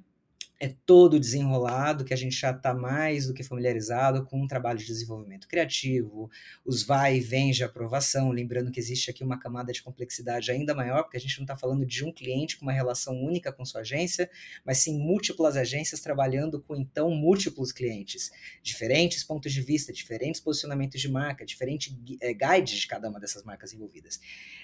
é 0.62 0.76
todo 0.86 1.20
desenrolado, 1.20 2.06
que 2.06 2.14
a 2.14 2.18
gente 2.18 2.40
já 2.40 2.52
está 2.52 2.72
mais 2.72 3.26
do 3.26 3.34
que 3.34 3.42
familiarizado 3.42 4.24
com 4.24 4.40
o 4.40 4.44
um 4.44 4.48
trabalho 4.48 4.78
de 4.78 4.86
desenvolvimento 4.86 5.48
criativo, 5.48 6.30
os 6.64 6.84
vai 6.84 7.18
e 7.18 7.20
vem 7.20 7.50
de 7.50 7.64
aprovação, 7.64 8.30
lembrando 8.30 8.72
que 8.72 8.80
existe 8.80 9.10
aqui 9.10 9.24
uma 9.24 9.40
camada 9.40 9.74
de 9.74 9.82
complexidade 9.82 10.52
ainda 10.52 10.76
maior, 10.76 11.02
porque 11.02 11.18
a 11.18 11.20
gente 11.20 11.36
não 11.40 11.46
está 11.46 11.58
falando 11.58 11.84
de 11.84 12.06
um 12.06 12.14
cliente 12.14 12.58
com 12.58 12.66
uma 12.66 12.72
relação 12.72 13.20
única 13.20 13.52
com 13.52 13.66
sua 13.66 13.82
agência, 13.82 14.30
mas 14.64 14.78
sim 14.78 15.00
múltiplas 15.00 15.58
agências 15.58 16.00
trabalhando 16.00 16.62
com 16.62 16.76
então 16.76 17.10
múltiplos 17.10 17.72
clientes, 17.72 18.30
diferentes 18.62 19.24
pontos 19.24 19.52
de 19.52 19.62
vista, 19.64 19.92
diferentes 19.92 20.40
posicionamentos 20.40 21.02
de 21.02 21.10
marca, 21.10 21.44
diferentes 21.44 21.92
é, 22.22 22.36
guides 22.36 22.82
de 22.82 22.86
cada 22.86 23.10
uma 23.10 23.20
dessas 23.20 23.44
marcas 23.44 23.74
envolvidas. 23.74 24.20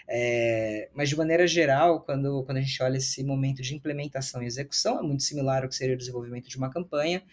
É, 0.08 0.90
mas 0.94 1.10
de 1.10 1.18
maneira 1.18 1.48
geral, 1.48 2.02
quando, 2.02 2.44
quando 2.44 2.60
a 2.60 2.62
gente 2.62 2.84
olha 2.84 2.98
esse 2.98 3.24
momento 3.24 3.64
de 3.64 3.76
implementação 3.76 4.44
e 4.44 4.46
execução, 4.46 5.00
é 5.00 5.02
muito 5.02 5.24
similar 5.24 5.64
ao 5.64 5.70
que 5.70 5.76
seria 5.76 5.87
seria 5.88 5.95
o 5.95 5.97
desenvolvimento 5.97 6.50
de 6.50 6.58
uma 6.58 6.69
campanha, 6.69 7.23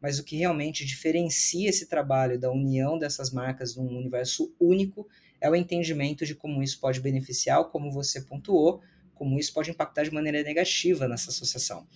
mas 0.00 0.18
o 0.18 0.24
que 0.24 0.36
realmente 0.36 0.84
diferencia 0.84 1.68
esse 1.68 1.86
trabalho 1.86 2.38
da 2.38 2.50
união 2.50 2.98
dessas 2.98 3.30
marcas 3.30 3.74
num 3.74 3.96
universo 3.96 4.54
único 4.60 5.08
é 5.40 5.50
o 5.50 5.54
entendimento 5.54 6.24
de 6.24 6.34
como 6.34 6.62
isso 6.62 6.80
pode 6.80 7.00
beneficiar, 7.00 7.64
como 7.64 7.90
você 7.90 8.20
pontuou, 8.20 8.80
como 9.14 9.38
isso 9.38 9.52
pode 9.52 9.70
impactar 9.70 10.04
de 10.04 10.12
maneira 10.12 10.42
negativa 10.42 11.08
nessa 11.08 11.30
associação. 11.30 11.86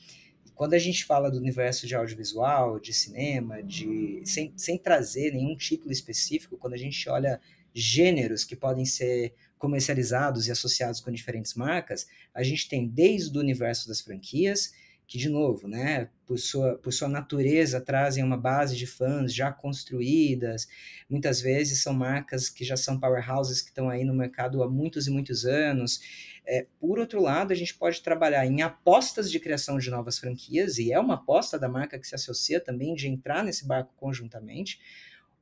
quando 0.54 0.74
a 0.74 0.78
gente 0.78 1.04
fala 1.04 1.30
do 1.30 1.38
universo 1.38 1.86
de 1.86 1.94
audiovisual, 1.94 2.80
de 2.80 2.92
cinema, 2.92 3.62
de 3.62 4.22
sem, 4.24 4.52
sem 4.56 4.76
trazer 4.76 5.32
nenhum 5.32 5.56
título 5.56 5.92
específico, 5.92 6.58
quando 6.58 6.74
a 6.74 6.76
gente 6.76 7.08
olha 7.08 7.40
gêneros 7.72 8.42
que 8.42 8.56
podem 8.56 8.84
ser 8.84 9.34
comercializados 9.56 10.48
e 10.48 10.50
associados 10.50 11.00
com 11.00 11.12
diferentes 11.12 11.54
marcas, 11.54 12.08
a 12.34 12.42
gente 12.42 12.68
tem 12.68 12.88
desde 12.88 13.36
o 13.36 13.40
universo 13.40 13.86
das 13.86 14.00
franquias, 14.00 14.72
que, 15.08 15.16
de 15.16 15.30
novo, 15.30 15.66
né, 15.66 16.10
por 16.26 16.38
sua, 16.38 16.76
por 16.76 16.92
sua 16.92 17.08
natureza, 17.08 17.80
trazem 17.80 18.22
uma 18.22 18.36
base 18.36 18.76
de 18.76 18.86
fãs 18.86 19.32
já 19.32 19.50
construídas. 19.50 20.68
Muitas 21.08 21.40
vezes 21.40 21.82
são 21.82 21.94
marcas 21.94 22.50
que 22.50 22.62
já 22.62 22.76
são 22.76 23.00
powerhouses 23.00 23.62
que 23.62 23.70
estão 23.70 23.88
aí 23.88 24.04
no 24.04 24.14
mercado 24.14 24.62
há 24.62 24.68
muitos 24.68 25.06
e 25.06 25.10
muitos 25.10 25.46
anos. 25.46 25.98
É, 26.46 26.66
por 26.78 26.98
outro 26.98 27.22
lado, 27.22 27.52
a 27.52 27.56
gente 27.56 27.74
pode 27.74 28.02
trabalhar 28.02 28.44
em 28.44 28.60
apostas 28.60 29.30
de 29.30 29.40
criação 29.40 29.78
de 29.78 29.88
novas 29.88 30.18
franquias, 30.18 30.76
e 30.76 30.92
é 30.92 31.00
uma 31.00 31.14
aposta 31.14 31.58
da 31.58 31.70
marca 31.70 31.98
que 31.98 32.06
se 32.06 32.14
associa 32.14 32.60
também 32.60 32.94
de 32.94 33.08
entrar 33.08 33.42
nesse 33.42 33.66
barco 33.66 33.94
conjuntamente. 33.96 34.78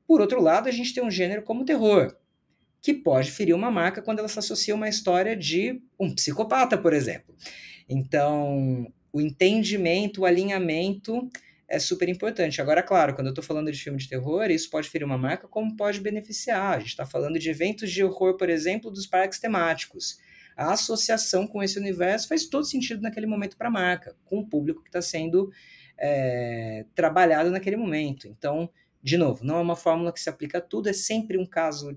Por 0.07 0.21
outro 0.21 0.41
lado, 0.41 0.69
a 0.69 0.73
gente 0.73 0.95
tem 0.95 1.05
um 1.05 1.11
gênero 1.11 1.43
como 1.43 1.63
o 1.63 1.65
terror, 1.65 2.17
que 2.81 2.95
pode 2.95 3.33
ferir 3.33 3.53
uma 3.53 3.71
marca 3.71 4.01
quando 4.01 4.21
ela 4.21 4.29
se 4.29 4.39
associa 4.39 4.75
a 4.75 4.77
uma 4.77 4.89
história 4.89 5.37
de 5.37 5.83
um 5.99 6.15
psicopata, 6.15 6.79
por 6.79 6.93
exemplo. 6.93 7.35
Então, 7.89 8.93
o 9.17 9.21
entendimento, 9.21 10.21
o 10.21 10.27
alinhamento 10.27 11.27
é 11.67 11.79
super 11.79 12.07
importante. 12.07 12.61
Agora, 12.61 12.83
claro, 12.83 13.15
quando 13.15 13.29
eu 13.29 13.31
estou 13.31 13.43
falando 13.43 13.73
de 13.73 13.83
filme 13.83 13.99
de 13.99 14.07
terror, 14.07 14.51
isso 14.51 14.69
pode 14.69 14.91
ferir 14.91 15.07
uma 15.07 15.17
marca, 15.17 15.49
como 15.49 15.75
pode 15.75 16.01
beneficiar. 16.01 16.77
A 16.77 16.79
gente 16.81 16.91
está 16.91 17.07
falando 17.07 17.39
de 17.39 17.49
eventos 17.49 17.91
de 17.91 18.05
horror, 18.05 18.37
por 18.37 18.51
exemplo, 18.51 18.91
dos 18.91 19.07
parques 19.07 19.39
temáticos. 19.39 20.19
A 20.55 20.71
associação 20.75 21.47
com 21.47 21.63
esse 21.63 21.79
universo 21.79 22.29
faz 22.29 22.45
todo 22.45 22.67
sentido 22.67 23.01
naquele 23.01 23.27
momento 23.27 23.57
para 23.57 23.69
a 23.69 23.71
marca, 23.71 24.15
com 24.27 24.41
o 24.41 24.47
público 24.47 24.83
que 24.83 24.91
está 24.91 25.01
sendo 25.01 25.51
é, 25.97 26.85
trabalhado 26.95 27.51
naquele 27.51 27.77
momento. 27.77 28.29
Então, 28.29 28.69
de 29.03 29.17
novo, 29.17 29.43
não 29.47 29.57
é 29.57 29.63
uma 29.63 29.77
fórmula 29.77 30.13
que 30.13 30.21
se 30.21 30.29
aplica 30.29 30.59
a 30.59 30.61
tudo, 30.61 30.91
é 30.91 30.93
sempre 30.93 31.39
um 31.39 31.47
caso 31.47 31.97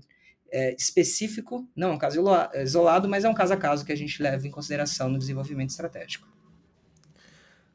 é, 0.50 0.74
específico, 0.74 1.68
não 1.76 1.90
é 1.90 1.92
um 1.92 1.98
caso 1.98 2.18
isolado, 2.62 3.10
mas 3.10 3.26
é 3.26 3.28
um 3.28 3.34
caso 3.34 3.52
a 3.52 3.58
caso 3.58 3.84
que 3.84 3.92
a 3.92 3.96
gente 3.96 4.22
leva 4.22 4.46
em 4.46 4.50
consideração 4.50 5.10
no 5.10 5.18
desenvolvimento 5.18 5.68
estratégico. 5.68 6.39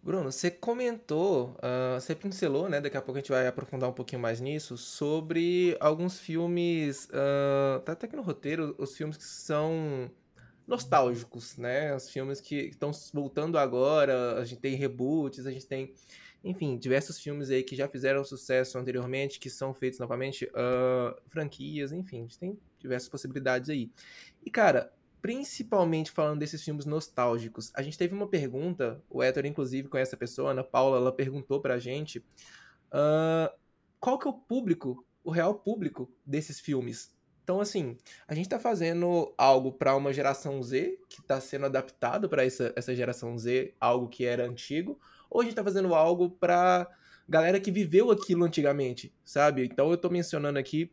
Bruno, 0.05 0.31
você 0.31 0.51
comentou, 0.51 1.57
uh, 1.57 1.99
você 1.99 2.13
pincelou, 2.13 2.69
né? 2.69 2.79
Daqui 2.79 2.95
a 2.95 3.01
pouco 3.01 3.17
a 3.17 3.21
gente 3.21 3.31
vai 3.31 3.47
aprofundar 3.47 3.89
um 3.89 3.93
pouquinho 3.93 4.21
mais 4.21 4.39
nisso, 4.39 4.77
sobre 4.77 5.75
alguns 5.79 6.19
filmes. 6.19 7.05
Uh, 7.05 7.79
tá 7.79 7.93
até 7.93 8.05
aqui 8.05 8.15
no 8.15 8.21
roteiro, 8.21 8.75
os 8.77 8.95
filmes 8.95 9.17
que 9.17 9.23
são 9.23 10.11
nostálgicos, 10.67 11.57
né? 11.57 11.95
Os 11.95 12.07
filmes 12.07 12.39
que 12.39 12.55
estão 12.55 12.91
voltando 13.11 13.57
agora, 13.57 14.39
a 14.39 14.45
gente 14.45 14.61
tem 14.61 14.75
reboots, 14.75 15.47
a 15.47 15.51
gente 15.51 15.65
tem, 15.65 15.91
enfim, 16.43 16.77
diversos 16.77 17.19
filmes 17.19 17.49
aí 17.49 17.63
que 17.63 17.75
já 17.75 17.87
fizeram 17.87 18.23
sucesso 18.23 18.77
anteriormente, 18.77 19.39
que 19.39 19.49
são 19.49 19.73
feitos 19.73 19.97
novamente, 19.97 20.45
uh, 20.45 21.19
franquias, 21.29 21.91
enfim, 21.91 22.19
a 22.19 22.21
gente 22.21 22.37
tem 22.37 22.59
diversas 22.77 23.09
possibilidades 23.09 23.71
aí. 23.71 23.89
E, 24.45 24.51
cara, 24.51 24.93
principalmente 25.25 26.11
falando 26.11 26.37
desses 26.37 26.63
filmes 26.63 26.85
nostálgicos. 26.85 27.71
A 27.73 27.81
gente 27.81 27.97
teve 27.97 28.13
uma 28.13 28.27
pergunta, 28.27 29.01
o 29.09 29.23
Héctor, 29.23 29.47
inclusive, 29.47 29.87
com 29.87 29.97
essa 29.97 30.15
pessoa, 30.15 30.51
Ana 30.51 30.63
Paula, 30.63 30.97
ela 30.97 31.11
perguntou 31.11 31.59
pra 31.59 31.79
gente 31.79 32.19
uh, 32.19 33.51
qual 33.99 34.19
que 34.19 34.27
é 34.27 34.29
o 34.29 34.33
público, 34.33 35.03
o 35.23 35.31
real 35.31 35.55
público 35.55 36.13
desses 36.23 36.59
filmes. 36.59 37.11
Então, 37.43 37.59
assim, 37.59 37.97
a 38.27 38.35
gente 38.35 38.47
tá 38.47 38.59
fazendo 38.59 39.33
algo 39.35 39.71
para 39.71 39.95
uma 39.95 40.13
geração 40.13 40.61
Z, 40.61 40.95
que 41.09 41.23
tá 41.23 41.41
sendo 41.41 41.65
adaptado 41.65 42.29
para 42.29 42.45
essa, 42.45 42.71
essa 42.75 42.93
geração 42.93 43.35
Z, 43.35 43.73
algo 43.79 44.07
que 44.07 44.25
era 44.25 44.45
antigo, 44.45 44.99
ou 45.27 45.41
a 45.41 45.43
gente 45.43 45.55
tá 45.55 45.63
fazendo 45.63 45.95
algo 45.95 46.29
pra 46.29 46.87
galera 47.27 47.59
que 47.59 47.71
viveu 47.71 48.11
aquilo 48.11 48.45
antigamente, 48.45 49.11
sabe? 49.23 49.65
Então 49.65 49.89
eu 49.89 49.97
tô 49.97 50.07
mencionando 50.07 50.59
aqui 50.59 50.91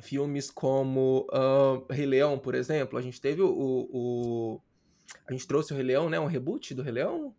filmes 0.00 0.50
como 0.50 1.26
uh, 1.32 1.92
Rei 1.92 2.06
Leão, 2.06 2.38
por 2.38 2.54
exemplo. 2.54 2.98
A 2.98 3.02
gente 3.02 3.20
teve 3.20 3.42
o, 3.42 3.48
o, 3.50 4.60
A 5.26 5.32
gente 5.32 5.46
trouxe 5.46 5.72
o 5.72 5.76
Rei 5.76 5.84
Leão, 5.84 6.08
né? 6.08 6.18
Um 6.20 6.26
reboot 6.26 6.74
do 6.74 6.82
Rei 6.82 6.92
Leão. 6.92 7.34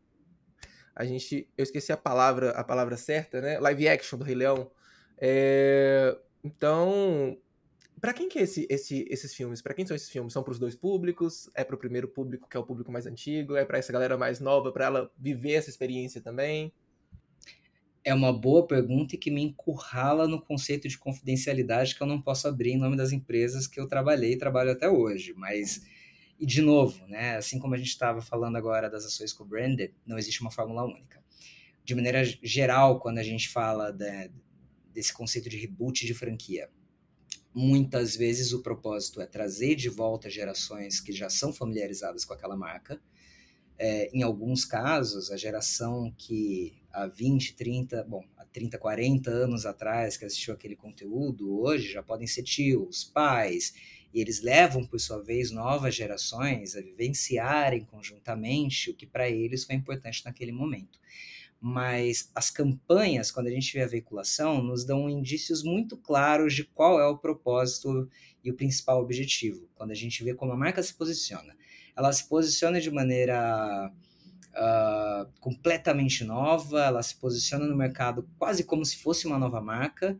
A 0.96 1.06
gente. 1.06 1.50
Eu 1.58 1.64
esqueci 1.64 1.92
a 1.92 1.98
palavra, 1.98 2.52
a 2.52 2.64
palavra 2.64 2.98
certa, 2.98 3.42
né? 3.42 3.60
Live 3.60 3.88
action 3.88 4.20
do 4.20 4.26
Rei 4.26 4.36
Leão. 4.36 4.70
É, 5.18 6.18
então. 6.44 7.38
Para 8.00 8.14
quem 8.14 8.28
que 8.28 8.40
é 8.40 8.42
esse, 8.42 8.66
esse, 8.68 9.06
esses 9.12 9.32
filmes? 9.32 9.62
Para 9.62 9.76
quem 9.76 9.86
são 9.86 9.96
esses 9.96 10.10
filmes? 10.10 10.34
São 10.34 10.42
para 10.42 10.52
os 10.52 10.58
dois 10.58 10.76
públicos? 10.76 11.52
É 11.54 11.64
para 11.64 11.76
o 11.76 11.78
primeiro 11.78 12.08
público, 12.08 12.50
que 12.50 12.58
é 12.58 12.60
o 12.60 12.64
público 12.64 12.92
mais 12.92 13.06
antigo? 13.06 13.56
É 13.56 13.64
para 13.64 13.78
essa 13.78 13.94
galera 13.94 14.18
mais 14.18 14.40
nova, 14.40 14.72
para 14.72 14.86
ela 14.86 15.12
viver 15.16 15.54
essa 15.54 15.70
experiência 15.70 16.20
também? 16.20 16.74
É 18.04 18.14
uma 18.14 18.34
boa 18.34 18.66
pergunta 18.66 19.16
e 19.16 19.18
que 19.18 19.30
me 19.30 19.44
encurrala 19.44 20.28
no 20.28 20.42
conceito 20.42 20.88
de 20.88 20.98
confidencialidade 20.98 21.96
que 21.96 22.02
eu 22.02 22.08
não 22.08 22.22
posso 22.22 22.48
abrir 22.48 22.72
em 22.72 22.78
nome 22.78 22.98
das 22.98 23.12
empresas 23.12 23.68
que 23.68 23.80
eu 23.80 23.88
trabalhei 23.88 24.34
e 24.34 24.38
trabalho 24.38 24.72
até 24.72 24.90
hoje. 24.90 25.34
Mas, 25.36 25.82
e 26.40 26.46
de 26.46 26.62
novo, 26.62 27.06
né, 27.08 27.38
assim 27.38 27.60
como 27.60 27.76
a 27.76 27.78
gente 27.78 27.90
estava 27.90 28.22
falando 28.22 28.56
agora 28.56 28.90
das 28.90 29.06
ações 29.06 29.32
co-branded, 29.32 29.94
não 30.06 30.18
existe 30.18 30.42
uma 30.42 30.50
fórmula 30.50 30.84
única. 30.84 31.24
De 31.84 31.94
maneira 31.94 32.24
geral, 32.42 33.00
quando 33.00 33.20
a 33.20 33.24
gente 33.24 33.50
fala 33.50 33.92
de, 33.92 34.32
desse 34.92 35.14
conceito 35.14 35.50
de 35.50 35.58
reboot 35.58 36.06
de 36.06 36.14
franquia, 36.14 36.70
muitas 37.54 38.16
vezes 38.16 38.54
o 38.54 38.62
propósito 38.62 39.22
é 39.22 39.26
trazer 39.26 39.76
de 39.76 39.90
volta 39.90 40.30
gerações 40.30 41.00
que 41.00 41.12
já 41.12 41.30
são 41.30 41.54
familiarizadas 41.54 42.26
com 42.26 42.34
aquela 42.34 42.56
marca. 42.56 43.02
É, 43.84 44.12
em 44.13 44.22
alguns 44.22 44.63
casos, 44.63 45.32
a 45.32 45.38
geração 45.38 46.13
que 46.15 46.72
há 46.94 47.08
20, 47.08 47.56
30, 47.56 48.04
bom, 48.04 48.24
há 48.38 48.46
30, 48.46 48.78
40 48.78 49.32
anos 49.32 49.65
atrás 49.65 50.15
que 50.15 50.24
assistiu 50.24 50.54
aquele 50.54 50.76
conteúdo, 50.76 51.60
hoje 51.60 51.91
já 51.91 52.04
podem 52.04 52.28
ser 52.28 52.44
tios, 52.44 53.04
pais, 53.04 53.74
e 54.13 54.22
eles 54.22 54.39
levam, 54.39 54.86
por 54.86 55.00
sua 55.00 55.24
vez, 55.24 55.50
novas 55.50 55.96
gerações 55.96 56.76
a 56.76 56.82
vivenciarem 56.82 57.84
conjuntamente 57.84 58.91
o 58.91 58.94
que 58.94 59.08
para 59.08 59.28
eles 59.28 59.63
foi 59.63 59.74
importante 59.74 60.24
naquele 60.26 60.52
momento. 60.52 61.00
Mas 61.60 62.30
as 62.36 62.52
campanhas, 62.52 63.32
quando 63.32 63.48
a 63.48 63.52
gente 63.52 63.74
vê 63.74 63.82
a 63.82 63.88
veiculação, 63.88 64.62
nos 64.62 64.86
dão 64.86 65.10
indícios 65.10 65.63
muito 65.63 65.98
claros 65.98 66.54
de 66.54 66.65
qual 66.65 67.00
é 67.00 67.08
o 67.08 67.17
propósito 67.17 68.08
e 68.44 68.52
o 68.52 68.56
principal 68.56 69.02
objetivo. 69.02 69.67
Quando 69.74 69.89
a 69.89 69.96
gente 69.96 70.24
vê 70.24 70.36
como 70.36 70.52
a 70.52 70.58
marca 70.58 70.84
se 70.84 70.94
posiciona. 70.94 71.56
Ela 71.96 72.12
se 72.14 72.28
posiciona 72.28 72.80
de 72.80 72.90
maneira 72.90 73.92
uh, 74.52 75.32
completamente 75.40 76.24
nova, 76.24 76.86
ela 76.86 77.04
se 77.04 77.16
posiciona 77.16 77.66
no 77.66 77.76
mercado 77.76 78.28
quase 78.38 78.64
como 78.64 78.86
se 78.86 78.98
fosse 78.98 79.28
uma 79.28 79.40
nova 79.40 79.62
marca 79.62 80.18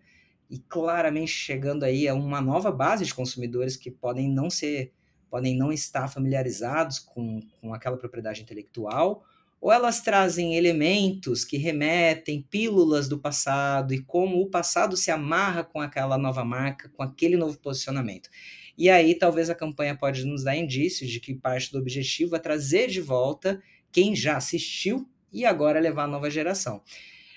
e 0.50 0.60
claramente 0.60 1.32
chegando 1.32 1.84
aí 1.84 2.08
a 2.08 2.14
uma 2.14 2.42
nova 2.42 2.72
base 2.72 3.06
de 3.06 3.14
consumidores 3.14 3.78
que 3.78 3.90
podem 3.90 4.30
não 4.30 4.50
ser, 4.50 4.94
podem 5.30 5.58
não 5.58 5.72
estar 5.72 6.10
familiarizados 6.10 7.00
com, 7.00 7.40
com 7.62 7.74
aquela 7.74 7.98
propriedade 7.98 8.42
intelectual, 8.42 9.24
ou 9.62 9.72
elas 9.72 10.02
trazem 10.02 10.56
elementos 10.56 11.46
que 11.46 11.56
remetem 11.56 12.42
pílulas 12.42 13.08
do 13.08 13.20
passado 13.20 13.94
e 13.94 14.02
como 14.02 14.42
o 14.42 14.50
passado 14.50 14.98
se 14.98 15.12
amarra 15.12 15.64
com 15.64 15.80
aquela 15.80 16.18
nova 16.18 16.44
marca, 16.44 16.90
com 16.90 17.04
aquele 17.04 17.38
novo 17.38 17.58
posicionamento. 17.60 18.30
E 18.78 18.90
aí 18.90 19.16
talvez 19.16 19.50
a 19.50 19.56
campanha 19.56 19.96
pode 19.96 20.26
nos 20.26 20.44
dar 20.44 20.56
indícios 20.56 21.10
de 21.10 21.20
que 21.20 21.36
parte 21.36 21.72
do 21.72 21.80
objetivo 21.80 22.36
é 22.36 22.40
trazer 22.40 22.88
de 22.88 23.02
volta 23.02 23.62
quem 23.92 24.16
já 24.16 24.38
assistiu 24.38 25.08
e 25.32 25.46
agora 25.46 25.80
levar 25.80 26.06
a 26.06 26.08
nova 26.08 26.30
geração. 26.30 26.82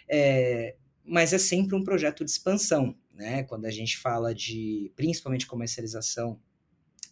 É, 0.08 0.76
mas 1.04 1.32
é 1.32 1.38
sempre 1.38 1.76
um 1.76 1.84
projeto 1.84 2.24
de 2.24 2.30
expansão, 2.30 2.96
né? 3.12 3.42
Quando 3.44 3.66
a 3.66 3.70
gente 3.70 3.98
fala 3.98 4.34
de, 4.34 4.92
principalmente 4.96 5.46
comercialização 5.46 6.40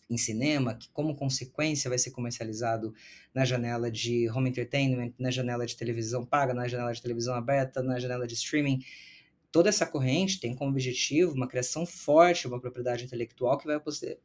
em 0.09 0.17
cinema, 0.17 0.75
que 0.75 0.89
como 0.91 1.15
consequência 1.15 1.89
vai 1.89 1.99
ser 1.99 2.11
comercializado 2.11 2.95
na 3.35 3.45
janela 3.45 3.91
de 3.91 4.29
home 4.31 4.51
entertainment, 4.51 5.13
na 5.19 5.31
janela 5.31 5.65
de 5.65 5.77
televisão 5.77 6.25
paga, 6.25 6.53
na 6.53 6.69
janela 6.69 6.93
de 6.93 7.01
televisão 7.01 7.35
aberta, 7.35 7.83
na 7.83 7.99
janela 7.99 8.27
de 8.27 8.35
streaming. 8.35 8.81
Toda 9.53 9.69
essa 9.69 9.87
corrente 9.87 10.41
tem 10.41 10.55
como 10.55 10.71
objetivo 10.71 11.33
uma 11.33 11.47
criação 11.47 11.85
forte, 11.85 12.49
uma 12.49 12.59
propriedade 12.59 13.05
intelectual 13.05 13.59
que 13.59 13.67
vai, 13.67 13.79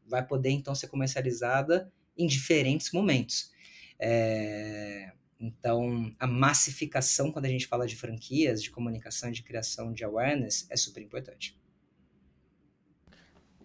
vai 0.08 0.26
poder 0.26 0.52
então 0.52 0.74
ser 0.74 0.88
comercializada 0.88 1.92
em 2.18 2.26
diferentes 2.26 2.92
momentos. 2.94 3.52
É, 4.00 5.12
então, 5.40 6.16
a 6.18 6.26
massificação, 6.26 7.32
quando 7.32 7.46
a 7.46 7.50
gente 7.50 7.68
fala 7.68 7.86
de 7.86 7.96
franquias, 7.96 8.64
de 8.64 8.72
comunicação, 8.72 9.30
de 9.30 9.44
criação 9.44 9.94
de 9.94 10.04
awareness, 10.04 10.66
é 10.70 10.78
super 10.78 11.04
importante. 11.04 11.60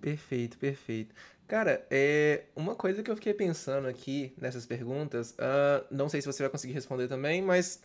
Perfeito, 0.00 0.58
perfeito. 0.58 1.14
Cara, 1.46 1.86
é 1.90 2.46
uma 2.56 2.74
coisa 2.74 3.02
que 3.02 3.10
eu 3.10 3.14
fiquei 3.14 3.32
pensando 3.32 3.86
aqui 3.86 4.34
nessas 4.36 4.66
perguntas, 4.66 5.30
uh, 5.32 5.86
não 5.90 6.08
sei 6.08 6.20
se 6.20 6.26
você 6.26 6.42
vai 6.42 6.50
conseguir 6.50 6.72
responder 6.72 7.08
também, 7.08 7.40
mas 7.40 7.80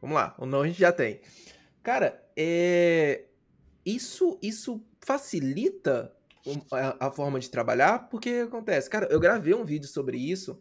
vamos 0.00 0.14
lá, 0.14 0.34
o 0.38 0.46
não 0.46 0.62
a 0.62 0.66
gente 0.66 0.78
já 0.78 0.92
tem. 0.92 1.20
Cara, 1.86 2.20
é, 2.36 3.26
isso, 3.84 4.36
isso 4.42 4.82
facilita 5.00 6.12
a, 6.72 7.06
a 7.06 7.10
forma 7.12 7.38
de 7.38 7.48
trabalhar? 7.48 8.08
Porque 8.08 8.44
acontece, 8.44 8.90
cara, 8.90 9.06
eu 9.08 9.20
gravei 9.20 9.54
um 9.54 9.64
vídeo 9.64 9.86
sobre 9.86 10.18
isso, 10.18 10.60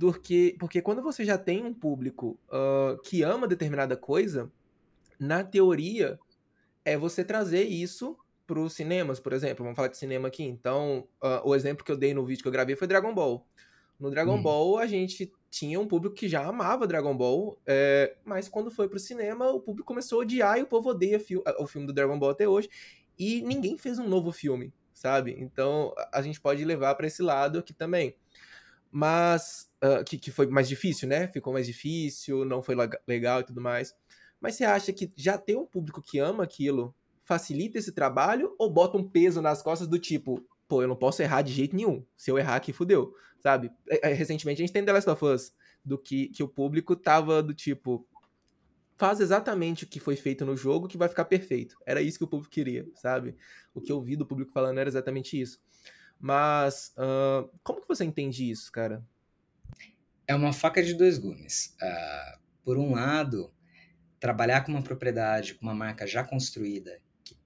porque, 0.00 0.56
porque 0.58 0.80
quando 0.80 1.02
você 1.02 1.26
já 1.26 1.36
tem 1.36 1.62
um 1.62 1.74
público 1.74 2.40
uh, 2.48 2.98
que 3.02 3.22
ama 3.22 3.46
determinada 3.46 3.98
coisa, 3.98 4.50
na 5.20 5.44
teoria, 5.44 6.18
é 6.86 6.96
você 6.96 7.22
trazer 7.22 7.64
isso 7.64 8.16
para 8.46 8.58
os 8.58 8.72
cinemas, 8.72 9.20
por 9.20 9.34
exemplo. 9.34 9.62
Vamos 9.62 9.76
falar 9.76 9.88
de 9.88 9.98
cinema 9.98 10.28
aqui. 10.28 10.44
Então, 10.44 11.06
uh, 11.22 11.46
o 11.46 11.54
exemplo 11.54 11.84
que 11.84 11.92
eu 11.92 11.98
dei 11.98 12.14
no 12.14 12.24
vídeo 12.24 12.40
que 12.40 12.48
eu 12.48 12.52
gravei 12.52 12.76
foi 12.76 12.86
Dragon 12.86 13.12
Ball. 13.12 13.46
No 14.00 14.10
Dragon 14.10 14.36
hum. 14.36 14.42
Ball, 14.42 14.78
a 14.78 14.86
gente 14.86 15.30
tinha 15.50 15.80
um 15.80 15.86
público 15.86 16.14
que 16.14 16.28
já 16.28 16.44
amava 16.44 16.86
Dragon 16.86 17.16
Ball, 17.16 17.58
é, 17.66 18.16
mas 18.24 18.48
quando 18.48 18.70
foi 18.70 18.88
pro 18.88 18.98
cinema, 18.98 19.50
o 19.50 19.60
público 19.60 19.86
começou 19.86 20.20
a 20.20 20.22
odiar 20.22 20.58
e 20.58 20.62
o 20.62 20.66
povo 20.66 20.90
odeia 20.90 21.18
fi 21.18 21.36
o 21.36 21.66
filme 21.66 21.86
do 21.86 21.92
Dragon 21.92 22.18
Ball 22.18 22.30
até 22.30 22.48
hoje. 22.48 22.68
E 23.18 23.42
ninguém 23.42 23.78
fez 23.78 23.98
um 23.98 24.08
novo 24.08 24.32
filme, 24.32 24.72
sabe? 24.92 25.34
Então, 25.38 25.94
a 26.12 26.20
gente 26.20 26.40
pode 26.40 26.64
levar 26.64 26.94
para 26.94 27.06
esse 27.06 27.22
lado 27.22 27.58
aqui 27.58 27.72
também. 27.72 28.14
Mas, 28.90 29.70
uh, 29.82 30.04
que, 30.04 30.18
que 30.18 30.30
foi 30.30 30.46
mais 30.46 30.68
difícil, 30.68 31.08
né? 31.08 31.28
Ficou 31.28 31.52
mais 31.52 31.66
difícil, 31.66 32.44
não 32.44 32.62
foi 32.62 32.74
legal 33.06 33.40
e 33.40 33.44
tudo 33.44 33.60
mais. 33.60 33.94
Mas 34.40 34.54
você 34.54 34.64
acha 34.64 34.92
que 34.92 35.10
já 35.16 35.38
ter 35.38 35.56
um 35.56 35.66
público 35.66 36.02
que 36.02 36.18
ama 36.18 36.44
aquilo 36.44 36.94
facilita 37.24 37.76
esse 37.76 37.92
trabalho 37.92 38.54
ou 38.56 38.70
bota 38.70 38.96
um 38.96 39.06
peso 39.06 39.42
nas 39.42 39.60
costas 39.60 39.88
do 39.88 39.98
tipo, 39.98 40.46
pô, 40.68 40.82
eu 40.82 40.88
não 40.88 40.96
posso 40.96 41.22
errar 41.22 41.42
de 41.42 41.52
jeito 41.52 41.74
nenhum. 41.76 42.04
Se 42.16 42.30
eu 42.30 42.38
errar 42.38 42.56
aqui, 42.56 42.72
fudeu, 42.72 43.14
sabe? 43.40 43.70
É, 43.88 44.10
é, 44.10 44.12
recentemente 44.12 44.60
a 44.60 44.64
gente 44.64 44.72
tem 44.72 44.84
The 44.84 44.92
Last 44.92 45.10
of 45.10 45.24
Us, 45.24 45.52
do 45.84 45.98
que, 45.98 46.28
que 46.28 46.42
o 46.42 46.48
público 46.48 46.96
tava 46.96 47.42
do 47.42 47.54
tipo, 47.54 48.06
faz 48.96 49.20
exatamente 49.20 49.84
o 49.84 49.86
que 49.86 50.00
foi 50.00 50.16
feito 50.16 50.44
no 50.44 50.56
jogo 50.56 50.88
que 50.88 50.98
vai 50.98 51.08
ficar 51.08 51.24
perfeito. 51.24 51.76
Era 51.86 52.02
isso 52.02 52.18
que 52.18 52.24
o 52.24 52.28
público 52.28 52.52
queria, 52.52 52.86
sabe? 52.94 53.36
O 53.74 53.80
que 53.80 53.92
eu 53.92 54.00
vi 54.02 54.16
do 54.16 54.26
público 54.26 54.52
falando 54.52 54.78
era 54.78 54.88
exatamente 54.88 55.40
isso. 55.40 55.60
Mas, 56.18 56.94
uh, 56.96 57.48
como 57.62 57.80
que 57.80 57.88
você 57.88 58.04
entende 58.04 58.50
isso, 58.50 58.72
cara? 58.72 59.04
É 60.26 60.34
uma 60.34 60.52
faca 60.52 60.82
de 60.82 60.94
dois 60.94 61.18
gumes. 61.18 61.76
Uh, 61.80 62.40
por 62.64 62.78
um 62.78 62.94
lado, 62.94 63.52
trabalhar 64.18 64.62
com 64.62 64.72
uma 64.72 64.82
propriedade, 64.82 65.54
com 65.54 65.66
uma 65.66 65.74
marca 65.74 66.06
já 66.06 66.24
construída 66.24 67.00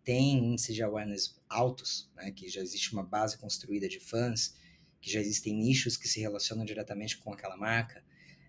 tem 0.04 0.38
índices 0.38 0.74
de 0.74 0.82
awareness 0.82 1.40
altos, 1.48 2.10
né, 2.16 2.30
que 2.30 2.48
já 2.48 2.60
existe 2.60 2.92
uma 2.92 3.02
base 3.02 3.38
construída 3.38 3.88
de 3.88 4.00
fãs, 4.00 4.54
que 5.00 5.10
já 5.10 5.20
existem 5.20 5.54
nichos 5.54 5.96
que 5.96 6.08
se 6.08 6.20
relacionam 6.20 6.64
diretamente 6.64 7.18
com 7.18 7.32
aquela 7.32 7.56
marca, 7.56 8.02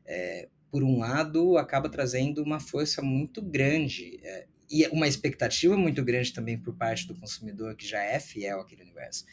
é, 0.05 0.49
por 0.71 0.83
um 0.83 0.99
lado, 0.99 1.57
acaba 1.57 1.89
trazendo 1.89 2.41
uma 2.41 2.59
força 2.59 3.01
muito 3.01 3.41
grande 3.41 4.19
é, 4.23 4.47
e 4.69 4.87
uma 4.87 5.07
expectativa 5.07 5.75
muito 5.75 6.03
grande 6.03 6.31
também 6.31 6.57
por 6.57 6.73
parte 6.75 7.05
do 7.05 7.15
consumidor 7.15 7.75
que 7.75 7.85
já 7.85 8.01
é 8.01 8.19
fiel 8.19 8.61
àquele 8.61 8.83
universo. 8.83 9.25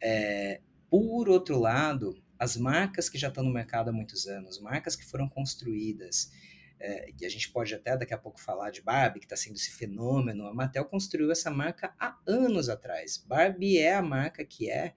É, 0.00 0.60
por 0.88 1.28
outro 1.28 1.58
lado, 1.58 2.20
as 2.38 2.56
marcas 2.56 3.10
que 3.10 3.18
já 3.18 3.28
estão 3.28 3.44
no 3.44 3.52
mercado 3.52 3.90
há 3.90 3.92
muitos 3.92 4.26
anos, 4.26 4.58
marcas 4.58 4.96
que 4.96 5.04
foram 5.04 5.28
construídas, 5.28 6.32
é, 6.80 7.12
e 7.20 7.26
a 7.26 7.28
gente 7.28 7.50
pode 7.52 7.74
até 7.74 7.94
daqui 7.96 8.14
a 8.14 8.18
pouco 8.18 8.40
falar 8.40 8.70
de 8.70 8.80
Barbie, 8.80 9.20
que 9.20 9.26
está 9.26 9.36
sendo 9.36 9.56
esse 9.56 9.70
fenômeno. 9.70 10.46
A 10.46 10.54
Mattel 10.54 10.86
construiu 10.86 11.30
essa 11.30 11.50
marca 11.50 11.94
há 12.00 12.18
anos 12.26 12.70
atrás. 12.70 13.18
Barbie 13.18 13.78
é 13.78 13.94
a 13.94 14.02
marca 14.02 14.42
que 14.44 14.70
é, 14.70 14.94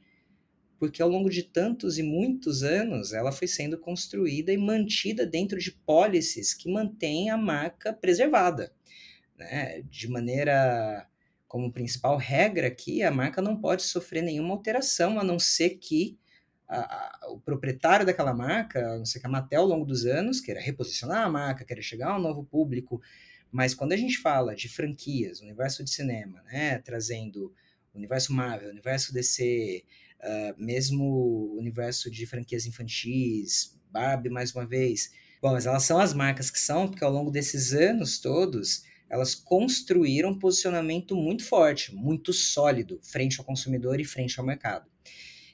porque 0.80 1.02
ao 1.02 1.10
longo 1.10 1.30
de 1.30 1.44
tantos 1.44 1.98
e 1.98 2.04
muitos 2.04 2.64
anos 2.64 3.12
ela 3.12 3.34
foi 3.34 3.48
sendo 3.48 3.78
construída 3.78 4.54
e 4.54 4.58
mantida 4.58 5.26
dentro 5.26 5.60
de 5.60 5.72
policies 5.72 6.54
que 6.54 6.72
mantêm 6.72 7.30
a 7.30 7.38
marca 7.38 7.92
preservada. 7.92 8.74
Né? 9.38 9.82
De 9.90 10.08
maneira 10.08 11.08
como 11.50 11.72
principal 11.72 12.18
regra 12.18 12.68
aqui, 12.68 13.04
a 13.04 13.12
marca 13.12 13.42
não 13.42 13.60
pode 13.60 13.84
sofrer 13.84 14.24
nenhuma 14.24 14.54
alteração, 14.54 15.20
a 15.20 15.24
não 15.24 15.38
ser 15.38 15.72
que 15.72 16.18
a, 16.68 16.80
a, 16.80 17.32
o 17.32 17.40
proprietário 17.40 18.06
daquela 18.06 18.34
marca, 18.34 18.98
não 18.98 19.06
sei 19.06 19.20
que 19.22 19.28
a 19.28 19.30
Mattel 19.30 19.62
ao 19.62 19.68
longo 19.68 19.86
dos 19.86 20.06
anos 20.06 20.40
queira 20.40 20.60
reposicionar 20.60 21.24
a 21.24 21.30
marca, 21.30 21.66
queira 21.66 21.82
chegar 21.82 22.12
a 22.12 22.18
um 22.18 22.22
novo 22.22 22.44
público, 22.44 23.02
mas 23.52 23.74
quando 23.74 23.94
a 23.94 23.98
gente 23.98 24.18
fala 24.18 24.56
de 24.56 24.68
franquias, 24.68 25.42
universo 25.42 25.84
de 25.84 25.92
cinema, 25.92 26.42
né, 26.44 26.80
trazendo 26.80 27.54
universo 27.94 28.34
Marvel, 28.34 28.72
universo 28.72 29.14
DC, 29.14 29.84
uh, 30.20 30.24
ah, 30.24 30.56
mesmo 30.58 31.56
universo 31.60 32.10
de 32.10 32.26
franquias 32.26 32.66
infantis, 32.66 33.80
Barbie 33.92 34.30
mais 34.30 34.56
uma 34.56 34.66
vez, 34.66 35.12
bom, 35.40 35.52
mas 35.52 35.68
elas 35.68 35.84
são 35.84 36.00
as 36.00 36.14
marcas 36.14 36.50
que 36.50 36.60
são, 36.60 36.88
porque 36.88 37.04
ao 37.04 37.12
longo 37.12 37.30
desses 37.30 37.74
anos 37.74 38.20
todos, 38.20 38.84
elas 39.08 39.36
construíram 39.36 40.32
um 40.32 40.40
posicionamento 40.40 41.16
muito 41.16 41.46
forte, 41.46 41.94
muito 41.94 42.34
sólido, 42.34 43.00
frente 43.04 43.40
ao 43.40 43.46
consumidor 43.46 44.00
e 44.00 44.06
frente 44.06 44.40
ao 44.40 44.46
mercado. 44.46 44.90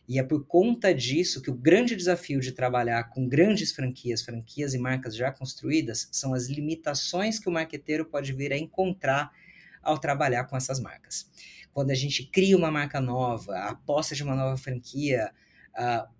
E 0.09 0.17
é 0.17 0.23
por 0.23 0.43
conta 0.47 0.91
disso 0.91 1.39
que 1.39 1.51
o 1.51 1.55
grande 1.55 1.95
desafio 1.95 2.39
de 2.39 2.51
trabalhar 2.51 3.11
com 3.11 3.27
grandes 3.27 3.71
franquias, 3.71 4.23
franquias 4.23 4.73
e 4.73 4.79
marcas 4.79 5.15
já 5.15 5.31
construídas, 5.31 6.09
são 6.11 6.33
as 6.33 6.47
limitações 6.47 7.37
que 7.37 7.47
o 7.47 7.51
marqueteiro 7.51 8.03
pode 8.03 8.33
vir 8.33 8.51
a 8.51 8.57
encontrar 8.57 9.31
ao 9.83 9.99
trabalhar 9.99 10.45
com 10.45 10.57
essas 10.57 10.79
marcas. 10.79 11.29
Quando 11.71 11.91
a 11.91 11.95
gente 11.95 12.25
cria 12.25 12.57
uma 12.57 12.71
marca 12.71 12.99
nova, 12.99 13.53
a 13.53 13.69
aposta 13.69 14.15
de 14.15 14.23
uma 14.23 14.35
nova 14.35 14.57
franquia, 14.57 15.31
uh, 15.77 16.11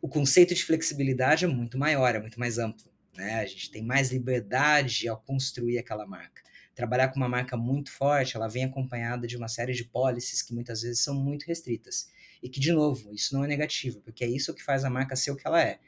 o 0.00 0.08
conceito 0.08 0.54
de 0.54 0.64
flexibilidade 0.64 1.44
é 1.44 1.48
muito 1.48 1.76
maior, 1.76 2.14
é 2.14 2.20
muito 2.20 2.38
mais 2.38 2.58
amplo. 2.58 2.92
Né? 3.16 3.40
A 3.40 3.44
gente 3.44 3.72
tem 3.72 3.82
mais 3.82 4.12
liberdade 4.12 5.08
ao 5.08 5.20
construir 5.20 5.78
aquela 5.78 6.06
marca. 6.06 6.42
Trabalhar 6.76 7.08
com 7.08 7.16
uma 7.16 7.28
marca 7.28 7.56
muito 7.56 7.90
forte, 7.90 8.36
ela 8.36 8.46
vem 8.46 8.64
acompanhada 8.64 9.26
de 9.26 9.36
uma 9.36 9.48
série 9.48 9.72
de 9.72 9.84
policies 9.84 10.42
que 10.42 10.54
muitas 10.54 10.82
vezes 10.82 11.02
são 11.02 11.14
muito 11.16 11.42
restritas. 11.42 12.08
E 12.42 12.48
que, 12.48 12.58
de 12.58 12.72
novo, 12.72 13.14
isso 13.14 13.34
não 13.34 13.44
é 13.44 13.46
negativo, 13.46 14.00
porque 14.00 14.24
é 14.24 14.28
isso 14.28 14.52
que 14.52 14.62
faz 14.62 14.84
a 14.84 14.90
marca 14.90 15.14
ser 15.14 15.30
o 15.30 15.36
que 15.36 15.46
ela 15.46 15.62
é. 15.62 15.78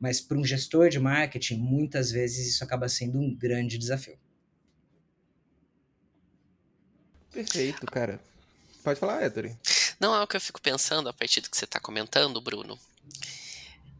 Mas 0.00 0.20
para 0.20 0.36
um 0.36 0.44
gestor 0.44 0.88
de 0.88 0.98
marketing, 0.98 1.58
muitas 1.58 2.10
vezes 2.10 2.48
isso 2.48 2.64
acaba 2.64 2.88
sendo 2.88 3.18
um 3.18 3.32
grande 3.34 3.78
desafio. 3.78 4.18
Perfeito, 7.30 7.86
cara. 7.86 8.20
Pode 8.82 8.98
falar, 8.98 9.24
Ettore. 9.24 9.56
Não, 10.00 10.14
é 10.14 10.20
o 10.20 10.26
que 10.26 10.36
eu 10.36 10.40
fico 10.40 10.60
pensando 10.60 11.08
a 11.08 11.12
partir 11.12 11.40
do 11.40 11.48
que 11.48 11.56
você 11.56 11.64
está 11.64 11.78
comentando, 11.78 12.40
Bruno. 12.40 12.76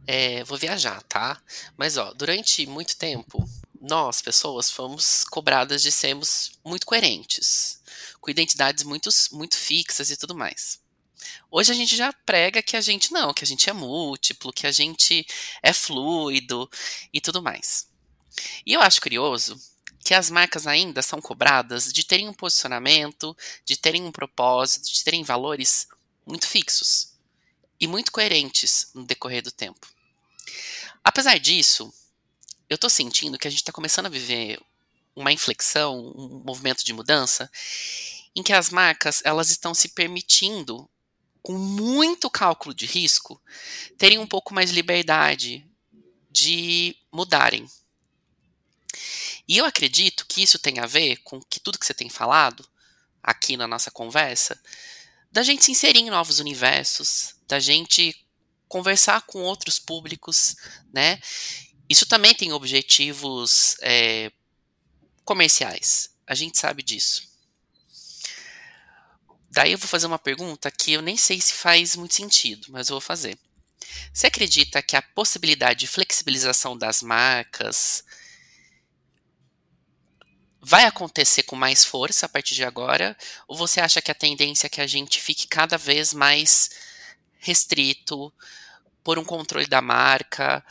É, 0.04 0.42
vou 0.42 0.58
viajar, 0.58 1.00
tá? 1.04 1.40
Mas, 1.76 1.96
ó, 1.96 2.12
durante 2.12 2.66
muito 2.66 2.96
tempo, 2.96 3.48
nós, 3.80 4.20
pessoas, 4.20 4.68
fomos 4.68 5.22
cobradas 5.24 5.80
de 5.80 5.92
sermos 5.92 6.52
muito 6.64 6.84
coerentes, 6.84 7.80
com 8.20 8.30
identidades 8.30 8.82
muito, 8.82 9.08
muito 9.30 9.56
fixas 9.56 10.10
e 10.10 10.16
tudo 10.16 10.34
mais. 10.34 10.81
Hoje 11.50 11.72
a 11.72 11.74
gente 11.74 11.96
já 11.96 12.12
prega 12.12 12.62
que 12.62 12.76
a 12.76 12.80
gente 12.80 13.12
não, 13.12 13.32
que 13.32 13.44
a 13.44 13.46
gente 13.46 13.68
é 13.68 13.72
múltiplo, 13.72 14.52
que 14.52 14.66
a 14.66 14.72
gente 14.72 15.26
é 15.62 15.72
fluido 15.72 16.70
e 17.12 17.20
tudo 17.20 17.42
mais. 17.42 17.88
E 18.64 18.72
eu 18.72 18.80
acho 18.80 19.00
curioso 19.00 19.60
que 20.04 20.14
as 20.14 20.30
marcas 20.30 20.66
ainda 20.66 21.00
são 21.00 21.20
cobradas 21.20 21.92
de 21.92 22.04
terem 22.04 22.28
um 22.28 22.34
posicionamento, 22.34 23.36
de 23.64 23.76
terem 23.76 24.02
um 24.02 24.10
propósito, 24.12 24.92
de 24.92 25.04
terem 25.04 25.22
valores 25.22 25.86
muito 26.26 26.46
fixos 26.46 27.12
e 27.78 27.86
muito 27.86 28.10
coerentes 28.10 28.90
no 28.94 29.04
decorrer 29.04 29.42
do 29.42 29.52
tempo. 29.52 29.86
Apesar 31.04 31.38
disso, 31.38 31.92
eu 32.68 32.78
tô 32.78 32.88
sentindo 32.88 33.38
que 33.38 33.46
a 33.46 33.50
gente 33.50 33.60
está 33.60 33.72
começando 33.72 34.06
a 34.06 34.10
viver 34.10 34.60
uma 35.14 35.32
inflexão, 35.32 36.12
um 36.16 36.42
movimento 36.44 36.84
de 36.84 36.92
mudança, 36.92 37.50
em 38.34 38.42
que 38.42 38.52
as 38.52 38.70
marcas 38.70 39.20
elas 39.24 39.50
estão 39.50 39.74
se 39.74 39.88
permitindo 39.88 40.88
com 41.42 41.54
muito 41.54 42.30
cálculo 42.30 42.74
de 42.74 42.86
risco, 42.86 43.40
terem 43.98 44.18
um 44.18 44.26
pouco 44.26 44.54
mais 44.54 44.70
liberdade 44.70 45.66
de 46.30 46.96
mudarem. 47.12 47.68
E 49.48 49.58
eu 49.58 49.64
acredito 49.64 50.24
que 50.26 50.42
isso 50.42 50.58
tem 50.58 50.78
a 50.78 50.86
ver 50.86 51.16
com 51.18 51.40
que 51.42 51.58
tudo 51.58 51.78
que 51.78 51.84
você 51.84 51.92
tem 51.92 52.08
falado 52.08 52.66
aqui 53.22 53.56
na 53.56 53.66
nossa 53.66 53.90
conversa, 53.90 54.60
da 55.30 55.42
gente 55.42 55.64
se 55.64 55.72
inserir 55.72 56.00
em 56.00 56.10
novos 56.10 56.38
universos, 56.38 57.34
da 57.48 57.58
gente 57.58 58.14
conversar 58.68 59.22
com 59.22 59.42
outros 59.42 59.78
públicos, 59.78 60.56
né? 60.92 61.20
Isso 61.88 62.06
também 62.06 62.34
tem 62.34 62.52
objetivos 62.52 63.76
é, 63.82 64.32
comerciais. 65.24 66.10
A 66.26 66.34
gente 66.34 66.58
sabe 66.58 66.82
disso. 66.82 67.31
Daí 69.52 69.72
eu 69.72 69.78
vou 69.78 69.86
fazer 69.86 70.06
uma 70.06 70.18
pergunta 70.18 70.70
que 70.70 70.92
eu 70.92 71.02
nem 71.02 71.14
sei 71.14 71.38
se 71.38 71.52
faz 71.52 71.94
muito 71.94 72.14
sentido, 72.14 72.68
mas 72.70 72.88
eu 72.88 72.94
vou 72.94 73.02
fazer. 73.02 73.38
Você 74.10 74.26
acredita 74.26 74.82
que 74.82 74.96
a 74.96 75.02
possibilidade 75.02 75.80
de 75.80 75.86
flexibilização 75.86 76.76
das 76.76 77.02
marcas 77.02 78.02
vai 80.58 80.86
acontecer 80.86 81.42
com 81.42 81.54
mais 81.54 81.84
força 81.84 82.24
a 82.24 82.28
partir 82.30 82.54
de 82.54 82.64
agora? 82.64 83.14
Ou 83.46 83.54
você 83.54 83.78
acha 83.78 84.00
que 84.00 84.10
a 84.10 84.14
tendência 84.14 84.68
é 84.68 84.70
que 84.70 84.80
a 84.80 84.86
gente 84.86 85.20
fique 85.20 85.46
cada 85.46 85.76
vez 85.76 86.14
mais 86.14 86.70
restrito 87.38 88.32
por 89.04 89.18
um 89.18 89.24
controle 89.24 89.66
da 89.66 89.82
marca, 89.82 90.64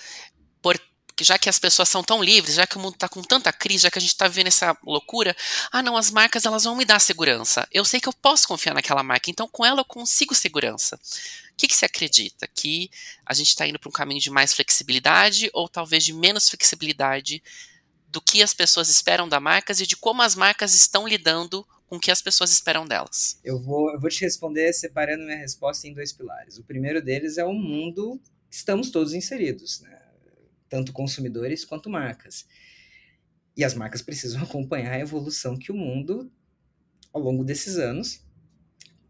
por 1.22 1.26
já 1.26 1.38
que 1.38 1.50
as 1.50 1.60
pessoas 1.60 1.88
são 1.88 2.04
tão 2.04 2.24
livres, 2.24 2.56
já 2.56 2.66
que 2.66 2.78
o 2.78 2.80
mundo 2.80 2.96
está 2.96 3.08
com 3.08 3.22
tanta 3.22 3.54
crise, 3.54 3.84
já 3.84 3.92
que 3.92 4.00
a 4.00 4.02
gente 4.02 4.12
está 4.12 4.28
vivendo 4.28 4.48
essa 4.48 4.76
loucura, 4.84 5.36
ah 5.72 5.84
não, 5.84 5.96
as 5.96 6.10
marcas 6.10 6.46
elas 6.46 6.64
vão 6.64 6.76
me 6.76 6.84
dar 6.84 7.00
segurança. 7.00 7.68
Eu 7.72 7.86
sei 7.86 8.00
que 8.00 8.10
eu 8.10 8.14
posso 8.14 8.48
confiar 8.48 8.74
naquela 8.74 9.04
marca, 9.04 9.30
então 9.30 9.48
com 9.48 9.64
ela 9.64 9.82
eu 9.82 9.86
consigo 9.86 10.34
segurança. 10.34 10.96
O 10.96 11.56
que, 11.58 11.68
que 11.68 11.76
você 11.76 11.86
acredita? 11.86 12.48
Que 12.48 12.90
a 13.24 13.34
gente 13.34 13.50
está 13.50 13.68
indo 13.68 13.78
para 13.78 13.90
um 13.90 13.92
caminho 13.92 14.20
de 14.20 14.32
mais 14.32 14.52
flexibilidade 14.54 15.50
ou 15.54 15.70
talvez 15.70 16.04
de 16.04 16.12
menos 16.12 16.50
flexibilidade 16.50 17.44
do 18.08 18.20
que 18.20 18.42
as 18.42 18.54
pessoas 18.54 18.90
esperam 18.90 19.30
das 19.30 19.42
marcas 19.42 19.80
e 19.80 19.86
de 19.86 19.96
como 19.96 20.24
as 20.24 20.36
marcas 20.36 20.74
estão 20.74 21.08
lidando 21.08 21.66
com 21.88 21.98
o 21.98 22.00
que 22.00 22.10
as 22.10 22.22
pessoas 22.22 22.52
esperam 22.52 22.88
delas? 22.88 23.40
Eu 23.44 23.60
vou, 23.60 23.92
eu 23.92 24.00
vou 24.00 24.10
te 24.10 24.22
responder 24.22 24.74
separando 24.74 25.24
minha 25.24 25.38
resposta 25.38 25.88
em 25.88 25.94
dois 25.94 26.12
pilares. 26.12 26.58
O 26.58 26.64
primeiro 26.64 27.02
deles 27.02 27.38
é 27.38 27.46
o 27.46 27.54
mundo 27.54 28.20
que 28.50 28.56
estamos 28.56 28.90
todos 28.90 29.14
inseridos, 29.14 29.82
né? 29.82 30.01
Tanto 30.72 30.94
consumidores 30.94 31.66
quanto 31.66 31.90
marcas. 31.90 32.48
E 33.56 33.64
as 33.64 33.74
marcas 33.74 34.02
precisam 34.02 34.42
acompanhar 34.42 34.94
a 34.94 35.00
evolução 35.00 35.58
que 35.58 35.72
o 35.72 35.76
mundo, 35.76 36.32
ao 37.14 37.22
longo 37.22 37.44
desses 37.44 37.78
anos, 37.78 38.26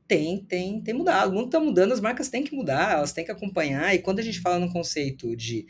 tem, 0.07 0.43
tem, 0.43 0.81
tem 0.81 0.93
mudado. 0.93 1.31
O 1.31 1.35
mundo 1.35 1.45
está 1.45 1.59
mudando, 1.59 1.93
as 1.93 2.01
marcas 2.01 2.29
têm 2.29 2.43
que 2.43 2.55
mudar, 2.55 2.93
elas 2.93 3.13
têm 3.13 3.23
que 3.23 3.31
acompanhar. 3.31 3.93
E 3.93 3.99
quando 3.99 4.19
a 4.19 4.23
gente 4.23 4.41
fala 4.41 4.59
no 4.59 4.73
conceito 4.73 5.35
de 5.35 5.67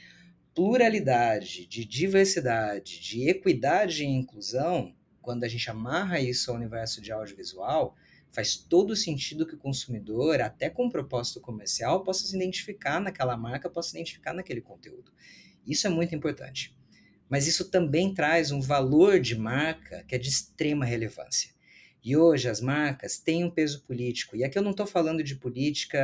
pluralidade, 0.55 1.67
de 1.67 1.83
diversidade, 1.85 3.01
de 3.01 3.29
equidade 3.29 4.03
e 4.03 4.07
inclusão, 4.07 4.95
quando 5.21 5.43
a 5.43 5.47
gente 5.47 5.69
amarra 5.69 6.21
isso 6.21 6.49
ao 6.49 6.57
universo 6.57 7.01
de 7.01 7.11
audiovisual, 7.11 7.95
faz 8.31 8.55
todo 8.55 8.95
sentido 8.95 9.45
que 9.45 9.55
o 9.55 9.59
consumidor, 9.59 10.41
até 10.41 10.69
com 10.69 10.89
propósito 10.89 11.41
comercial, 11.41 12.03
possa 12.03 12.25
se 12.25 12.35
identificar 12.35 13.01
naquela 13.01 13.35
marca, 13.35 13.69
possa 13.69 13.89
se 13.89 13.97
identificar 13.97 14.33
naquele 14.33 14.61
conteúdo. 14.61 15.11
Isso 15.65 15.87
é 15.87 15.89
muito 15.89 16.15
importante. 16.15 16.75
Mas 17.29 17.47
isso 17.47 17.69
também 17.69 18.13
traz 18.13 18.51
um 18.51 18.59
valor 18.59 19.19
de 19.19 19.37
marca 19.37 20.03
que 20.07 20.15
é 20.15 20.17
de 20.17 20.29
extrema 20.29 20.85
relevância. 20.85 21.51
E 22.03 22.17
hoje 22.17 22.49
as 22.49 22.59
marcas 22.59 23.19
têm 23.19 23.45
um 23.45 23.49
peso 23.49 23.83
político. 23.83 24.35
E 24.35 24.43
aqui 24.43 24.57
eu 24.57 24.63
não 24.63 24.71
estou 24.71 24.87
falando 24.87 25.23
de 25.23 25.35
política, 25.35 25.99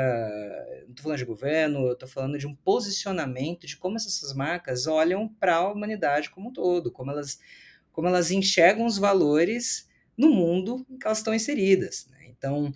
não 0.84 0.92
estou 0.92 1.04
falando 1.04 1.18
de 1.18 1.26
governo, 1.26 1.88
eu 1.88 1.94
estou 1.94 2.08
falando 2.08 2.38
de 2.38 2.46
um 2.46 2.54
posicionamento 2.54 3.66
de 3.66 3.76
como 3.76 3.98
essas 3.98 4.32
marcas 4.34 4.86
olham 4.86 5.28
para 5.28 5.56
a 5.56 5.72
humanidade 5.72 6.30
como 6.30 6.50
um 6.50 6.54
todo, 6.54 6.92
como 6.92 7.10
elas, 7.10 7.40
como 7.92 8.08
elas 8.08 8.30
enxergam 8.30 8.86
os 8.86 9.00
valores 9.00 9.90
no 10.16 10.30
mundo 10.30 10.86
em 10.88 11.00
que 11.00 11.08
elas 11.08 11.18
estão 11.18 11.34
inseridas. 11.34 12.08
Né? 12.12 12.28
Então, 12.30 12.72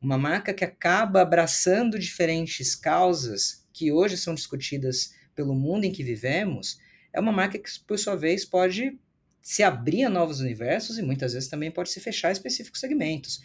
uma 0.00 0.18
marca 0.18 0.52
que 0.52 0.64
acaba 0.64 1.22
abraçando 1.22 1.98
diferentes 1.98 2.74
causas 2.74 3.66
que 3.72 3.90
hoje 3.90 4.18
são 4.18 4.34
discutidas 4.34 5.14
pelo 5.36 5.54
mundo 5.54 5.84
em 5.84 5.92
que 5.92 6.02
vivemos, 6.02 6.80
é 7.12 7.20
uma 7.20 7.30
marca 7.30 7.58
que, 7.58 7.70
por 7.86 7.98
sua 7.98 8.16
vez, 8.16 8.44
pode 8.44 8.98
se 9.40 9.62
abrir 9.62 10.02
a 10.02 10.10
novos 10.10 10.40
universos 10.40 10.98
e 10.98 11.02
muitas 11.02 11.34
vezes 11.34 11.48
também 11.48 11.70
pode 11.70 11.90
se 11.90 12.00
fechar 12.00 12.30
a 12.30 12.32
específicos 12.32 12.80
segmentos. 12.80 13.40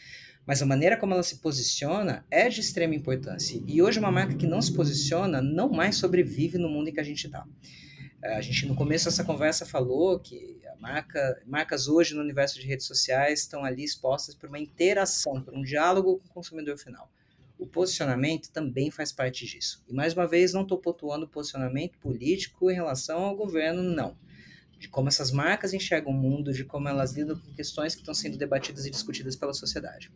Mas 0.48 0.62
a 0.62 0.66
maneira 0.66 0.98
como 0.98 1.14
ela 1.14 1.22
se 1.22 1.38
posiciona 1.38 2.26
é 2.32 2.50
de 2.50 2.62
extrema 2.62 2.96
importância. 2.96 3.62
E 3.68 3.80
hoje, 3.82 4.00
uma 4.00 4.12
marca 4.12 4.36
que 4.36 4.48
não 4.48 4.60
se 4.62 4.74
posiciona 4.74 5.40
não 5.40 5.70
mais 5.70 5.98
sobrevive 5.98 6.58
no 6.58 6.68
mundo 6.68 6.90
em 6.90 6.94
que 6.94 7.00
a 7.00 7.04
gente 7.04 7.28
está. 7.28 7.46
É, 8.24 8.36
a 8.36 8.42
gente, 8.42 8.66
no 8.66 8.74
começo 8.74 9.06
dessa 9.06 9.24
conversa, 9.24 9.66
falou 9.66 10.20
que 10.20 10.60
marca, 10.80 11.40
marcas 11.46 11.88
hoje 11.88 12.16
no 12.16 12.22
universo 12.22 12.60
de 12.60 12.66
redes 12.66 12.88
sociais 12.88 13.42
estão 13.42 13.64
ali 13.64 13.84
expostas 13.84 14.34
por 14.34 14.50
uma 14.50 14.58
interação, 14.58 15.42
por 15.44 15.54
um 15.54 15.62
diálogo 15.62 16.18
com 16.18 16.28
o 16.28 16.34
consumidor 16.34 16.78
final 16.78 17.12
o 17.62 17.68
posicionamento 17.68 18.52
também 18.52 18.90
faz 18.90 19.12
parte 19.12 19.46
disso. 19.46 19.84
E 19.88 19.94
mais 19.94 20.16
uma 20.16 20.28
vez, 20.28 20.52
não 20.52 20.64
estou 20.64 20.80
pontuando 20.80 21.28
posicionamento 21.28 22.00
político 22.00 22.72
em 22.72 22.74
relação 22.74 23.20
ao 23.24 23.36
governo, 23.36 23.84
não. 23.84 24.18
De 24.80 24.90
como 24.90 25.10
essas 25.10 25.32
marcas 25.32 25.72
enxergam 25.72 26.12
o 26.12 26.16
mundo, 26.16 26.52
de 26.52 26.66
como 26.66 26.90
elas 26.90 27.14
lidam 27.14 27.40
com 27.40 27.54
questões 27.54 27.94
que 27.94 28.02
estão 28.02 28.16
sendo 28.16 28.36
debatidas 28.36 28.88
e 28.88 28.90
discutidas 28.90 29.36
pela 29.36 29.54
sociedade. 29.54 30.12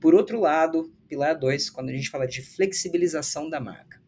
Por 0.00 0.14
outro 0.14 0.40
lado, 0.40 0.90
pilar 1.06 1.38
2, 1.38 1.68
quando 1.68 1.90
a 1.90 1.92
gente 1.92 2.08
fala 2.08 2.26
de 2.26 2.40
flexibilização 2.40 3.50
da 3.50 3.60
marca, 3.60 4.00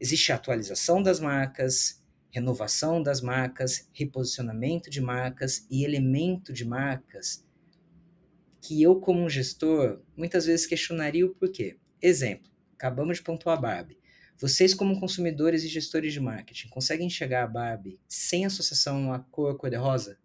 existe 0.00 0.32
a 0.32 0.34
atualização 0.34 1.00
das 1.00 1.20
marcas, 1.20 2.02
renovação 2.28 3.00
das 3.00 3.20
marcas, 3.20 3.88
reposicionamento 3.92 4.90
de 4.90 5.00
marcas 5.00 5.64
e 5.70 5.84
elemento 5.84 6.52
de 6.52 6.64
marcas 6.64 7.46
que 8.60 8.82
eu, 8.82 8.98
como 8.98 9.28
gestor, 9.28 10.00
muitas 10.16 10.46
vezes 10.46 10.66
questionaria 10.66 11.24
o 11.24 11.32
porquê. 11.34 11.76
Exemplo, 12.06 12.50
acabamos 12.74 13.16
de 13.16 13.22
pontuar 13.22 13.56
a 13.56 13.60
Barbie. 13.62 13.98
Vocês, 14.36 14.74
como 14.74 15.00
consumidores 15.00 15.64
e 15.64 15.68
gestores 15.68 16.12
de 16.12 16.20
marketing, 16.20 16.68
conseguem 16.68 17.06
enxergar 17.06 17.44
a 17.44 17.46
Barbie 17.46 17.98
sem 18.06 18.44
associação 18.44 19.10
à 19.10 19.20
cor 19.20 19.56
cor-de-rosa? 19.56 20.18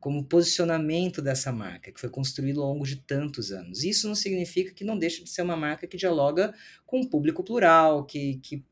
Como 0.00 0.24
posicionamento 0.24 1.20
dessa 1.20 1.52
marca, 1.52 1.92
que 1.92 2.00
foi 2.00 2.08
construído 2.08 2.62
ao 2.62 2.72
longo 2.72 2.86
de 2.86 2.96
tantos 2.96 3.52
anos. 3.52 3.84
Isso 3.84 4.08
não 4.08 4.14
significa 4.14 4.72
que 4.72 4.84
não 4.84 4.98
deixa 4.98 5.22
de 5.22 5.28
ser 5.28 5.42
uma 5.42 5.54
marca 5.54 5.86
que 5.86 5.98
dialoga 5.98 6.54
com 6.86 7.00
um 7.00 7.06
público 7.06 7.44
plural, 7.44 8.06
que, 8.06 8.38
que 8.38 8.64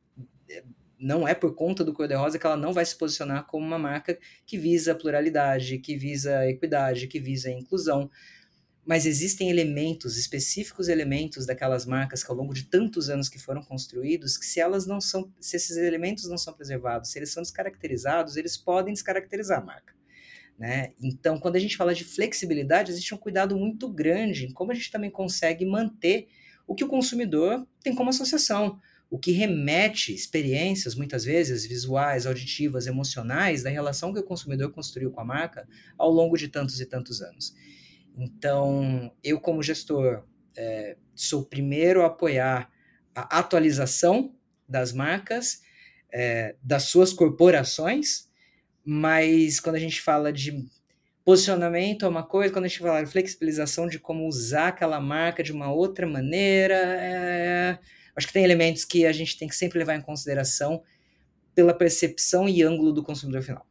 eh, 0.48 0.64
não 0.98 1.28
é 1.28 1.34
por 1.34 1.54
conta 1.54 1.84
do 1.84 1.92
cor-de-rosa 1.92 2.38
que 2.38 2.46
ela 2.46 2.56
não 2.56 2.72
vai 2.72 2.86
se 2.86 2.96
posicionar 2.96 3.46
como 3.46 3.66
uma 3.66 3.78
marca 3.78 4.18
que 4.46 4.56
visa 4.56 4.94
pluralidade, 4.94 5.76
que 5.80 5.94
visa 5.94 6.48
equidade, 6.48 7.06
que 7.06 7.20
visa 7.20 7.50
inclusão 7.50 8.10
mas 8.86 9.04
existem 9.04 9.50
elementos, 9.50 10.16
específicos 10.16 10.88
elementos 10.88 11.44
daquelas 11.44 11.84
marcas 11.84 12.22
que 12.22 12.30
ao 12.30 12.36
longo 12.36 12.54
de 12.54 12.66
tantos 12.66 13.10
anos 13.10 13.28
que 13.28 13.38
foram 13.38 13.60
construídos, 13.60 14.38
que 14.38 14.46
se 14.46 14.60
elas 14.60 14.86
não 14.86 15.00
são, 15.00 15.32
se 15.40 15.56
esses 15.56 15.76
elementos 15.76 16.28
não 16.28 16.38
são 16.38 16.54
preservados, 16.54 17.10
se 17.10 17.18
eles 17.18 17.30
são 17.30 17.42
descaracterizados, 17.42 18.36
eles 18.36 18.56
podem 18.56 18.94
descaracterizar 18.94 19.58
a 19.58 19.64
marca. 19.64 19.92
Né? 20.56 20.92
Então, 21.02 21.38
quando 21.38 21.56
a 21.56 21.58
gente 21.58 21.76
fala 21.76 21.92
de 21.94 22.04
flexibilidade, 22.04 22.92
existe 22.92 23.12
um 23.12 23.18
cuidado 23.18 23.56
muito 23.56 23.88
grande 23.88 24.46
em 24.46 24.52
como 24.52 24.70
a 24.70 24.74
gente 24.74 24.90
também 24.90 25.10
consegue 25.10 25.66
manter 25.66 26.28
o 26.64 26.74
que 26.74 26.84
o 26.84 26.88
consumidor 26.88 27.66
tem 27.82 27.94
como 27.94 28.10
associação, 28.10 28.80
o 29.10 29.18
que 29.18 29.32
remete 29.32 30.14
experiências, 30.14 30.94
muitas 30.94 31.24
vezes 31.24 31.66
visuais, 31.66 32.24
auditivas, 32.24 32.86
emocionais, 32.86 33.64
da 33.64 33.70
relação 33.70 34.12
que 34.12 34.20
o 34.20 34.24
consumidor 34.24 34.70
construiu 34.72 35.10
com 35.10 35.20
a 35.20 35.24
marca 35.24 35.68
ao 35.98 36.10
longo 36.10 36.36
de 36.36 36.48
tantos 36.48 36.80
e 36.80 36.86
tantos 36.86 37.20
anos. 37.20 37.54
Então, 38.16 39.12
eu, 39.22 39.38
como 39.38 39.62
gestor, 39.62 40.24
é, 40.56 40.96
sou 41.14 41.42
o 41.42 41.46
primeiro 41.46 42.02
a 42.02 42.06
apoiar 42.06 42.70
a 43.14 43.38
atualização 43.38 44.34
das 44.68 44.92
marcas, 44.92 45.62
é, 46.12 46.56
das 46.62 46.84
suas 46.84 47.12
corporações, 47.12 48.28
mas 48.84 49.60
quando 49.60 49.76
a 49.76 49.80
gente 49.80 50.00
fala 50.00 50.32
de 50.32 50.66
posicionamento 51.24 52.04
é 52.04 52.08
uma 52.08 52.22
coisa, 52.22 52.52
quando 52.52 52.66
a 52.66 52.68
gente 52.68 52.78
fala 52.78 53.04
de 53.04 53.10
flexibilização 53.10 53.88
de 53.88 53.98
como 53.98 54.26
usar 54.26 54.68
aquela 54.68 55.00
marca 55.00 55.42
de 55.42 55.52
uma 55.52 55.72
outra 55.72 56.06
maneira, 56.06 56.74
é, 56.74 57.78
acho 58.14 58.28
que 58.28 58.32
tem 58.32 58.44
elementos 58.44 58.84
que 58.84 59.04
a 59.04 59.12
gente 59.12 59.36
tem 59.36 59.48
que 59.48 59.56
sempre 59.56 59.78
levar 59.78 59.96
em 59.96 60.02
consideração 60.02 60.82
pela 61.54 61.74
percepção 61.74 62.48
e 62.48 62.62
ângulo 62.62 62.92
do 62.92 63.02
consumidor 63.02 63.42
final. 63.42 63.66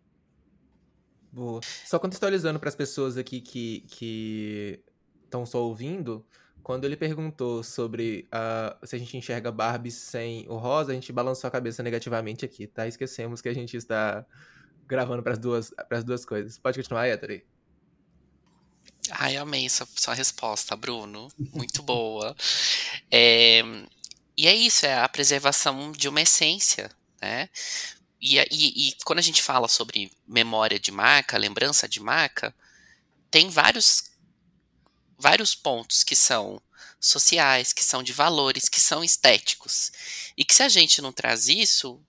Boa. 1.35 1.59
Só 1.85 1.99
contextualizando 1.99 2.57
para 2.61 2.69
as 2.69 2.75
pessoas 2.75 3.17
aqui 3.17 3.41
que 3.41 4.79
estão 5.25 5.45
só 5.45 5.61
ouvindo, 5.61 6.25
quando 6.63 6.85
ele 6.85 6.95
perguntou 6.95 7.61
sobre 7.61 8.25
uh, 8.33 8.87
se 8.87 8.95
a 8.95 8.99
gente 8.99 9.17
enxerga 9.17 9.51
Barbie 9.51 9.91
sem 9.91 10.47
o 10.47 10.55
rosa, 10.55 10.93
a 10.93 10.95
gente 10.95 11.11
balançou 11.11 11.49
a 11.49 11.51
cabeça 11.51 11.83
negativamente 11.83 12.45
aqui, 12.45 12.67
tá? 12.67 12.87
Esquecemos 12.87 13.41
que 13.41 13.49
a 13.49 13.53
gente 13.53 13.75
está 13.75 14.25
gravando 14.87 15.21
para 15.21 15.33
as 15.33 15.37
duas, 15.37 15.73
duas 16.05 16.23
coisas. 16.23 16.57
Pode 16.57 16.79
continuar, 16.79 17.05
Héctor? 17.05 17.41
Ai, 19.11 19.35
amei 19.35 19.67
sua, 19.67 19.85
sua 19.93 20.13
resposta, 20.13 20.73
Bruno. 20.77 21.27
Muito 21.53 21.83
boa. 21.83 22.33
É, 23.11 23.61
e 24.37 24.47
é 24.47 24.55
isso, 24.55 24.85
é 24.85 24.99
a 24.99 25.09
preservação 25.09 25.91
de 25.91 26.07
uma 26.07 26.21
essência, 26.21 26.89
né? 27.21 27.49
E, 28.21 28.37
e, 28.39 28.89
e, 28.89 28.97
quando 29.03 29.19
a 29.19 29.21
gente 29.21 29.41
fala 29.41 29.67
sobre 29.67 30.11
memória 30.27 30.79
de 30.79 30.91
marca, 30.91 31.37
lembrança 31.37 31.87
de 31.87 31.99
marca, 31.99 32.55
tem 33.29 33.49
vários, 33.49 34.05
vários 35.17 35.53
pontos 35.53 36.03
que 36.03 36.15
são 36.15 36.61
sociais, 36.99 37.73
que 37.73 37.83
são 37.83 38.01
de 38.01 38.13
valores, 38.13 38.69
que 38.69 38.79
são 38.79 39.03
estéticos. 39.03 39.91
E 40.37 40.43
que 40.43 40.55
se 40.55 40.63
a 40.63 40.69
gente 40.69 41.01
não 41.01 41.11
traz 41.11 41.47
isso, 41.47 42.01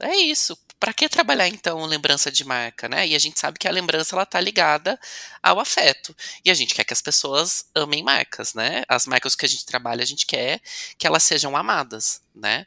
é 0.00 0.16
isso. 0.16 0.58
Para 0.80 0.92
que 0.92 1.08
trabalhar 1.08 1.46
então 1.46 1.84
lembrança 1.84 2.30
de 2.30 2.44
marca, 2.44 2.88
né? 2.88 3.06
E 3.06 3.14
a 3.14 3.18
gente 3.18 3.38
sabe 3.38 3.56
que 3.56 3.68
a 3.68 3.70
lembrança 3.70 4.16
ela 4.16 4.26
tá 4.26 4.40
ligada 4.40 4.98
ao 5.40 5.60
afeto. 5.60 6.14
E 6.44 6.50
a 6.50 6.54
gente 6.54 6.74
quer 6.74 6.82
que 6.84 6.92
as 6.92 7.00
pessoas 7.00 7.66
amem 7.72 8.02
marcas, 8.02 8.52
né? 8.52 8.82
As 8.88 9.06
marcas 9.06 9.36
que 9.36 9.46
a 9.46 9.48
gente 9.48 9.64
trabalha, 9.64 10.02
a 10.02 10.06
gente 10.06 10.26
quer 10.26 10.60
que 10.98 11.06
elas 11.06 11.22
sejam 11.22 11.56
amadas, 11.56 12.20
né? 12.34 12.66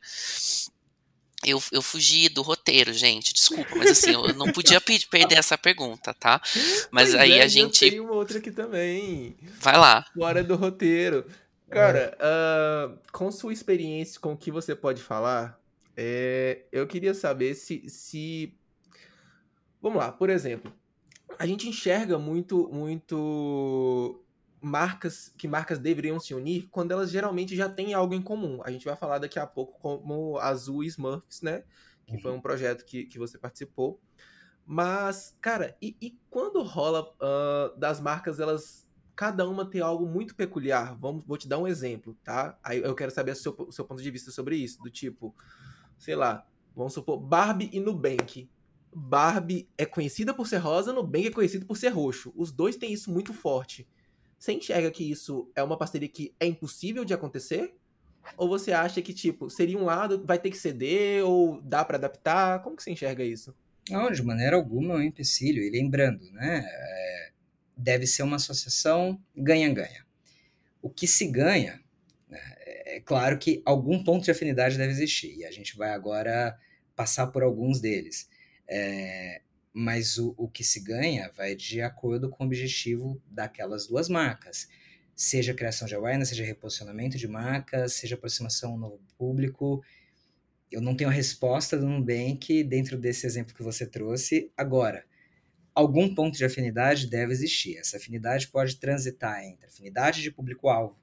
Eu, 1.46 1.62
eu 1.72 1.82
fugi 1.82 2.28
do 2.30 2.42
roteiro, 2.42 2.92
gente, 2.94 3.34
desculpa, 3.34 3.76
mas 3.76 3.92
assim, 3.92 4.12
eu 4.14 4.34
não 4.34 4.52
podia 4.52 4.82
perder 4.82 5.38
essa 5.38 5.58
pergunta, 5.58 6.14
tá? 6.14 6.42
Mas 6.92 7.10
Pois 7.10 7.16
aí 7.16 7.34
é, 7.34 7.42
a 7.42 7.46
eu 7.46 7.50
gente. 7.50 7.90
tenho 7.90 8.04
uma 8.04 8.14
outra 8.14 8.40
aqui 8.40 8.52
também. 8.52 9.36
Vai 9.60 9.78
lá. 9.78 10.06
Fora 10.14 10.44
do 10.44 10.56
roteiro. 10.56 11.26
Cara, 11.70 12.16
ah, 12.20 12.92
com 13.12 13.32
sua 13.32 13.54
experiência, 13.54 14.20
com 14.20 14.34
o 14.34 14.38
que 14.38 14.52
você 14.52 14.76
pode 14.76 15.02
falar, 15.02 15.60
é, 15.96 16.64
eu 16.72 16.86
queria 16.88 17.14
saber 17.14 17.56
se, 17.56 17.84
se. 17.88 18.54
Vamos 19.82 20.00
lá, 20.00 20.12
por 20.12 20.30
exemplo, 20.30 20.74
a 21.38 21.46
gente 21.46 21.70
enxerga 21.70 22.18
muito, 22.18 22.70
muito 22.72 24.25
marcas 24.66 25.32
que 25.38 25.48
marcas 25.48 25.78
deveriam 25.78 26.20
se 26.20 26.34
unir 26.34 26.68
quando 26.72 26.92
elas 26.92 27.12
geralmente 27.12 27.56
já 27.56 27.70
têm 27.70 27.94
algo 27.94 28.14
em 28.14 28.22
comum. 28.22 28.62
A 28.64 28.72
gente 28.72 28.84
vai 28.86 28.96
falar 28.96 29.20
daqui 29.20 29.40
a 29.40 29.46
pouco 29.46 29.80
como 29.80 30.38
Azul 30.40 30.84
e 30.84 30.88
Smurfs, 30.88 31.42
né? 31.42 31.64
Que 32.06 32.18
foi 32.20 32.32
um 32.32 32.42
projeto 32.42 32.86
que, 32.86 33.06
que 33.06 33.18
você 33.18 33.38
participou. 33.38 34.00
Mas, 34.66 35.38
cara, 35.40 35.78
e, 35.82 35.96
e 36.02 36.18
quando 36.30 36.62
rola 36.64 37.14
ah, 37.22 37.74
das 37.78 38.00
marcas 38.00 38.40
elas 38.40 38.86
cada 39.16 39.48
uma 39.48 39.66
tem 39.66 39.82
algo 39.82 40.06
muito 40.06 40.36
peculiar? 40.36 40.98
Vamos, 41.00 41.24
vou 41.26 41.38
te 41.38 41.48
dar 41.48 41.58
um 41.58 41.68
exemplo, 41.68 42.18
tá? 42.24 42.58
Aí 42.64 42.82
eu 42.82 42.94
quero 42.94 43.12
saber 43.12 43.32
o 43.32 43.36
seu, 43.36 43.56
o 43.58 43.72
seu 43.72 43.86
ponto 43.86 44.02
de 44.02 44.12
vista 44.12 44.30
sobre 44.30 44.58
isso, 44.58 44.82
do 44.82 44.90
tipo, 44.90 45.34
sei 45.98 46.16
lá, 46.16 46.46
vamos 46.76 46.94
supor 46.94 47.18
Barbie 47.18 47.70
e 47.72 47.80
Nubank. 47.80 48.50
Barbie 48.94 49.70
é 49.78 49.86
conhecida 49.86 50.34
por 50.34 50.48
ser 50.48 50.58
rosa, 50.58 50.92
Nubank 50.92 51.28
é 51.28 51.32
conhecido 51.32 51.66
por 51.66 51.78
ser 51.78 51.90
roxo. 51.90 52.34
Os 52.36 52.52
dois 52.52 52.76
têm 52.76 52.92
isso 52.92 53.12
muito 53.12 53.34
forte. 53.34 53.88
Você 54.46 54.54
enxerga 54.54 54.92
que 54.92 55.10
isso 55.10 55.50
é 55.56 55.64
uma 55.64 55.76
parceria 55.76 56.08
que 56.08 56.32
é 56.40 56.46
impossível 56.46 57.04
de 57.04 57.16
acontecer? 57.16 57.74
Ou 58.38 58.48
você 58.48 58.72
acha 58.72 59.02
que, 59.02 59.12
tipo, 59.12 59.50
seria 59.50 59.76
um 59.76 59.86
lado, 59.86 60.24
vai 60.24 60.38
ter 60.38 60.52
que 60.52 60.58
ceder, 60.58 61.26
ou 61.26 61.60
dá 61.64 61.84
pra 61.84 61.98
adaptar? 61.98 62.62
Como 62.62 62.76
que 62.76 62.84
você 62.84 62.92
enxerga 62.92 63.24
isso? 63.24 63.56
Não, 63.90 64.12
de 64.12 64.22
maneira 64.22 64.56
alguma 64.56 64.94
é 64.94 64.98
um 64.98 65.02
empecilho. 65.02 65.64
E 65.64 65.72
lembrando, 65.72 66.32
né? 66.32 66.64
é, 66.64 67.32
deve 67.76 68.06
ser 68.06 68.22
uma 68.22 68.36
associação 68.36 69.20
ganha-ganha. 69.36 70.06
O 70.80 70.92
que 70.92 71.08
se 71.08 71.26
ganha, 71.26 71.82
né, 72.30 72.40
é 72.60 73.02
claro 73.04 73.40
que 73.40 73.64
algum 73.66 74.04
ponto 74.04 74.26
de 74.26 74.30
afinidade 74.30 74.78
deve 74.78 74.92
existir, 74.92 75.36
e 75.40 75.44
a 75.44 75.50
gente 75.50 75.76
vai 75.76 75.90
agora 75.90 76.56
passar 76.96 77.26
por 77.28 77.42
alguns 77.42 77.82
deles. 77.82 78.30
É, 78.68 79.42
mas 79.78 80.18
o, 80.18 80.34
o 80.38 80.48
que 80.48 80.64
se 80.64 80.80
ganha 80.80 81.30
vai 81.36 81.54
de 81.54 81.82
acordo 81.82 82.30
com 82.30 82.46
o 82.46 82.48
objetivo 82.48 83.22
daquelas 83.30 83.88
duas 83.88 84.08
marcas. 84.08 84.70
Seja 85.14 85.54
criação 85.54 85.86
de 85.86 85.94
awareness, 85.94 86.30
seja 86.30 86.46
reposicionamento 86.46 87.18
de 87.18 87.28
marcas, 87.28 87.92
seja 87.92 88.16
aproximação 88.16 88.72
ao 88.72 88.78
novo 88.78 89.02
público. 89.18 89.84
Eu 90.72 90.80
não 90.80 90.96
tenho 90.96 91.10
a 91.10 91.14
resposta 91.14 91.78
do 91.78 91.90
Nubank 91.90 92.64
dentro 92.64 92.98
desse 92.98 93.28
exemplo 93.28 93.54
que 93.54 93.62
você 93.62 93.86
trouxe. 93.86 94.50
Agora, 94.56 95.06
algum 95.74 96.16
ponto 96.16 96.38
de 96.38 96.46
afinidade 96.46 97.10
deve 97.10 97.34
existir. 97.34 97.78
Essa 97.78 97.98
afinidade 97.98 98.48
pode 98.48 98.78
transitar 98.78 99.44
entre 99.44 99.68
afinidade 99.68 100.22
de 100.22 100.32
público-alvo, 100.32 100.98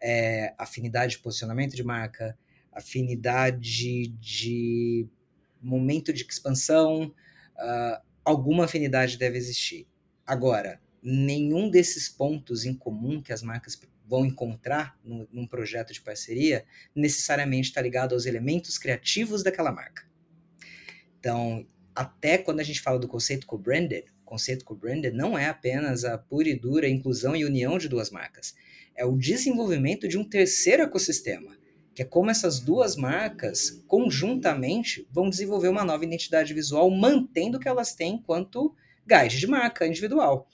é, 0.00 0.54
afinidade 0.56 1.16
de 1.16 1.18
posicionamento 1.18 1.74
de 1.74 1.82
marca, 1.82 2.38
afinidade 2.70 4.06
de 4.20 5.08
momento 5.60 6.12
de 6.12 6.22
expansão, 6.22 7.12
ah, 7.58 8.02
alguma 8.24 8.64
afinidade 8.64 9.16
deve 9.16 9.38
existir. 9.38 9.86
Agora, 10.26 10.80
nenhum 11.02 11.70
desses 11.70 12.08
pontos 12.08 12.64
em 12.64 12.74
comum 12.74 13.22
que 13.22 13.32
as 13.32 13.42
marcas 13.42 13.80
vão 14.06 14.24
encontrar 14.24 14.98
num, 15.04 15.26
num 15.32 15.46
projeto 15.46 15.92
de 15.92 16.00
parceria 16.00 16.64
necessariamente 16.94 17.68
está 17.68 17.80
ligado 17.80 18.12
aos 18.12 18.26
elementos 18.26 18.78
criativos 18.78 19.42
daquela 19.42 19.72
marca. 19.72 20.04
Então, 21.18 21.66
até 21.94 22.38
quando 22.38 22.60
a 22.60 22.62
gente 22.62 22.80
fala 22.80 22.98
do 22.98 23.08
conceito 23.08 23.46
co-branded, 23.46 24.04
conceito 24.24 24.64
co-branded 24.64 25.14
não 25.14 25.38
é 25.38 25.48
apenas 25.48 26.04
a 26.04 26.18
pura 26.18 26.48
e 26.48 26.58
dura 26.58 26.88
inclusão 26.88 27.34
e 27.34 27.44
união 27.44 27.78
de 27.78 27.88
duas 27.88 28.10
marcas, 28.10 28.54
é 28.94 29.04
o 29.04 29.16
desenvolvimento 29.16 30.08
de 30.08 30.18
um 30.18 30.28
terceiro 30.28 30.82
ecossistema, 30.82 31.56
que 31.96 32.02
é 32.02 32.04
como 32.04 32.30
essas 32.30 32.60
duas 32.60 32.94
marcas 32.94 33.82
conjuntamente 33.88 35.08
vão 35.10 35.30
desenvolver 35.30 35.68
uma 35.68 35.82
nova 35.82 36.04
identidade 36.04 36.52
visual, 36.52 36.90
mantendo 36.90 37.56
o 37.56 37.60
que 37.60 37.66
elas 37.66 37.94
têm 37.94 38.16
enquanto 38.16 38.76
guide 39.08 39.38
de 39.38 39.46
marca 39.46 39.86
individual. 39.86 40.46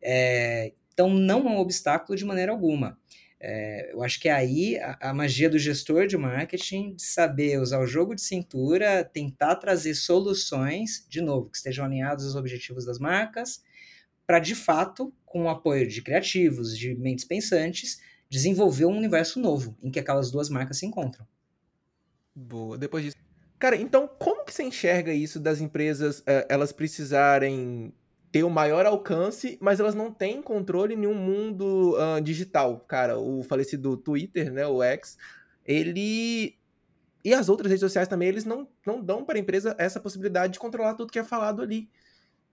É, 0.00 0.72
então, 0.94 1.10
não 1.10 1.46
é 1.46 1.50
um 1.50 1.58
obstáculo 1.58 2.16
de 2.16 2.24
maneira 2.24 2.52
alguma. 2.52 2.98
É, 3.38 3.92
eu 3.92 4.02
acho 4.02 4.18
que 4.18 4.30
é 4.30 4.32
aí 4.32 4.78
a, 4.78 5.10
a, 5.10 5.14
magia 5.14 5.50
do 5.50 5.58
gestor 5.58 6.06
de 6.06 6.16
marketing, 6.16 6.94
de 6.94 7.02
saber 7.02 7.60
usar 7.60 7.80
o 7.80 7.86
jogo 7.86 8.14
de 8.14 8.22
cintura, 8.22 9.04
tentar 9.04 9.56
trazer 9.56 9.94
soluções, 9.94 11.06
de 11.06 11.20
novo, 11.20 11.50
que 11.50 11.58
estejam 11.58 11.84
alinhados 11.84 12.24
aos 12.24 12.34
objetivos 12.34 12.86
das 12.86 12.98
marcas, 12.98 13.62
para 14.26 14.38
de 14.38 14.54
fato, 14.54 15.12
com 15.26 15.42
o 15.42 15.48
apoio 15.50 15.86
de 15.86 16.00
criativos, 16.00 16.76
de 16.78 16.94
mentes 16.94 17.26
pensantes, 17.26 18.00
desenvolver 18.28 18.84
um 18.84 18.96
universo 18.96 19.40
novo 19.40 19.76
em 19.82 19.90
que 19.90 19.98
aquelas 19.98 20.30
duas 20.30 20.48
marcas 20.48 20.78
se 20.78 20.86
encontram. 20.86 21.26
Boa, 22.34 22.76
depois 22.76 23.04
disso. 23.04 23.16
Cara, 23.58 23.76
então 23.76 24.08
como 24.18 24.44
que 24.44 24.52
você 24.52 24.62
enxerga 24.62 25.12
isso 25.12 25.40
das 25.40 25.60
empresas, 25.60 26.20
uh, 26.20 26.46
elas 26.48 26.72
precisarem 26.72 27.92
ter 28.30 28.44
o 28.44 28.50
maior 28.50 28.86
alcance, 28.86 29.58
mas 29.60 29.80
elas 29.80 29.94
não 29.94 30.12
têm 30.12 30.42
controle 30.42 30.94
em 30.94 31.06
um 31.06 31.14
mundo 31.14 31.96
uh, 31.96 32.20
digital. 32.20 32.80
Cara, 32.80 33.18
o 33.18 33.42
falecido 33.42 33.96
Twitter, 33.96 34.52
né, 34.52 34.66
o 34.66 34.82
X, 34.82 35.16
ele 35.64 36.56
e 37.24 37.34
as 37.34 37.48
outras 37.48 37.68
redes 37.68 37.80
sociais 37.80 38.08
também, 38.08 38.28
eles 38.28 38.44
não, 38.44 38.68
não 38.86 39.02
dão 39.02 39.24
para 39.24 39.36
a 39.36 39.40
empresa 39.40 39.74
essa 39.78 40.00
possibilidade 40.00 40.52
de 40.52 40.58
controlar 40.58 40.94
tudo 40.94 41.12
que 41.12 41.18
é 41.18 41.24
falado 41.24 41.60
ali. 41.60 41.90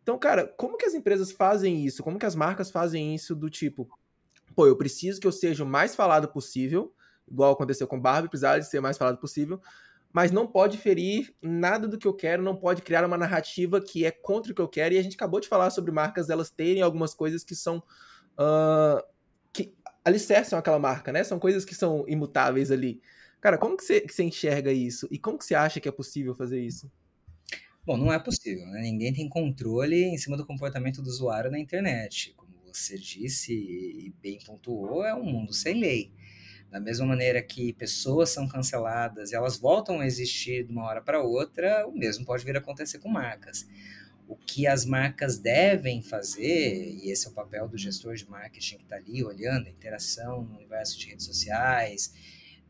Então, 0.02 0.18
cara, 0.18 0.48
como 0.58 0.78
que 0.78 0.86
as 0.86 0.94
empresas 0.94 1.32
fazem 1.32 1.86
isso? 1.86 2.04
Como 2.04 2.20
que 2.20 2.26
as 2.26 2.36
marcas 2.36 2.70
fazem 2.72 3.16
isso 3.16 3.36
do 3.36 3.50
tipo, 3.50 3.88
pô, 4.56 4.66
eu 4.68 4.78
preciso 4.78 5.20
que 5.20 5.28
eu 5.28 5.32
seja 5.32 5.64
o 5.64 5.68
mais 5.68 5.96
falado 5.96 6.28
possível, 6.30 6.94
igual 7.30 7.54
aconteceu 7.54 7.88
com 7.88 8.00
Barbie, 8.00 8.30
precisava 8.30 8.60
de 8.60 8.68
ser 8.68 8.80
o 8.80 8.84
mais 8.84 8.98
falado 8.98 9.18
possível, 9.18 9.62
mas 10.16 10.32
não 10.32 10.48
pode 10.48 10.78
ferir 10.78 11.36
nada 11.42 11.90
do 11.90 11.98
que 11.98 12.08
eu 12.08 12.14
quero, 12.14 12.42
não 12.42 12.56
pode 12.56 12.82
criar 12.82 13.04
uma 13.04 13.18
narrativa 13.18 13.82
que 13.82 14.06
é 14.06 14.12
contra 14.12 14.52
o 14.52 14.56
que 14.56 14.62
eu 14.62 14.68
quero. 14.70 14.96
E 14.96 14.98
a 14.98 15.04
gente 15.04 15.16
acabou 15.16 15.42
de 15.42 15.48
falar 15.50 15.70
sobre 15.72 15.92
marcas 15.92 16.30
elas 16.30 16.50
terem 16.50 16.82
algumas 16.82 17.14
coisas 17.14 17.44
que 17.44 17.54
são. 17.54 17.84
Uh, 18.40 19.04
que 19.52 19.76
alicerçam 20.06 20.58
aquela 20.58 20.80
marca, 20.80 21.12
né? 21.12 21.22
São 21.22 21.38
coisas 21.38 21.66
que 21.66 21.76
são 21.76 22.06
imutáveis 22.08 22.72
ali. 22.72 23.02
Cara, 23.42 23.58
como 23.58 23.76
que 23.76 23.84
você, 23.84 24.00
que 24.00 24.14
você 24.14 24.24
enxerga 24.24 24.72
isso? 24.72 25.06
E 25.12 25.20
como 25.20 25.38
que 25.38 25.44
você 25.44 25.54
acha 25.54 25.82
que 25.82 25.90
é 25.90 25.92
possível 25.92 26.34
fazer 26.34 26.62
isso? 26.62 26.90
Bom, 27.86 27.98
não 27.98 28.12
é 28.12 28.18
possível, 28.18 28.66
né? 28.68 28.82
Ninguém 28.84 29.14
tem 29.14 29.28
controle 29.28 30.02
em 30.02 30.18
cima 30.18 30.38
do 30.38 30.46
comportamento 30.46 31.02
do 31.02 31.10
usuário 31.10 31.52
na 31.52 31.60
internet. 31.60 32.34
Você 32.76 32.98
disse 32.98 33.54
e 33.54 34.14
bem 34.22 34.38
pontuou, 34.46 35.06
é 35.06 35.16
um 35.16 35.24
mundo 35.24 35.54
sem 35.54 35.80
lei. 35.80 36.12
Da 36.70 36.80
mesma 36.80 37.06
maneira 37.06 37.42
que 37.42 37.72
pessoas 37.72 38.32
são 38.32 38.48
canceladas 38.50 39.32
e 39.32 39.36
elas 39.36 39.58
voltam 39.58 40.02
a 40.02 40.06
existir 40.06 40.66
de 40.66 40.74
uma 40.74 40.84
hora 40.84 41.02
para 41.02 41.24
outra, 41.24 41.88
o 41.88 41.98
mesmo 41.98 42.26
pode 42.26 42.44
vir 42.44 42.56
a 42.56 42.60
acontecer 42.60 43.00
com 43.00 43.08
marcas. 43.08 43.66
O 44.28 44.36
que 44.36 44.68
as 44.68 44.86
marcas 44.86 45.38
devem 45.38 46.02
fazer, 46.02 46.98
e 47.02 47.10
esse 47.10 47.28
é 47.28 47.30
o 47.30 47.34
papel 47.34 47.68
do 47.68 47.78
gestor 47.78 48.16
de 48.16 48.30
marketing 48.30 48.78
que 48.78 48.84
está 48.84 48.98
ali 48.98 49.24
olhando 49.24 49.68
a 49.68 49.70
interação 49.70 50.44
no 50.44 50.56
universo 50.56 51.00
de 51.00 51.08
redes 51.08 51.26
sociais, 51.26 52.14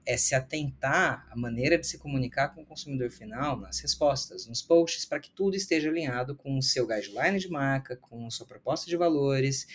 é 0.05 0.17
se 0.17 0.35
atentar 0.35 1.27
à 1.31 1.35
maneira 1.35 1.77
de 1.77 1.87
se 1.87 1.97
comunicar 1.97 2.49
com 2.49 2.61
o 2.61 2.65
consumidor 2.65 3.09
final 3.09 3.57
nas 3.59 3.79
respostas, 3.79 4.45
nos 4.45 4.61
posts, 4.61 5.05
para 5.05 5.19
que 5.19 5.31
tudo 5.31 5.55
esteja 5.55 5.89
alinhado 5.89 6.35
com 6.35 6.57
o 6.57 6.61
seu 6.61 6.85
guideline 6.85 7.39
de 7.39 7.49
marca, 7.49 7.95
com 7.95 8.27
a 8.27 8.29
sua 8.29 8.45
proposta 8.45 8.87
de 8.89 8.95
valores, 8.95 9.67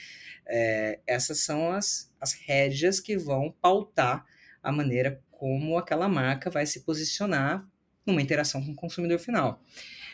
é, 0.47 1.01
essas 1.07 1.41
são 1.41 1.73
as, 1.73 2.13
as 2.21 2.33
rédeas 2.33 3.01
que 3.01 3.17
vão 3.17 3.55
pautar 3.61 4.25
a 4.63 4.71
maneira 4.71 5.23
como 5.31 5.79
aquela 5.79 6.09
marca 6.09 6.51
vai 6.51 6.67
se 6.67 6.81
posicionar 6.81 7.67
numa 8.07 8.23
interação 8.23 8.65
com 8.65 8.73
o 8.73 8.77
consumidor 8.77 9.19
final. 9.19 9.63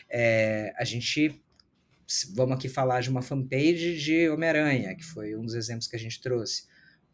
É, 0.09 0.73
a 0.77 0.83
gente 0.83 1.41
vamos 2.33 2.55
aqui 2.55 2.69
falar 2.69 3.01
de 3.01 3.09
uma 3.09 3.21
fanpage 3.21 3.97
de 3.97 4.29
Homem-Aranha, 4.29 4.95
que 4.95 5.03
foi 5.03 5.35
um 5.35 5.43
dos 5.43 5.55
exemplos 5.55 5.87
que 5.87 5.95
a 5.95 5.99
gente 5.99 6.21
trouxe. 6.21 6.65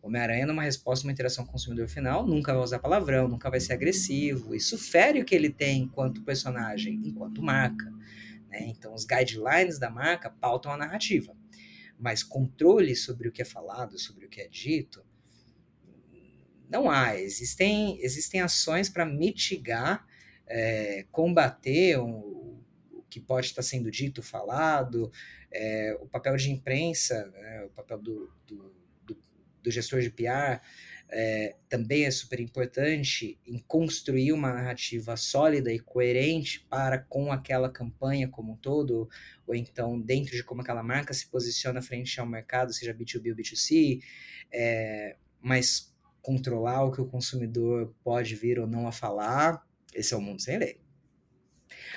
Homem-Aranha, 0.08 0.46
numa 0.46 0.64
resposta 0.64 1.06
uma 1.08 1.12
interação 1.12 1.46
com 1.46 1.50
o 1.50 1.54
consumidor 1.54 1.88
final, 1.88 2.28
nunca 2.28 2.54
vai 2.54 2.62
usar 2.62 2.80
palavrão, 2.80 3.28
nunca 3.28 3.50
vai 3.50 3.60
ser 3.60 3.74
agressivo. 3.74 4.54
Isso 4.54 4.78
fere 4.78 5.22
o 5.22 5.26
que 5.26 5.34
ele 5.34 5.50
tem 5.50 5.84
enquanto 5.84 6.22
personagem, 6.24 7.02
enquanto 7.06 7.42
marca. 7.42 7.90
Né? 8.50 8.68
Então, 8.68 8.94
os 8.94 9.06
guidelines 9.06 9.80
da 9.80 9.90
marca 9.90 10.30
pautam 10.30 10.72
a 10.72 10.78
narrativa 10.78 11.34
mas 12.04 12.22
controle 12.22 12.96
sobre 12.98 13.30
o 13.30 13.32
que 13.32 13.42
é 13.42 13.46
falado, 13.46 13.98
sobre 13.98 14.26
o 14.26 14.30
que 14.30 14.42
é 14.42 14.48
dito, 14.48 15.06
Não 16.70 16.90
há. 16.90 17.20
Existem, 17.20 17.98
existem 18.02 18.42
ações 18.42 18.90
para 18.90 19.06
mitigar, 19.06 20.06
é, 20.48 21.06
combater 21.12 21.98
o, 22.00 22.60
o, 22.92 23.04
que 23.10 23.22
pode 23.22 23.48
estar 23.48 23.62
sendo 23.62 23.92
dito, 23.92 24.24
falado, 24.24 25.12
é, 25.52 25.96
o 26.02 26.08
papel 26.08 26.36
de 26.36 26.52
imprensa, 26.52 27.26
né, 27.28 27.64
o 27.66 27.70
papel 27.70 28.00
do, 28.00 28.34
do, 28.48 28.76
do, 29.64 29.72
gestor 29.72 30.02
de 30.02 30.10
PR, 30.10 30.62
é, 31.10 31.56
também 31.70 32.06
é 32.06 32.12
super 32.12 32.40
importante 32.40 33.40
em 33.46 33.60
construir 33.60 34.34
uma 34.34 34.52
narrativa 34.52 35.16
sólida 35.16 35.72
e 35.72 35.80
coerente 35.80 36.66
para 36.70 36.98
com 36.98 37.32
aquela 37.32 37.70
campanha 37.70 38.28
como 38.28 38.54
um 38.54 38.58
todo, 38.58 39.08
ou 39.46 39.56
então 39.56 40.00
dentro 40.00 40.36
de 40.36 40.44
como 40.44 40.62
aquela 40.62 40.84
marca 40.84 41.14
se 41.14 41.28
posiciona 41.28 41.82
frente 41.82 42.20
ao 42.20 42.26
mercado, 42.26 42.74
seja 42.74 42.94
B2B 42.94 43.30
ou 43.30 43.36
B2C, 43.36 44.02
é, 44.52 45.16
mas 45.40 45.94
controlar 46.22 46.86
o 46.86 46.92
que 46.92 47.02
o 47.02 47.06
consumidor 47.06 47.94
pode 48.04 48.36
vir 48.36 48.60
ou 48.60 48.66
não 48.66 48.88
a 48.88 48.92
falar, 48.92 49.64
esse 49.94 50.14
é 50.14 50.18
o 50.18 50.22
mundo 50.22 50.42
sem 50.42 50.58
lei. 50.58 50.80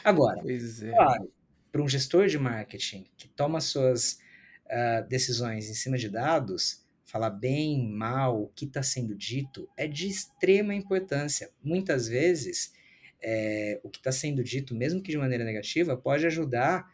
Agora, 0.04 0.40
é. 0.40 0.90
claro, 0.90 1.32
para 1.72 1.82
um 1.82 1.88
gestor 1.88 2.26
de 2.26 2.38
marketing 2.38 3.06
que 3.16 3.28
toma 3.28 3.60
suas 3.60 4.18
uh, 4.66 5.06
decisões 5.08 5.68
em 5.68 5.74
cima 5.74 5.96
de 5.96 6.08
dados, 6.08 6.85
falar 7.06 7.30
bem, 7.30 7.88
mal, 7.88 8.42
o 8.42 8.48
que 8.48 8.64
está 8.64 8.82
sendo 8.82 9.14
dito, 9.14 9.68
é 9.76 9.86
de 9.86 10.08
extrema 10.08 10.74
importância. 10.74 11.50
Muitas 11.62 12.08
vezes, 12.08 12.72
é, 13.22 13.80
o 13.82 13.88
que 13.88 13.98
está 13.98 14.10
sendo 14.10 14.42
dito, 14.42 14.74
mesmo 14.74 15.00
que 15.00 15.12
de 15.12 15.16
maneira 15.18 15.44
negativa, 15.44 15.96
pode 15.96 16.26
ajudar 16.26 16.92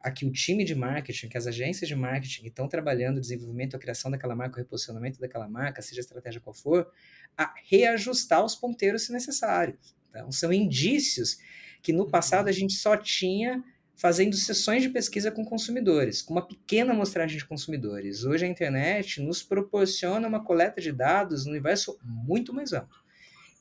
a 0.00 0.12
que 0.12 0.24
o 0.24 0.30
time 0.30 0.64
de 0.64 0.76
marketing, 0.76 1.28
que 1.28 1.36
as 1.36 1.48
agências 1.48 1.88
de 1.88 1.96
marketing 1.96 2.42
que 2.42 2.48
estão 2.48 2.68
trabalhando 2.68 3.18
o 3.18 3.20
desenvolvimento, 3.20 3.74
a 3.74 3.80
criação 3.80 4.10
daquela 4.10 4.36
marca, 4.36 4.54
o 4.54 4.58
reposicionamento 4.58 5.20
daquela 5.20 5.48
marca, 5.48 5.82
seja 5.82 6.00
a 6.00 6.02
estratégia 6.02 6.40
qual 6.40 6.54
for, 6.54 6.88
a 7.36 7.52
reajustar 7.68 8.44
os 8.44 8.54
ponteiros 8.54 9.06
se 9.06 9.12
necessário. 9.12 9.76
Então, 10.08 10.30
são 10.30 10.52
indícios 10.52 11.38
que 11.82 11.92
no 11.92 12.08
passado 12.08 12.48
a 12.48 12.52
gente 12.52 12.74
só 12.74 12.96
tinha 12.96 13.62
fazendo 13.98 14.36
sessões 14.36 14.82
de 14.82 14.88
pesquisa 14.88 15.30
com 15.30 15.44
consumidores, 15.44 16.22
com 16.22 16.32
uma 16.32 16.46
pequena 16.46 16.92
amostragem 16.92 17.36
de 17.36 17.44
consumidores. 17.44 18.24
Hoje 18.24 18.46
a 18.46 18.48
internet 18.48 19.20
nos 19.20 19.42
proporciona 19.42 20.28
uma 20.28 20.42
coleta 20.42 20.80
de 20.80 20.92
dados 20.92 21.44
no 21.44 21.50
universo 21.50 21.98
muito 22.04 22.54
mais 22.54 22.72
amplo. 22.72 22.96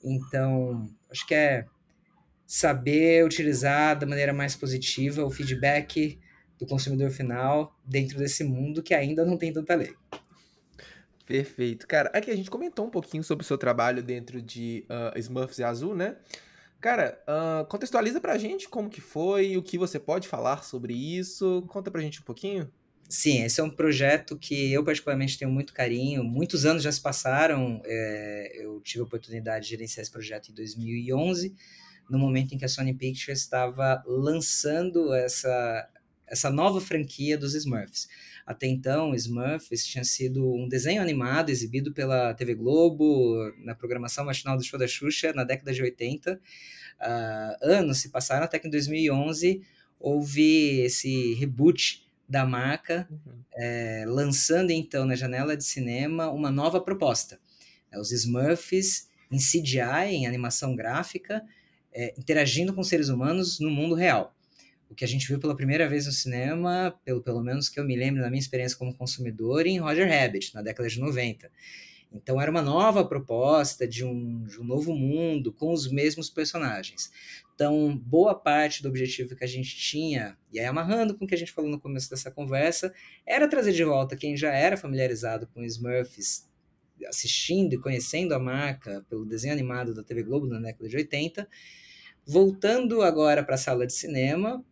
Então, 0.03 0.87
acho 1.09 1.25
que 1.25 1.33
é 1.33 1.65
saber 2.45 3.25
utilizar 3.25 3.97
da 3.97 4.05
maneira 4.05 4.31
mais 4.31 4.55
positiva 4.55 5.25
o 5.25 5.31
feedback 5.31 6.19
do 6.59 6.67
consumidor 6.67 7.09
final 7.09 7.75
dentro 7.83 8.19
desse 8.19 8.43
mundo 8.43 8.83
que 8.83 8.93
ainda 8.93 9.25
não 9.25 9.37
tem 9.37 9.51
tanta 9.51 9.73
lei. 9.73 9.95
Perfeito. 11.25 11.87
Cara, 11.87 12.11
aqui 12.13 12.29
a 12.29 12.35
gente 12.35 12.49
comentou 12.49 12.85
um 12.85 12.91
pouquinho 12.91 13.23
sobre 13.23 13.43
o 13.43 13.45
seu 13.45 13.57
trabalho 13.57 14.03
dentro 14.03 14.39
de 14.39 14.85
uh, 14.87 15.17
Smurfs 15.17 15.57
e 15.57 15.63
Azul, 15.63 15.95
né? 15.95 16.15
Cara, 16.79 17.21
uh, 17.27 17.65
contextualiza 17.65 18.21
pra 18.21 18.37
gente 18.37 18.69
como 18.69 18.89
que 18.89 19.01
foi, 19.01 19.57
o 19.57 19.63
que 19.63 19.77
você 19.77 19.99
pode 19.99 20.27
falar 20.27 20.63
sobre 20.63 20.93
isso. 20.93 21.63
Conta 21.67 21.89
pra 21.89 22.01
gente 22.01 22.21
um 22.21 22.23
pouquinho. 22.23 22.71
Sim, 23.09 23.43
esse 23.43 23.59
é 23.61 23.63
um 23.63 23.69
projeto 23.69 24.37
que 24.37 24.71
eu 24.71 24.83
particularmente 24.83 25.39
tenho 25.39 25.49
muito 25.49 25.73
carinho. 25.73 26.23
Muitos 26.23 26.65
anos 26.65 26.83
já 26.83 26.91
se 26.91 27.01
passaram. 27.01 27.81
É, 27.85 28.51
eu 28.61 28.81
tive 28.81 29.01
a 29.01 29.05
oportunidade 29.05 29.65
de 29.65 29.71
gerenciar 29.71 30.03
esse 30.03 30.11
projeto 30.11 30.49
em 30.49 30.53
2011, 30.53 31.55
no 32.09 32.19
momento 32.19 32.53
em 32.53 32.57
que 32.57 32.65
a 32.65 32.69
Sony 32.69 32.93
Pictures 32.93 33.39
estava 33.39 34.03
lançando 34.05 35.13
essa, 35.13 35.89
essa 36.27 36.49
nova 36.49 36.81
franquia 36.81 37.37
dos 37.37 37.55
Smurfs. 37.55 38.07
Até 38.47 38.65
então, 38.65 39.13
Smurfs 39.13 39.85
tinha 39.85 40.05
sido 40.05 40.41
um 40.55 40.69
desenho 40.69 41.01
animado 41.01 41.49
exibido 41.49 41.93
pela 41.93 42.33
TV 42.33 42.55
Globo 42.55 43.35
na 43.57 43.75
programação 43.75 44.23
matinal 44.23 44.55
do 44.55 44.63
show 44.63 44.79
da 44.79 44.87
Xuxa 44.87 45.33
na 45.33 45.43
década 45.43 45.73
de 45.73 45.83
80. 45.83 46.35
Uh, 46.35 46.39
ah, 47.01 47.57
anos 47.61 47.97
se 47.97 48.07
passaram 48.07 48.45
até 48.45 48.57
que 48.57 48.65
em 48.65 48.71
2011 48.71 49.61
houve 49.99 50.79
esse 50.79 51.33
reboot 51.33 52.07
da 52.27 52.45
marca, 52.45 53.05
uhum. 53.11 53.43
é, 53.53 54.05
lançando 54.07 54.71
então 54.71 55.05
na 55.05 55.15
janela 55.15 55.57
de 55.57 55.65
cinema 55.65 56.29
uma 56.29 56.49
nova 56.49 56.79
proposta. 56.79 57.39
É, 57.91 57.99
os 57.99 58.13
Smurfs 58.13 59.09
em 59.29 59.37
CGI, 59.37 60.09
em 60.09 60.25
animação 60.25 60.73
gráfica, 60.73 61.43
é, 61.91 62.13
interagindo 62.17 62.73
com 62.73 62.81
seres 62.81 63.09
humanos 63.09 63.59
no 63.59 63.69
mundo 63.69 63.93
real 63.93 64.36
o 64.89 64.95
que 64.95 65.03
a 65.03 65.07
gente 65.07 65.27
viu 65.27 65.39
pela 65.39 65.55
primeira 65.55 65.87
vez 65.87 66.05
no 66.05 66.11
cinema, 66.11 66.97
pelo, 67.03 67.21
pelo 67.21 67.41
menos 67.41 67.69
que 67.69 67.79
eu 67.79 67.85
me 67.85 67.95
lembro 67.95 68.21
da 68.21 68.29
minha 68.29 68.39
experiência 68.39 68.77
como 68.77 68.95
consumidor, 68.95 69.65
em 69.65 69.79
Roger 69.79 70.07
Rabbit, 70.07 70.53
na 70.53 70.61
década 70.61 70.87
de 70.87 70.99
90. 70.99 71.51
Então 72.11 72.39
era 72.39 72.49
uma 72.49 72.61
nova 72.61 73.05
proposta 73.05 73.87
de 73.87 74.05
um, 74.05 74.43
de 74.45 74.59
um 74.59 74.63
novo 74.63 74.95
mundo 74.95 75.51
com 75.51 75.73
os 75.73 75.91
mesmos 75.91 76.29
personagens. 76.29 77.11
Então, 77.53 77.97
boa 77.97 78.35
parte 78.35 78.83
do 78.83 78.89
objetivo 78.89 79.35
que 79.35 79.43
a 79.43 79.47
gente 79.47 79.75
tinha, 79.75 80.37
e 80.53 80.59
aí 80.59 80.65
amarrando 80.65 81.17
com 81.17 81.25
o 81.25 81.27
que 81.27 81.33
a 81.35 81.37
gente 81.37 81.51
falou 81.51 81.69
no 81.69 81.79
começo 81.79 82.09
dessa 82.09 82.31
conversa, 82.31 82.93
era 83.25 83.47
trazer 83.47 83.73
de 83.73 83.83
volta 83.83 84.15
quem 84.15 84.37
já 84.37 84.53
era 84.53 84.77
familiarizado 84.77 85.47
com 85.47 85.63
Smurfs, 85.63 86.47
assistindo 87.07 87.73
e 87.73 87.79
conhecendo 87.79 88.33
a 88.33 88.39
marca 88.39 89.05
pelo 89.09 89.25
desenho 89.25 89.53
animado 89.53 89.93
da 89.93 90.03
TV 90.03 90.23
Globo 90.23 90.47
na 90.47 90.59
década 90.59 90.87
de 90.87 90.97
80, 90.97 91.47
voltando 92.25 93.01
agora 93.01 93.43
para 93.43 93.55
a 93.55 93.57
sala 93.57 93.85
de 93.85 93.93
cinema 93.93 94.63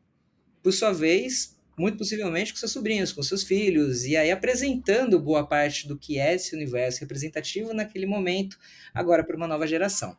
por 0.65 0.73
sua 0.73 0.91
vez, 0.91 1.55
muito 1.77 1.95
possivelmente 1.95 2.51
com 2.51 2.57
seus 2.57 2.71
sobrinhos, 2.71 3.11
com 3.11 3.21
seus 3.21 3.43
filhos, 3.43 4.03
e 4.03 4.17
aí 4.17 4.31
apresentando 4.31 5.19
boa 5.19 5.45
parte 5.45 5.87
do 5.87 5.95
que 5.95 6.17
é 6.17 6.33
esse 6.33 6.55
universo 6.55 7.01
representativo 7.01 7.71
naquele 7.71 8.07
momento, 8.07 8.57
agora 8.91 9.23
para 9.23 9.37
uma 9.37 9.47
nova 9.47 9.67
geração. 9.67 10.17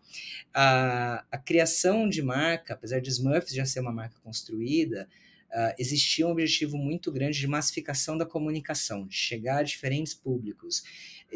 A, 0.54 1.24
a 1.32 1.36
criação 1.36 2.08
de 2.08 2.22
marca, 2.22 2.74
apesar 2.74 3.00
de 3.00 3.10
Smurfs 3.10 3.52
já 3.52 3.66
ser 3.66 3.80
uma 3.80 3.92
marca 3.92 4.20
construída, 4.22 5.08
Uh, 5.48 5.72
existia 5.78 6.26
um 6.26 6.32
objetivo 6.32 6.76
muito 6.76 7.10
grande 7.10 7.38
de 7.38 7.46
massificação 7.46 8.18
da 8.18 8.26
comunicação, 8.26 9.06
de 9.06 9.14
chegar 9.14 9.58
a 9.58 9.62
diferentes 9.62 10.12
públicos, 10.12 10.82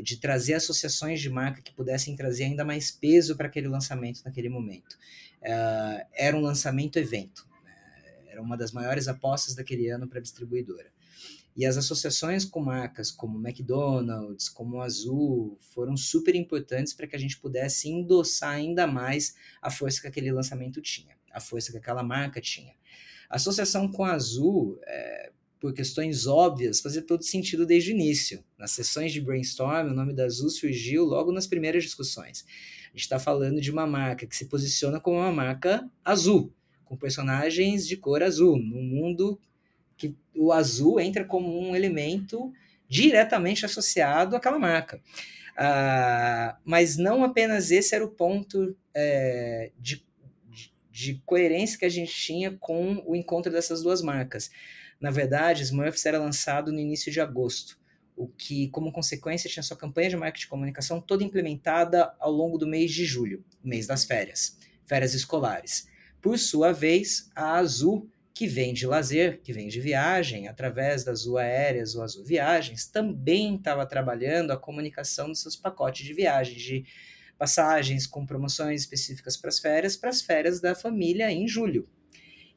de 0.02 0.16
trazer 0.16 0.54
associações 0.54 1.20
de 1.20 1.30
marca 1.30 1.62
que 1.62 1.72
pudessem 1.72 2.16
trazer 2.16 2.44
ainda 2.44 2.64
mais 2.64 2.90
peso 2.90 3.36
para 3.36 3.46
aquele 3.46 3.68
lançamento 3.68 4.20
naquele 4.24 4.48
momento. 4.48 4.98
Uh, 5.40 6.04
era 6.12 6.36
um 6.36 6.40
lançamento 6.40 6.98
evento, 6.98 7.46
era 8.30 8.40
uma 8.40 8.56
das 8.56 8.72
maiores 8.72 9.08
apostas 9.08 9.54
daquele 9.54 9.88
ano 9.88 10.06
para 10.06 10.18
a 10.18 10.22
distribuidora. 10.22 10.90
E 11.56 11.66
as 11.66 11.76
associações 11.76 12.44
com 12.44 12.60
marcas 12.60 13.10
como 13.10 13.36
McDonald's, 13.38 14.48
como 14.48 14.80
Azul, 14.80 15.58
foram 15.60 15.96
super 15.96 16.34
importantes 16.34 16.94
para 16.94 17.06
que 17.06 17.16
a 17.16 17.18
gente 17.18 17.38
pudesse 17.38 17.88
endossar 17.88 18.52
ainda 18.52 18.86
mais 18.86 19.34
a 19.60 19.70
força 19.70 20.00
que 20.00 20.06
aquele 20.06 20.30
lançamento 20.30 20.80
tinha, 20.80 21.16
a 21.32 21.40
força 21.40 21.72
que 21.72 21.78
aquela 21.78 22.02
marca 22.02 22.40
tinha. 22.40 22.72
A 23.28 23.36
associação 23.36 23.90
com 23.90 24.04
Azul, 24.04 24.78
é, 24.86 25.32
por 25.58 25.74
questões 25.74 26.26
óbvias, 26.26 26.80
fazia 26.80 27.02
todo 27.02 27.24
sentido 27.24 27.66
desde 27.66 27.90
o 27.90 27.94
início. 27.94 28.44
Nas 28.56 28.70
sessões 28.70 29.12
de 29.12 29.20
brainstorm, 29.20 29.90
o 29.90 29.94
nome 29.94 30.14
da 30.14 30.24
Azul 30.24 30.48
surgiu 30.50 31.04
logo 31.04 31.32
nas 31.32 31.46
primeiras 31.46 31.82
discussões. 31.82 32.44
A 32.86 32.96
gente 32.96 33.02
está 33.02 33.18
falando 33.18 33.60
de 33.60 33.70
uma 33.70 33.86
marca 33.86 34.26
que 34.26 34.36
se 34.36 34.46
posiciona 34.46 34.98
como 34.98 35.18
uma 35.18 35.30
marca 35.30 35.88
azul, 36.04 36.52
com 36.90 36.96
personagens 36.96 37.86
de 37.86 37.96
cor 37.96 38.20
azul, 38.20 38.58
num 38.58 38.82
mundo 38.82 39.40
que 39.96 40.16
o 40.34 40.52
azul 40.52 40.98
entra 40.98 41.24
como 41.24 41.56
um 41.56 41.76
elemento 41.76 42.52
diretamente 42.88 43.64
associado 43.64 44.34
àquela 44.34 44.58
marca. 44.58 45.00
Uh, 45.52 46.58
mas 46.64 46.96
não 46.96 47.22
apenas 47.22 47.70
esse 47.70 47.94
era 47.94 48.04
o 48.04 48.10
ponto 48.10 48.76
é, 48.92 49.70
de, 49.78 50.04
de, 50.48 50.74
de, 50.90 51.22
coerência 51.24 51.78
que 51.78 51.84
a 51.84 51.88
gente 51.88 52.12
tinha 52.12 52.56
com 52.58 53.00
o 53.06 53.14
encontro 53.14 53.52
dessas 53.52 53.84
duas 53.84 54.02
marcas. 54.02 54.50
Na 55.00 55.12
verdade, 55.12 55.62
Smurfs 55.62 56.04
era 56.04 56.18
lançado 56.18 56.72
no 56.72 56.80
início 56.80 57.12
de 57.12 57.20
agosto, 57.20 57.78
o 58.16 58.26
que, 58.26 58.68
como 58.70 58.90
consequência, 58.90 59.48
tinha 59.48 59.62
sua 59.62 59.76
campanha 59.76 60.10
de 60.10 60.16
marketing 60.16 60.46
e 60.46 60.50
comunicação 60.50 61.00
toda 61.00 61.22
implementada 61.22 62.12
ao 62.18 62.32
longo 62.32 62.58
do 62.58 62.66
mês 62.66 62.90
de 62.90 63.04
julho, 63.04 63.44
mês 63.62 63.86
das 63.86 64.04
férias, 64.04 64.58
férias 64.84 65.14
escolares. 65.14 65.88
Por 66.20 66.38
sua 66.38 66.72
vez, 66.72 67.30
a 67.34 67.56
Azul, 67.56 68.08
que 68.34 68.46
vende 68.46 68.86
lazer, 68.86 69.40
que 69.42 69.52
vende 69.52 69.80
viagem, 69.80 70.48
através 70.48 71.04
da 71.04 71.12
Azul 71.12 71.38
Aéreas 71.38 71.94
ou 71.94 72.02
Azul 72.02 72.24
Viagens, 72.24 72.86
também 72.86 73.56
estava 73.56 73.86
trabalhando 73.86 74.50
a 74.50 74.56
comunicação 74.56 75.28
dos 75.28 75.40
seus 75.40 75.56
pacotes 75.56 76.06
de 76.06 76.14
viagens, 76.14 76.60
de 76.60 76.84
passagens 77.38 78.06
com 78.06 78.26
promoções 78.26 78.82
específicas 78.82 79.36
para 79.36 79.48
as 79.48 79.58
férias, 79.58 79.96
para 79.96 80.10
as 80.10 80.20
férias 80.20 80.60
da 80.60 80.74
família 80.74 81.32
em 81.32 81.48
julho. 81.48 81.88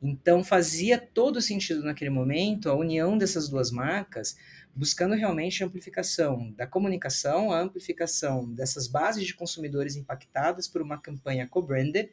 Então 0.01 0.43
fazia 0.43 0.97
todo 0.97 1.39
sentido 1.39 1.81
naquele 1.81 2.09
momento 2.09 2.69
a 2.69 2.75
união 2.75 3.17
dessas 3.17 3.47
duas 3.47 3.71
marcas, 3.71 4.35
buscando 4.75 5.15
realmente 5.15 5.63
a 5.63 5.67
amplificação 5.67 6.51
da 6.51 6.67
comunicação, 6.67 7.53
a 7.53 7.61
amplificação 7.61 8.51
dessas 8.53 8.87
bases 8.87 9.25
de 9.25 9.33
consumidores 9.33 9.95
impactadas 9.95 10.67
por 10.67 10.81
uma 10.81 10.97
campanha 10.97 11.47
co-branded, 11.47 12.09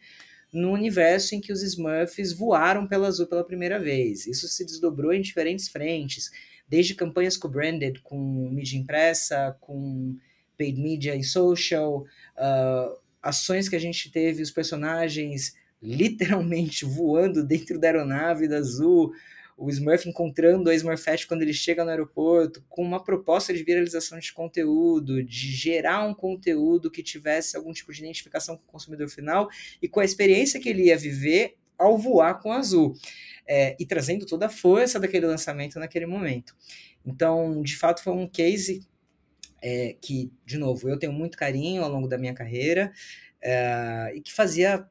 no 0.53 0.73
universo 0.73 1.35
em 1.35 1.41
que 1.41 1.53
os 1.53 1.63
Smurfs 1.63 2.33
voaram 2.33 2.87
pela 2.87 3.09
Azul 3.09 3.27
pela 3.27 3.45
primeira 3.45 3.79
vez. 3.79 4.27
Isso 4.27 4.49
se 4.49 4.65
desdobrou 4.65 5.13
em 5.13 5.21
diferentes 5.21 5.69
frentes, 5.69 6.31
desde 6.69 6.95
campanhas 6.95 7.37
co-branded, 7.37 8.01
com 8.03 8.51
mídia 8.51 8.79
impressa, 8.79 9.57
com 9.61 10.17
paid 10.59 10.81
media 10.81 11.17
e 11.17 11.25
social, 11.25 12.05
uh, 12.37 12.99
ações 13.23 13.69
que 13.69 13.77
a 13.77 13.81
gente 13.81 14.11
teve, 14.11 14.43
os 14.43 14.51
personagens 14.51 15.55
literalmente 15.83 16.85
voando 16.87 17.45
dentro 17.45 17.79
da 17.79 17.89
aeronave 17.89 18.49
da 18.49 18.59
Azul, 18.59 19.13
o 19.61 19.69
Smurf 19.69 20.09
encontrando 20.09 20.71
a 20.71 20.75
Smurfette 20.75 21.27
quando 21.27 21.43
ele 21.43 21.53
chega 21.53 21.85
no 21.85 21.91
aeroporto, 21.91 22.65
com 22.67 22.83
uma 22.83 23.05
proposta 23.05 23.53
de 23.53 23.63
viralização 23.63 24.19
de 24.19 24.33
conteúdo, 24.33 25.23
de 25.23 25.53
gerar 25.53 26.07
um 26.07 26.15
conteúdo 26.15 26.91
que 26.91 27.03
tivesse 27.03 27.59
algum 27.59 27.71
tipo 27.71 27.93
de 27.93 28.01
identificação 28.01 28.57
com 28.57 28.63
o 28.63 28.73
consumidor 28.73 29.11
final 29.11 29.51
e 29.83 29.87
com 29.87 30.01
a 30.01 30.05
experiência 30.05 30.59
que 30.59 30.71
ele 30.71 30.85
ia 30.85 30.97
viver 30.97 31.59
ao 31.77 31.99
voar 31.99 32.41
com 32.41 32.51
Azul. 32.51 32.95
É, 33.47 33.77
e 33.79 33.85
trazendo 33.85 34.25
toda 34.25 34.47
a 34.47 34.51
força 34.51 34.99
daquele 34.99 35.27
lançamento 35.27 35.79
naquele 35.79 36.07
momento. 36.07 36.57
Então, 37.05 37.61
de 37.63 37.77
fato, 37.77 38.03
foi 38.03 38.15
um 38.15 38.27
case 38.27 38.87
é, 39.61 39.95
que, 40.01 40.33
de 40.47 40.57
novo, 40.57 40.89
eu 40.89 40.99
tenho 40.99 41.13
muito 41.13 41.37
carinho 41.37 41.83
ao 41.83 41.91
longo 41.91 42.09
da 42.09 42.17
minha 42.17 42.33
carreira 42.33 42.93
é, 43.43 44.13
e 44.15 44.23
que 44.23 44.33
fazia 44.33 44.87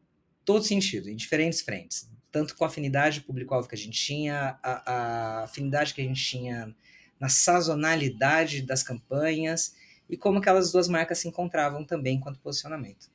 todo 0.46 0.64
sentido, 0.64 1.10
em 1.10 1.16
diferentes 1.16 1.62
frentes 1.62 2.09
tanto 2.32 2.56
com 2.56 2.64
a 2.64 2.68
afinidade 2.68 3.22
público-alvo 3.22 3.68
que 3.68 3.76
a 3.76 3.78
gente 3.78 4.00
tinha, 4.00 4.58
a, 4.62 4.92
a, 4.92 5.44
afinidade 5.44 5.94
que 5.94 6.02
a 6.02 6.04
gente 6.04 6.24
tinha 6.24 6.76
na 7.20 7.30
sazonalidade 7.30 8.62
das 8.62 8.84
campanhas 8.84 9.76
e 10.10 10.16
como 10.16 10.40
aquelas 10.40 10.72
duas 10.72 10.88
marcas 10.88 11.20
se 11.20 11.28
encontravam 11.28 11.84
também 11.84 12.20
quanto 12.20 12.40
posicionamento. 12.40 13.10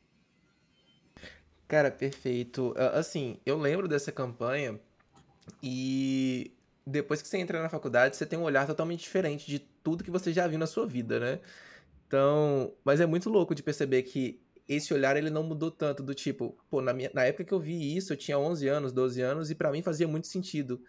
Cara, 1.66 1.90
perfeito. 1.90 2.74
Assim, 2.92 3.38
eu 3.44 3.58
lembro 3.58 3.88
dessa 3.88 4.12
campanha 4.12 4.78
e 5.62 6.52
depois 6.86 7.22
que 7.22 7.28
você 7.28 7.38
entra 7.38 7.62
na 7.62 7.68
faculdade, 7.68 8.16
você 8.16 8.26
tem 8.26 8.38
um 8.38 8.42
olhar 8.42 8.66
totalmente 8.66 9.00
diferente 9.00 9.46
de 9.46 9.58
tudo 9.58 10.04
que 10.04 10.10
você 10.10 10.32
já 10.32 10.46
viu 10.46 10.58
na 10.58 10.66
sua 10.66 10.86
vida, 10.86 11.18
né? 11.18 11.40
Então, 12.06 12.72
mas 12.84 13.00
é 13.00 13.06
muito 13.06 13.30
louco 13.30 13.54
de 13.54 13.62
perceber 13.62 14.02
que 14.02 14.40
esse 14.68 14.94
olhar 14.94 15.16
ele 15.16 15.30
não 15.30 15.42
mudou 15.42 15.70
tanto 15.70 16.02
do 16.02 16.14
tipo, 16.14 16.56
pô, 16.70 16.80
na, 16.80 16.92
minha, 16.92 17.10
na 17.12 17.24
época 17.24 17.44
que 17.44 17.52
eu 17.52 17.60
vi 17.60 17.96
isso, 17.96 18.12
eu 18.12 18.16
tinha 18.16 18.38
11 18.38 18.66
anos, 18.68 18.92
12 18.92 19.20
anos, 19.20 19.50
e 19.50 19.54
para 19.54 19.70
mim 19.70 19.82
fazia 19.82 20.08
muito 20.08 20.26
sentido 20.26 20.82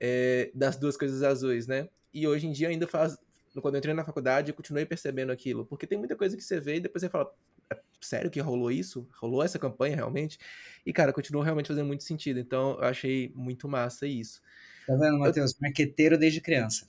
é, 0.00 0.50
das 0.54 0.76
duas 0.76 0.96
coisas 0.96 1.22
azuis, 1.22 1.66
né? 1.66 1.88
E 2.12 2.26
hoje 2.26 2.46
em 2.46 2.52
dia 2.52 2.68
ainda 2.68 2.86
faz. 2.86 3.18
Quando 3.60 3.74
eu 3.74 3.78
entrei 3.78 3.94
na 3.94 4.04
faculdade, 4.04 4.50
eu 4.50 4.54
continuei 4.54 4.86
percebendo 4.86 5.30
aquilo. 5.32 5.66
Porque 5.66 5.86
tem 5.86 5.98
muita 5.98 6.16
coisa 6.16 6.36
que 6.36 6.42
você 6.42 6.60
vê 6.60 6.76
e 6.76 6.80
depois 6.80 7.02
você 7.02 7.08
fala, 7.08 7.30
é 7.68 7.78
sério 8.00 8.30
que 8.30 8.40
rolou 8.40 8.70
isso? 8.70 9.08
Rolou 9.20 9.42
essa 9.42 9.58
campanha 9.58 9.96
realmente? 9.96 10.38
E, 10.86 10.92
cara, 10.92 11.12
continuou 11.12 11.44
realmente 11.44 11.66
fazendo 11.66 11.86
muito 11.86 12.04
sentido. 12.04 12.38
Então, 12.38 12.78
eu 12.78 12.84
achei 12.84 13.32
muito 13.34 13.68
massa 13.68 14.06
isso. 14.06 14.40
Tá 14.86 14.94
vendo, 14.94 15.18
Matheus? 15.18 15.52
Eu... 15.52 15.58
Marqueteiro 15.60 16.16
desde 16.16 16.40
criança. 16.40 16.86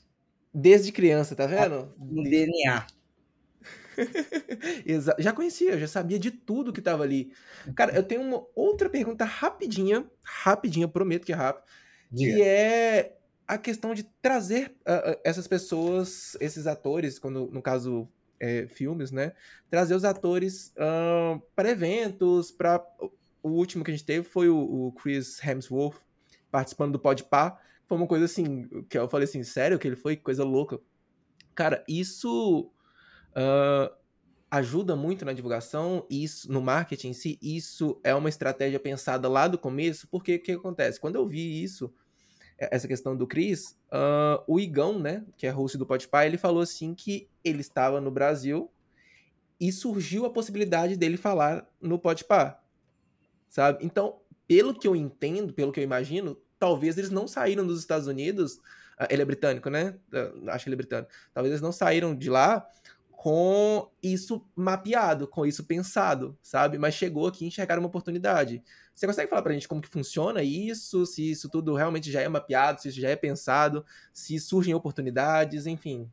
Desde 0.53 0.91
criança, 0.91 1.35
tá 1.35 1.47
vendo? 1.47 1.93
No 1.97 2.23
DNA. 2.23 2.85
já 5.19 5.33
conhecia, 5.33 5.77
já 5.77 5.87
sabia 5.87 6.19
de 6.19 6.31
tudo 6.31 6.73
que 6.73 6.81
tava 6.81 7.03
ali. 7.03 7.31
Cara, 7.75 7.95
eu 7.95 8.03
tenho 8.03 8.21
uma 8.21 8.45
outra 8.55 8.89
pergunta 8.89 9.25
rapidinha, 9.25 10.05
rapidinha, 10.23 10.87
prometo 10.87 11.25
que 11.25 11.33
é 11.33 11.35
rápido, 11.35 11.65
Diga. 12.11 12.35
que 12.35 12.41
é 12.41 13.17
a 13.47 13.57
questão 13.57 13.93
de 13.93 14.03
trazer 14.21 14.75
uh, 14.81 15.19
essas 15.23 15.47
pessoas, 15.47 16.37
esses 16.39 16.67
atores, 16.67 17.19
quando 17.19 17.49
no 17.51 17.61
caso 17.61 18.07
é, 18.39 18.65
filmes, 18.67 19.11
né, 19.11 19.33
trazer 19.69 19.93
os 19.93 20.03
atores 20.03 20.73
uh, 20.77 21.41
para 21.55 21.69
eventos, 21.69 22.51
para 22.51 22.83
o 23.43 23.49
último 23.49 23.83
que 23.83 23.91
a 23.91 23.93
gente 23.93 24.05
teve 24.05 24.27
foi 24.27 24.49
o, 24.49 24.57
o 24.57 24.91
Chris 24.93 25.43
Hemsworth 25.43 25.99
participando 26.49 26.93
do 26.93 26.99
Podpah, 26.99 27.59
foi 27.85 27.97
uma 27.97 28.07
coisa 28.07 28.25
assim, 28.25 28.67
que 28.89 28.97
eu 28.97 29.09
falei 29.09 29.25
assim, 29.25 29.43
sério 29.43 29.77
que 29.77 29.87
ele 29.87 29.97
foi 29.97 30.15
coisa 30.15 30.43
louca. 30.43 30.79
Cara, 31.53 31.83
isso 31.87 32.71
uh, 33.35 33.93
ajuda 34.49 34.95
muito 34.95 35.23
na 35.23 35.31
divulgação, 35.31 36.05
isso 36.09 36.51
no 36.51 36.61
marketing 36.61 37.09
em 37.09 37.13
si, 37.13 37.39
isso 37.41 37.99
é 38.03 38.13
uma 38.13 38.27
estratégia 38.27 38.79
pensada 38.79 39.29
lá 39.29 39.47
do 39.47 39.57
começo, 39.57 40.07
porque 40.09 40.35
o 40.35 40.43
que 40.43 40.51
acontece? 40.51 40.99
Quando 40.99 41.15
eu 41.15 41.25
vi 41.25 41.63
isso, 41.63 41.93
essa 42.57 42.87
questão 42.87 43.15
do 43.15 43.25
Chris, 43.25 43.77
uh, 43.91 44.43
o 44.45 44.59
Igão, 44.59 44.99
né, 44.99 45.25
que 45.37 45.47
é 45.47 45.49
host 45.49 45.77
do 45.77 45.85
Podpah, 45.85 46.25
ele 46.25 46.37
falou 46.37 46.61
assim 46.61 46.93
que 46.93 47.29
ele 47.43 47.61
estava 47.61 48.01
no 48.01 48.11
Brasil 48.11 48.69
e 49.59 49.71
surgiu 49.71 50.25
a 50.25 50.29
possibilidade 50.29 50.97
dele 50.97 51.17
falar 51.17 51.65
no 51.79 51.97
Podpah, 51.97 52.59
sabe? 53.47 53.85
Então, 53.85 54.19
pelo 54.47 54.77
que 54.77 54.87
eu 54.87 54.95
entendo, 54.95 55.53
pelo 55.53 55.71
que 55.71 55.79
eu 55.79 55.83
imagino, 55.83 56.37
talvez 56.59 56.97
eles 56.97 57.09
não 57.09 57.27
saíram 57.27 57.65
dos 57.65 57.79
Estados 57.79 58.05
Unidos, 58.05 58.55
uh, 58.99 59.07
ele 59.09 59.21
é 59.21 59.25
britânico, 59.25 59.69
né? 59.69 59.95
Acho 60.49 60.65
que 60.65 60.69
ele 60.69 60.75
é 60.75 60.77
britânico. 60.77 61.11
Talvez 61.33 61.51
eles 61.53 61.61
não 61.61 61.71
saíram 61.71 62.13
de 62.13 62.29
lá 62.29 62.67
com 63.21 63.87
isso 64.01 64.43
mapeado, 64.55 65.27
com 65.27 65.45
isso 65.45 65.63
pensado, 65.65 66.35
sabe? 66.41 66.79
Mas 66.79 66.95
chegou 66.95 67.27
aqui 67.27 67.45
e 67.45 67.49
enxergaram 67.49 67.79
uma 67.79 67.87
oportunidade. 67.87 68.63
Você 68.95 69.05
consegue 69.05 69.29
falar 69.29 69.43
pra 69.43 69.53
gente 69.53 69.67
como 69.67 69.79
que 69.79 69.87
funciona 69.87 70.41
isso? 70.41 71.05
Se 71.05 71.29
isso 71.29 71.47
tudo 71.47 71.75
realmente 71.75 72.11
já 72.11 72.19
é 72.19 72.27
mapeado, 72.27 72.81
se 72.81 72.89
isso 72.89 72.99
já 72.99 73.09
é 73.09 73.15
pensado, 73.15 73.85
se 74.11 74.39
surgem 74.39 74.73
oportunidades, 74.73 75.67
enfim. 75.67 76.09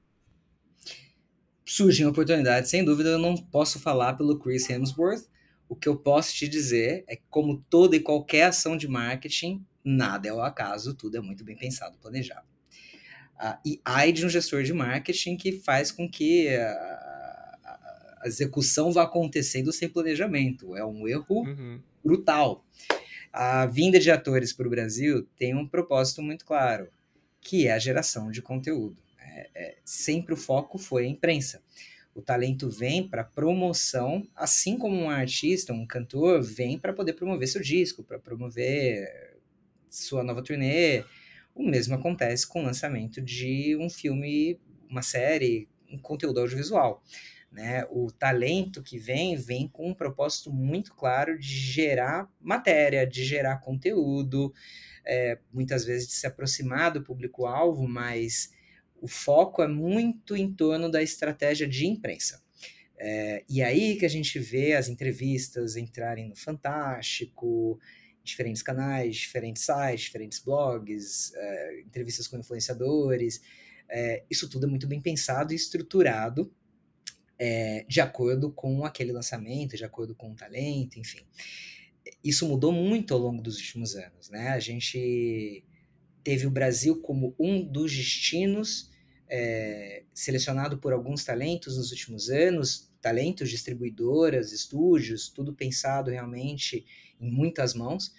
Surgem 1.65 2.05
oportunidades, 2.05 2.69
sem 2.69 2.85
dúvida, 2.85 3.09
eu 3.09 3.19
não 3.19 3.35
posso 3.39 3.81
falar 3.81 4.13
pelo 4.13 4.39
Chris 4.39 4.69
Hemsworth. 4.69 5.31
O 5.67 5.75
que 5.75 5.89
eu 5.89 5.97
posso 5.97 6.35
te 6.35 6.47
dizer 6.47 7.05
é 7.09 7.17
que, 7.17 7.25
como 7.31 7.65
toda 7.71 7.97
e 7.97 8.01
qualquer 8.01 8.49
ação 8.49 8.77
de 8.77 8.87
marketing, 8.87 9.65
nada 9.83 10.29
é 10.29 10.33
o 10.35 10.43
acaso, 10.43 10.93
tudo 10.93 11.17
é 11.17 11.23
muito 11.23 11.43
bem 11.43 11.57
pensado, 11.57 11.97
planejado. 11.97 12.58
Uh, 13.41 13.59
e 13.65 13.81
ai 13.85 14.11
de 14.11 14.27
um 14.27 14.29
gestor 14.29 14.65
de 14.65 14.73
marketing 14.73 15.37
que 15.37 15.53
faz 15.53 15.93
com 15.93 16.11
que 16.11 16.49
a, 16.49 16.99
a 18.21 18.27
execução 18.27 18.93
vá 18.93 19.05
acontecendo 19.05 19.73
sem 19.73 19.89
planejamento. 19.89 20.77
É 20.77 20.85
um 20.85 21.07
erro 21.07 21.43
uhum. 21.45 21.81
brutal. 22.05 22.65
A 23.33 23.67
vinda 23.67 23.99
de 23.99 24.11
atores 24.11 24.53
para 24.53 24.67
o 24.67 24.71
Brasil 24.71 25.27
tem 25.37 25.55
um 25.55 25.67
propósito 25.67 26.23
muito 26.23 26.45
claro, 26.45 26.89
que 27.41 27.67
é 27.67 27.73
a 27.73 27.79
geração 27.79 28.31
de 28.31 28.43
conteúdo. 28.43 28.97
É, 29.21 29.51
é, 29.55 29.77
sempre 29.85 30.35
o 30.35 30.37
foco 30.37 30.79
foi 30.79 31.05
a 31.05 31.09
imprensa. 31.09 31.63
O 32.15 32.23
talento 32.23 32.69
vem 32.69 33.07
para 33.07 33.23
promoção, 33.23 34.27
assim 34.35 34.77
como 34.77 34.97
um 34.97 35.09
artista, 35.09 35.73
um 35.73 35.87
cantor, 35.87 36.43
vem 36.43 36.77
para 36.77 36.93
poder 36.93 37.13
promover 37.13 37.47
seu 37.47 37.63
disco, 37.63 38.03
para 38.03 38.19
promover 38.19 39.37
sua 39.89 40.25
nova 40.25 40.43
turnê, 40.43 41.05
o 41.59 41.69
mesmo 41.69 41.97
acontece 41.97 42.47
com 42.47 42.61
o 42.61 42.65
lançamento 42.65 43.21
de 43.21 43.77
um 43.81 43.91
filme, 43.91 44.61
uma 44.89 45.03
série, 45.03 45.69
um 45.91 45.99
conteúdo 45.99 46.39
audiovisual. 46.39 47.03
Né? 47.51 47.85
O 47.91 48.13
talento 48.13 48.81
que 48.81 48.97
vem, 48.97 49.35
vem 49.35 49.67
com 49.67 49.91
um 49.91 49.95
propósito 49.95 50.53
muito 50.53 50.95
claro 50.95 51.37
de 51.37 51.49
gerar 51.49 52.31
matéria, 52.41 53.05
de 53.05 53.25
gerar 53.25 53.59
conteúdo, 53.59 54.55
é, 55.05 55.39
muitas 55.53 55.85
vezes 55.85 56.07
de 56.07 56.15
se 56.15 56.27
aproximar 56.29 56.93
do 56.93 57.03
público-alvo, 57.03 57.89
mas 57.89 58.53
o 59.01 59.09
foco 59.09 59.61
é 59.61 59.67
muito 59.67 60.37
em 60.37 60.53
torno 60.53 60.89
da 60.89 61.03
estratégia 61.03 61.67
de 61.67 61.87
imprensa. 61.89 62.41
É, 62.97 63.45
e 63.49 63.63
aí 63.63 63.97
que 63.97 64.07
a 64.07 64.09
gente 64.09 64.39
vê 64.39 64.75
as 64.75 64.89
entrevistas 64.89 65.77
entrarem 65.77 66.29
no 66.29 66.37
Fantástico, 66.37 67.81
diferentes 68.29 68.63
canais, 68.63 69.17
diferentes 69.17 69.63
sites, 69.63 70.03
diferentes 70.03 70.39
blogs, 70.39 71.33
é, 71.35 71.81
entrevistas 71.81 72.27
com 72.27 72.39
influenciadores. 72.39 73.41
É, 73.89 74.25
isso 74.31 74.49
tudo 74.49 74.67
é 74.67 74.69
muito 74.69 74.87
bem 74.87 75.01
pensado 75.01 75.53
e 75.53 75.57
estruturado 75.57 76.53
é, 77.39 77.85
de 77.89 78.01
acordo 78.01 78.51
com 78.53 78.85
aquele 78.85 79.13
lançamento, 79.13 79.77
de 79.77 79.85
acordo 79.85 80.15
com 80.15 80.33
o 80.33 80.35
talento, 80.35 80.99
enfim. 80.99 81.25
Isso 82.23 82.49
mudou 82.49 82.73
muito 82.73 83.15
ao 83.15 83.21
longo 83.21 83.43
dos 83.43 83.59
últimos 83.59 83.95
anos, 83.95 84.29
né? 84.29 84.49
A 84.49 84.59
gente 84.59 85.65
teve 86.25 86.47
o 86.47 86.51
Brasil 86.51 87.01
como 87.01 87.35
um 87.39 87.65
dos 87.65 87.95
destinos 87.95 88.91
é, 89.29 90.05
selecionado 90.13 90.79
por 90.79 90.93
alguns 90.93 91.25
talentos 91.25 91.77
nos 91.77 91.91
últimos 91.91 92.29
anos, 92.31 92.91
talentos, 93.01 93.51
distribuidoras, 93.51 94.53
estúdios, 94.53 95.29
tudo 95.29 95.55
pensado 95.55 96.11
realmente 96.11 96.85
em 97.21 97.31
muitas 97.31 97.75
mãos. 97.75 98.15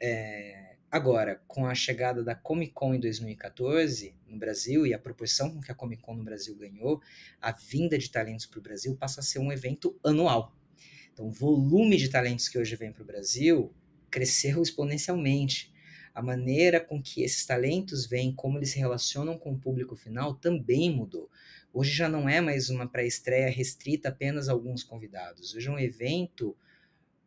É, 0.00 0.76
agora, 0.90 1.40
com 1.46 1.66
a 1.66 1.74
chegada 1.74 2.22
da 2.22 2.34
Comic 2.34 2.72
Con 2.72 2.94
em 2.94 3.00
2014 3.00 4.14
no 4.26 4.38
Brasil 4.38 4.86
e 4.86 4.92
a 4.92 4.98
proporção 4.98 5.50
com 5.50 5.60
que 5.60 5.70
a 5.70 5.74
Comic 5.74 6.02
Con 6.02 6.16
no 6.16 6.24
Brasil 6.24 6.56
ganhou, 6.56 7.00
a 7.40 7.52
vinda 7.52 7.98
de 7.98 8.10
talentos 8.10 8.46
para 8.46 8.58
o 8.58 8.62
Brasil 8.62 8.96
passa 8.96 9.20
a 9.20 9.22
ser 9.22 9.38
um 9.38 9.52
evento 9.52 9.98
anual. 10.04 10.56
Então, 11.12 11.26
o 11.26 11.30
volume 11.30 11.96
de 11.96 12.08
talentos 12.08 12.48
que 12.48 12.58
hoje 12.58 12.74
vem 12.74 12.92
para 12.92 13.02
o 13.02 13.06
Brasil 13.06 13.72
cresceu 14.10 14.62
exponencialmente. 14.62 15.72
A 16.14 16.22
maneira 16.22 16.78
com 16.78 17.02
que 17.02 17.22
esses 17.22 17.46
talentos 17.46 18.06
vêm, 18.06 18.34
como 18.34 18.58
eles 18.58 18.70
se 18.70 18.78
relacionam 18.78 19.38
com 19.38 19.52
o 19.52 19.58
público 19.58 19.96
final, 19.96 20.34
também 20.34 20.94
mudou. 20.94 21.30
Hoje 21.72 21.90
já 21.90 22.06
não 22.06 22.28
é 22.28 22.38
mais 22.38 22.68
uma 22.68 22.86
pré-estreia 22.86 23.48
restrita 23.50 24.10
apenas 24.10 24.48
a 24.48 24.52
alguns 24.52 24.84
convidados. 24.84 25.54
Hoje 25.54 25.68
é 25.68 25.70
um 25.70 25.78
evento 25.78 26.54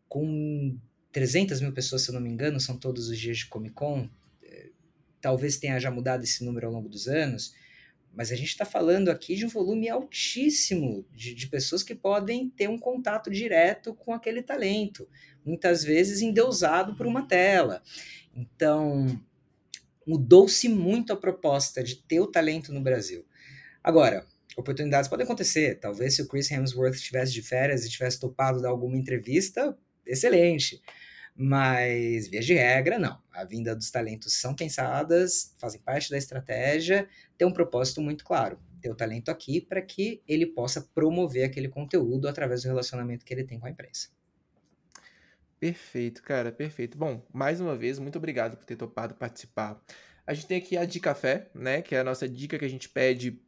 com 0.07 0.78
300 1.16 1.61
mil 1.61 1.72
pessoas, 1.72 2.01
se 2.01 2.09
eu 2.09 2.13
não 2.13 2.20
me 2.20 2.30
engano, 2.30 2.59
são 2.59 2.78
todos 2.78 3.07
os 3.07 3.18
dias 3.18 3.38
de 3.38 3.45
Comic 3.45 3.74
Con. 3.74 4.09
É, 4.43 4.68
talvez 5.22 5.55
tenha 5.55 5.80
já 5.80 5.89
mudado 5.89 6.26
esse 6.26 6.43
número 6.43 6.68
ao 6.68 6.74
longo 6.74 6.89
dos 6.89 7.07
anos, 7.07 7.55
mas 8.13 8.34
a 8.34 8.36
gente 8.36 8.49
está 8.49 8.66
falando 8.66 9.07
aqui 9.07 9.34
de 9.34 9.45
um 9.45 9.47
volume 9.47 9.88
altíssimo 9.88 11.05
de, 11.13 11.34
de 11.34 11.47
pessoas 11.47 11.84
que 11.84 11.95
podem 11.95 12.49
ter 12.49 12.68
um 12.68 12.78
contato 12.78 13.32
direto 13.32 13.95
com 13.95 14.11
aquele 14.11 14.43
talento, 14.43 15.07
muitas 15.45 15.86
vezes 15.86 16.22
endeusado 16.22 16.97
por 16.97 17.07
uma 17.07 17.26
tela. 17.26 17.82
Então, 18.36 19.07
mudou-se 20.05 20.68
muito 20.68 21.13
a 21.13 21.18
proposta 21.18 21.82
de 21.82 21.95
ter 21.95 22.20
o 22.20 22.28
talento 22.28 22.74
no 22.74 22.82
Brasil. 22.82 23.26
Agora, 23.82 24.28
oportunidades 24.57 25.09
podem 25.09 25.24
acontecer. 25.24 25.80
Talvez 25.80 26.16
se 26.16 26.24
o 26.24 26.28
Chris 26.28 26.51
Hemsworth 26.51 26.95
estivesse 26.95 27.32
de 27.32 27.41
férias 27.41 27.86
e 27.86 27.89
tivesse 27.89 28.20
topado 28.20 28.61
dar 28.61 28.68
alguma 28.68 28.97
entrevista, 28.97 29.78
excelente. 30.05 30.82
Mas, 31.36 32.29
via 32.29 32.39
de 32.39 32.53
regra, 32.53 32.97
não. 32.97 33.21
A 33.31 33.43
vinda 33.43 33.75
dos 33.75 33.91
talentos 33.91 34.33
são 34.33 34.55
pensadas, 34.55 35.53
fazem 35.59 35.81
parte 35.81 36.09
da 36.09 36.17
estratégia, 36.17 37.09
tem 37.38 37.45
um 37.45 37.51
propósito 37.51 38.01
muito 38.01 38.23
claro. 38.23 38.57
Ter 38.81 38.89
o 38.89 38.95
talento 38.95 39.29
aqui 39.29 39.59
para 39.59 39.81
que 39.81 40.23
ele 40.25 40.45
possa 40.45 40.81
promover 40.81 41.43
aquele 41.43 41.67
conteúdo 41.67 42.29
através 42.29 42.63
do 42.63 42.67
relacionamento 42.67 43.25
que 43.25 43.33
ele 43.33 43.43
tem 43.43 43.59
com 43.59 43.67
a 43.67 43.69
imprensa. 43.69 44.09
Perfeito, 45.59 46.23
cara, 46.23 46.51
perfeito. 46.51 46.97
Bom, 46.97 47.25
mais 47.33 47.59
uma 47.59 47.75
vez, 47.75 47.99
muito 47.99 48.17
obrigado 48.17 48.55
por 48.55 48.65
ter 48.65 48.75
topado 48.75 49.15
participar. 49.15 49.81
A 50.25 50.33
gente 50.33 50.47
tem 50.47 50.57
aqui 50.57 50.77
a 50.77 50.86
Dica 50.86 51.13
Fé, 51.13 51.49
né? 51.53 51.81
Que 51.81 51.95
é 51.95 51.99
a 51.99 52.03
nossa 52.03 52.29
dica 52.29 52.57
que 52.57 52.65
a 52.65 52.69
gente 52.69 52.88
pede 52.88 53.41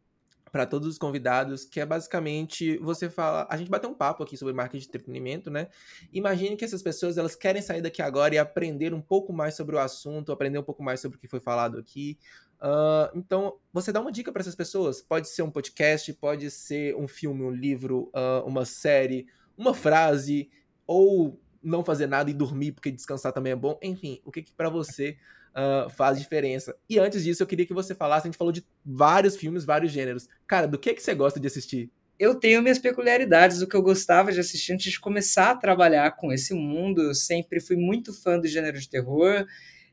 para 0.58 0.66
todos 0.66 0.88
os 0.88 0.98
convidados, 0.98 1.66
que 1.66 1.80
é 1.80 1.86
basicamente 1.86 2.80
você 2.80 3.12
fala, 3.12 3.46
a 3.48 3.56
gente 3.56 3.70
bateu 3.70 3.92
um 3.92 3.94
papo 3.94 4.24
aqui 4.24 4.36
sobre 4.36 4.56
marketing 4.56 4.82
de 4.82 4.88
entretenimento, 4.88 5.52
né? 5.52 5.68
Imagine 6.12 6.58
que 6.58 6.66
essas 6.66 6.82
pessoas 6.82 7.16
elas 7.16 7.36
querem 7.36 7.62
sair 7.62 7.80
daqui 7.80 8.02
agora 8.02 8.34
e 8.34 8.40
aprender 8.40 8.92
um 8.92 9.00
pouco 9.00 9.32
mais 9.32 9.54
sobre 9.54 9.76
o 9.76 9.80
assunto, 9.80 10.32
aprender 10.32 10.58
um 10.58 10.64
pouco 10.64 10.82
mais 10.82 11.00
sobre 11.00 11.16
o 11.16 11.22
que 11.22 11.28
foi 11.28 11.40
falado 11.40 11.78
aqui. 11.78 12.18
Uh, 12.60 13.16
então, 13.16 13.60
você 13.72 13.92
dá 13.92 14.02
uma 14.02 14.12
dica 14.12 14.32
para 14.32 14.42
essas 14.42 14.56
pessoas. 14.56 15.00
Pode 15.00 15.30
ser 15.30 15.44
um 15.44 15.52
podcast, 15.52 16.12
pode 16.14 16.50
ser 16.50 16.96
um 16.96 17.08
filme, 17.08 17.44
um 17.44 17.52
livro, 17.52 18.10
uh, 18.16 18.44
uma 18.44 18.66
série, 18.66 19.28
uma 19.56 19.76
frase, 19.76 20.50
ou 20.88 21.40
não 21.62 21.86
fazer 21.86 22.08
nada 22.08 22.32
e 22.32 22.34
dormir 22.34 22.72
porque 22.72 22.90
descansar 22.90 23.32
também 23.32 23.54
é 23.54 23.56
bom. 23.56 23.78
Enfim, 23.80 24.20
o 24.26 24.32
que, 24.32 24.42
que 24.42 24.54
para 24.54 24.70
você 24.70 25.20
uh, 25.56 25.90
faz 25.90 26.20
diferença. 26.20 26.76
E 26.90 27.00
antes 27.00 27.24
disso, 27.24 27.44
eu 27.44 27.48
queria 27.48 27.66
que 27.66 27.74
você 27.74 27.96
falasse, 27.96 28.28
a 28.28 28.30
gente 28.30 28.38
falou 28.38 28.52
de 28.52 28.66
vários 28.86 29.36
filmes, 29.36 29.66
vários 29.66 29.92
gêneros. 29.92 30.28
Cara, 30.48 30.68
do 30.68 30.78
que, 30.78 30.94
que 30.94 31.02
você 31.02 31.14
gosta 31.14 31.40
de 31.40 31.48
assistir? 31.48 31.92
Eu 32.20 32.36
tenho 32.36 32.62
minhas 32.64 32.80
peculiaridades, 32.80 33.62
o 33.62 33.68
que 33.68 33.76
eu 33.76 33.82
gostava 33.82 34.32
de 34.32 34.40
assistir 34.40 34.74
antes 34.74 34.92
de 34.92 35.00
começar 35.00 35.52
a 35.52 35.56
trabalhar 35.56 36.16
com 36.16 36.32
esse 36.32 36.54
mundo. 36.54 37.02
Eu 37.02 37.14
sempre 37.14 37.60
fui 37.60 37.76
muito 37.76 38.12
fã 38.14 38.40
do 38.40 38.48
gênero 38.48 38.80
de 38.80 38.90
terror. 38.90 39.46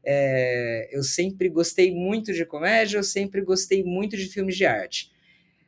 É, 0.03 0.89
eu 0.91 1.03
sempre 1.03 1.49
gostei 1.49 1.95
muito 1.95 2.33
de 2.33 2.45
comédia, 2.45 2.99
eu 2.99 3.03
sempre 3.03 3.43
gostei 3.43 3.83
muito 3.83 4.17
de 4.17 4.27
filmes 4.27 4.57
de 4.57 4.65
arte. 4.65 5.13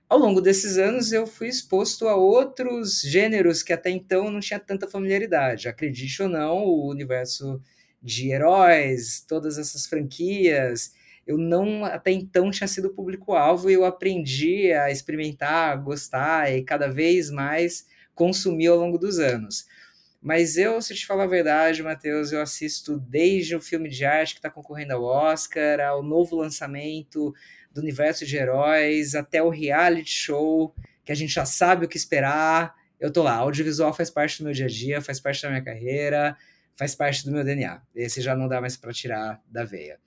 Ao 0.09 0.18
longo 0.18 0.41
desses 0.41 0.78
anos, 0.78 1.12
eu 1.12 1.26
fui 1.26 1.49
exposto 1.49 2.07
a 2.07 2.14
outros 2.14 3.01
gêneros 3.03 3.62
que 3.62 3.72
até 3.72 3.91
então 3.91 4.30
não 4.30 4.39
tinha 4.39 4.61
tanta 4.61 4.87
familiaridade. 4.87 5.68
Acredite 5.68 6.22
ou 6.22 6.28
não, 6.28 6.59
o 6.59 6.89
universo 6.89 7.61
de 8.03 8.30
heróis, 8.30 9.24
todas 9.26 9.59
essas 9.59 9.86
franquias. 9.86 10.92
Eu 11.26 11.36
não 11.36 11.84
até 11.84 12.12
então 12.12 12.51
tinha 12.51 12.68
sido 12.68 12.94
público-alvo 12.94 13.68
e 13.68 13.74
eu 13.74 13.84
aprendi 13.84 14.72
a 14.72 14.90
experimentar, 14.90 15.72
a 15.72 15.76
gostar 15.76 16.53
e 16.53 16.62
cada 16.62 16.88
vez 16.88 17.30
mais 17.30 17.86
consumir 18.14 18.68
ao 18.68 18.78
longo 18.78 18.97
dos 18.97 19.18
anos. 19.18 19.66
Mas 20.22 20.57
eu, 20.57 20.80
se 20.80 20.94
te 20.94 21.07
falar 21.07 21.24
a 21.24 21.28
verdade, 21.28 21.82
Matheus, 21.82 22.32
eu 22.32 22.40
assisto 22.40 22.99
desde 22.99 23.55
o 23.55 23.61
filme 23.61 23.88
de 23.88 24.05
arte 24.05 24.34
que 24.34 24.38
está 24.38 24.51
concorrendo 24.51 24.94
ao 24.94 25.05
Oscar, 25.05 25.80
ao 25.80 26.03
novo 26.03 26.36
lançamento 26.36 27.34
do 27.72 27.80
universo 27.80 28.24
de 28.24 28.36
heróis, 28.36 29.14
até 29.14 29.42
o 29.42 29.51
reality 29.51 30.11
show, 30.11 30.74
que 31.05 31.12
a 31.12 31.14
gente 31.14 31.32
já 31.32 31.44
sabe 31.44 31.84
o 31.84 31.88
que 31.88 31.97
esperar. 31.97 32.74
Eu 32.99 33.12
tô 33.12 33.22
lá, 33.22 33.34
audiovisual 33.34 33.92
faz 33.92 34.11
parte 34.11 34.38
do 34.38 34.44
meu 34.44 34.53
dia 34.53 34.66
a 34.66 34.68
dia, 34.68 35.03
faz 35.03 35.20
parte 35.20 35.42
da 35.42 35.51
minha 35.51 35.62
carreira 35.62 36.36
faz 36.76 36.94
parte 36.94 37.24
do 37.24 37.32
meu 37.32 37.44
DNA. 37.44 37.82
Esse 37.94 38.20
já 38.20 38.34
não 38.36 38.48
dá 38.48 38.60
mais 38.60 38.76
para 38.76 38.92
tirar 38.92 39.42
da 39.46 39.64
veia. 39.64 39.98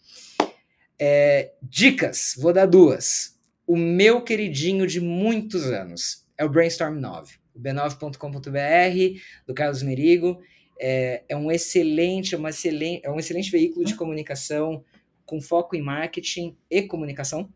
É, 0.97 1.53
dicas, 1.61 2.35
vou 2.37 2.53
dar 2.53 2.65
duas. 2.65 3.39
O 3.65 3.77
meu 3.77 4.21
queridinho 4.23 4.85
de 4.85 4.99
muitos 4.99 5.65
anos 5.65 6.25
é 6.37 6.43
o 6.43 6.49
Brainstorm 6.49 6.99
9, 6.99 7.35
o 7.53 7.59
b9.com.br, 7.59 9.19
do 9.45 9.53
Carlos 9.53 9.83
Merigo. 9.83 10.41
É, 10.81 11.23
é, 11.27 11.35
um 11.35 11.51
excelente, 11.51 12.35
uma 12.35 12.49
excelente, 12.49 13.05
é 13.05 13.11
um 13.11 13.19
excelente 13.19 13.51
veículo 13.51 13.85
de 13.85 13.95
comunicação 13.95 14.83
com 15.25 15.41
foco 15.41 15.75
em 15.75 15.81
marketing 15.81 16.57
e 16.69 16.81
comunicação 16.81 17.53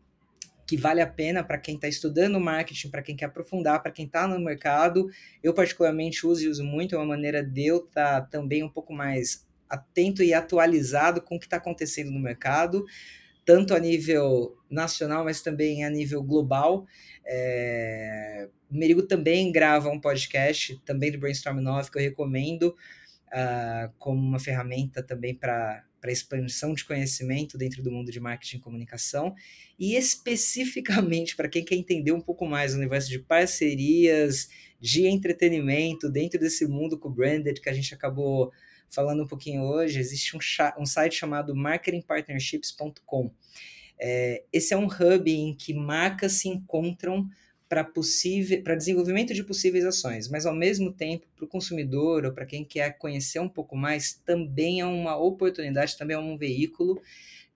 que 0.66 0.76
vale 0.76 1.00
a 1.00 1.06
pena 1.06 1.44
para 1.44 1.58
quem 1.58 1.74
está 1.74 1.88
estudando 1.88 2.40
marketing, 2.40 2.90
para 2.90 3.02
quem 3.02 3.16
quer 3.16 3.26
aprofundar, 3.26 3.82
para 3.82 3.92
quem 3.92 4.06
está 4.06 4.26
no 4.26 4.38
mercado. 4.38 5.08
Eu, 5.42 5.52
particularmente, 5.52 6.26
uso 6.26 6.44
e 6.44 6.48
uso 6.48 6.64
muito, 6.64 6.94
é 6.94 6.98
uma 6.98 7.06
maneira 7.06 7.42
de 7.44 7.66
eu 7.66 7.78
estar 7.78 8.22
tá 8.22 8.26
também 8.26 8.62
um 8.62 8.68
pouco 8.68 8.92
mais 8.92 9.46
atento 9.68 10.22
e 10.22 10.32
atualizado 10.32 11.20
com 11.20 11.36
o 11.36 11.38
que 11.38 11.46
está 11.46 11.56
acontecendo 11.56 12.10
no 12.10 12.20
mercado, 12.20 12.84
tanto 13.44 13.74
a 13.74 13.78
nível 13.78 14.56
nacional, 14.70 15.24
mas 15.24 15.42
também 15.42 15.84
a 15.84 15.90
nível 15.90 16.22
global. 16.22 16.86
É... 17.26 18.48
O 18.70 18.76
Merigo 18.76 19.02
também 19.02 19.52
grava 19.52 19.88
um 19.88 20.00
podcast, 20.00 20.80
também 20.84 21.12
do 21.12 21.18
Brainstorm 21.18 21.60
9, 21.60 21.90
que 21.90 21.98
eu 21.98 22.02
recomendo 22.02 22.74
uh, 23.28 23.92
como 23.98 24.20
uma 24.20 24.38
ferramenta 24.38 25.02
também 25.02 25.34
para 25.34 25.84
para 26.04 26.12
expansão 26.12 26.74
de 26.74 26.84
conhecimento 26.84 27.56
dentro 27.56 27.82
do 27.82 27.90
mundo 27.90 28.12
de 28.12 28.20
marketing 28.20 28.58
e 28.58 28.60
comunicação, 28.60 29.34
e 29.78 29.96
especificamente 29.96 31.34
para 31.34 31.48
quem 31.48 31.64
quer 31.64 31.76
entender 31.76 32.12
um 32.12 32.20
pouco 32.20 32.44
mais 32.44 32.74
o 32.74 32.76
universo 32.76 33.08
de 33.08 33.18
parcerias, 33.18 34.50
de 34.78 35.06
entretenimento 35.06 36.10
dentro 36.10 36.38
desse 36.38 36.66
mundo 36.66 36.98
com 36.98 37.08
o 37.08 37.10
branded 37.10 37.58
que 37.58 37.70
a 37.70 37.72
gente 37.72 37.94
acabou 37.94 38.52
falando 38.90 39.22
um 39.22 39.26
pouquinho 39.26 39.62
hoje, 39.62 39.98
existe 39.98 40.36
um, 40.36 40.40
um 40.78 40.84
site 40.84 41.14
chamado 41.14 41.56
marketingpartnerships.com. 41.56 43.32
É, 43.98 44.44
esse 44.52 44.74
é 44.74 44.76
um 44.76 44.86
hub 44.86 45.32
em 45.32 45.56
que 45.56 45.72
marcas 45.72 46.32
se 46.32 46.50
encontram 46.50 47.26
para 47.82 48.74
desenvolvimento 48.76 49.34
de 49.34 49.42
possíveis 49.42 49.84
ações, 49.84 50.28
mas 50.28 50.46
ao 50.46 50.54
mesmo 50.54 50.92
tempo 50.92 51.26
para 51.34 51.44
o 51.44 51.48
consumidor 51.48 52.24
ou 52.24 52.32
para 52.32 52.46
quem 52.46 52.64
quer 52.64 52.98
conhecer 52.98 53.40
um 53.40 53.48
pouco 53.48 53.74
mais 53.74 54.12
também 54.24 54.80
é 54.80 54.86
uma 54.86 55.16
oportunidade, 55.16 55.96
também 55.96 56.14
é 56.14 56.20
um 56.20 56.36
veículo 56.36 57.00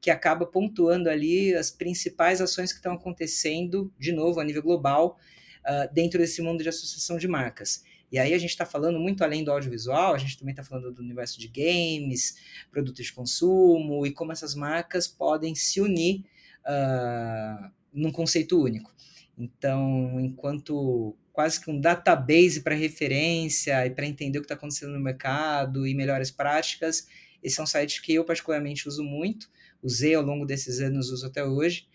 que 0.01 0.11
acaba 0.11 0.47
pontuando 0.47 1.11
ali 1.11 1.55
as 1.55 1.71
principais 1.71 2.41
ações 2.41 2.73
que 2.73 2.79
estão 2.79 2.95
acontecendo 2.95 3.93
de 3.99 4.13
novo 4.13 4.41
a 4.41 4.45
nível 4.45 4.63
global 4.63 5.19
uh, 5.65 5.93
dentro 5.93 6.19
desse 6.19 6.41
mundo 6.41 6.63
de 6.63 6.69
associação 6.69 7.19
de 7.19 7.29
marcas. 7.29 7.85
E 8.11 8.19
aí 8.19 8.33
a 8.33 8.39
gente 8.39 8.51
está 8.51 8.65
falando 8.65 8.99
muito 8.99 9.23
além 9.23 9.45
do 9.45 9.51
audiovisual, 9.51 10.15
a 10.15 10.19
gente 10.19 10.39
também 10.39 10.53
está 10.53 10.65
falando 10.65 10.91
do 10.93 11.03
universo 11.03 11.39
de 11.39 11.49
games, 11.49 12.37
produtos 12.71 13.05
de 13.05 13.13
consumo 13.13 14.07
e 14.07 14.13
como 14.13 14.33
essas 14.33 14.55
marcas 14.55 15.07
podem 15.07 15.55
se 15.55 15.81
unir 15.81 16.25
uh, 16.65 17.71
num 17.93 18.11
conceito 18.11 18.61
único. 18.61 18.91
Então, 19.39 20.19
enquanto 20.21 21.17
quase 21.33 21.61
que 21.61 21.71
um 21.71 21.81
database 21.81 22.63
para 22.63 22.75
referência 22.75 23.87
e 23.87 23.91
para 23.91 24.05
entender 24.05 24.39
o 24.39 24.43
que 24.43 24.47
está 24.47 24.57
acontecendo 24.57 24.93
no 24.93 25.01
mercado 25.01 25.87
e 25.87 25.95
melhores 25.95 26.33
práticas, 26.33 27.07
esse 27.41 27.61
é 27.61 27.63
um 27.63 27.67
site 27.67 28.03
que 28.03 28.15
eu 28.15 28.25
particularmente 28.25 28.89
uso 28.89 29.05
muito, 29.05 29.49
usei 29.81 30.17
ao 30.17 30.23
longo 30.25 30.45
desses 30.45 30.81
anos, 30.81 31.11
uso 31.11 31.25
até 31.25 31.45
hoje, 31.45 31.87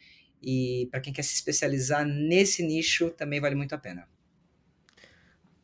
e 0.41 0.87
para 0.89 1.01
quem 1.01 1.11
quer 1.11 1.23
se 1.23 1.35
especializar 1.35 2.05
nesse 2.05 2.63
nicho, 2.63 3.09
também 3.09 3.41
vale 3.41 3.55
muito 3.55 3.75
a 3.75 3.77
pena. 3.77 4.07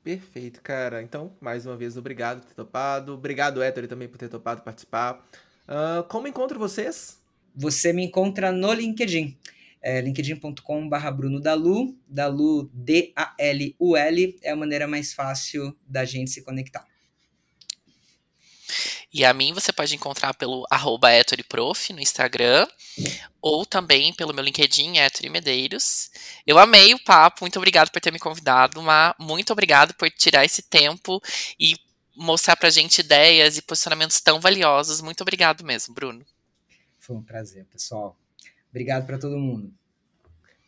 Perfeito, 0.04 0.62
cara. 0.62 1.02
Então, 1.02 1.34
mais 1.40 1.66
uma 1.66 1.78
vez, 1.78 1.96
obrigado 1.96 2.42
por 2.42 2.48
ter 2.48 2.56
topado. 2.56 3.14
Obrigado, 3.14 3.62
Héctor, 3.62 3.88
também 3.88 4.10
por 4.10 4.18
ter 4.18 4.28
topado 4.28 4.62
participar. 4.62 5.26
Uh, 5.68 6.04
como 6.10 6.28
encontro 6.28 6.60
vocês? 6.60 7.22
Você 7.56 7.94
me 7.94 8.04
encontra 8.04 8.52
no 8.52 8.74
LinkedIn 8.74 9.38
é, 9.82 10.02
linkedin.com.br 10.02 11.12
Bruno 11.16 11.40
Dalu, 11.40 11.98
Dalu 12.08 12.70
D-A-L-U-L, 12.74 14.40
é 14.42 14.52
a 14.52 14.56
maneira 14.56 14.88
mais 14.88 15.14
fácil 15.14 15.76
da 15.88 16.06
gente 16.06 16.32
se 16.32 16.44
conectar. 16.44 16.86
E 19.12 19.26
a 19.26 19.34
mim 19.34 19.54
você 19.54 19.74
pode 19.74 19.96
encontrar 19.96 20.36
pelo 20.36 20.66
arroba 20.70 21.10
Prof 21.48 21.92
no 21.94 22.00
Instagram, 22.00 22.68
ou 23.42 23.66
também 23.66 24.14
pelo 24.14 24.34
meu 24.34 24.44
LinkedIn, 24.44 24.98
Ettore 24.98 25.30
Medeiros. 25.30 26.12
Eu 26.46 26.60
amei 26.60 26.94
o 26.94 27.04
papo, 27.04 27.40
muito 27.42 27.58
obrigado 27.58 27.90
por 27.90 28.00
ter 28.00 28.12
me 28.12 28.20
convidado, 28.20 28.82
mas 28.84 29.16
muito 29.20 29.52
obrigado 29.52 29.96
por 29.96 30.12
tirar 30.12 30.46
esse 30.46 30.62
tempo 30.62 31.22
e 31.60 31.76
mostrar 32.16 32.56
pra 32.58 32.70
gente 32.70 33.00
ideias 33.00 33.58
e 33.58 33.62
posicionamentos 33.62 34.22
tão 34.22 34.40
valiosos. 34.40 35.02
Muito 35.02 35.22
obrigado 35.22 35.64
mesmo, 35.64 35.94
Bruno. 35.94 36.24
Foi 37.00 37.16
um 37.16 37.24
prazer, 37.24 37.66
pessoal. 37.66 38.19
Obrigado 38.70 39.06
para 39.06 39.18
todo 39.18 39.38
mundo. 39.38 39.74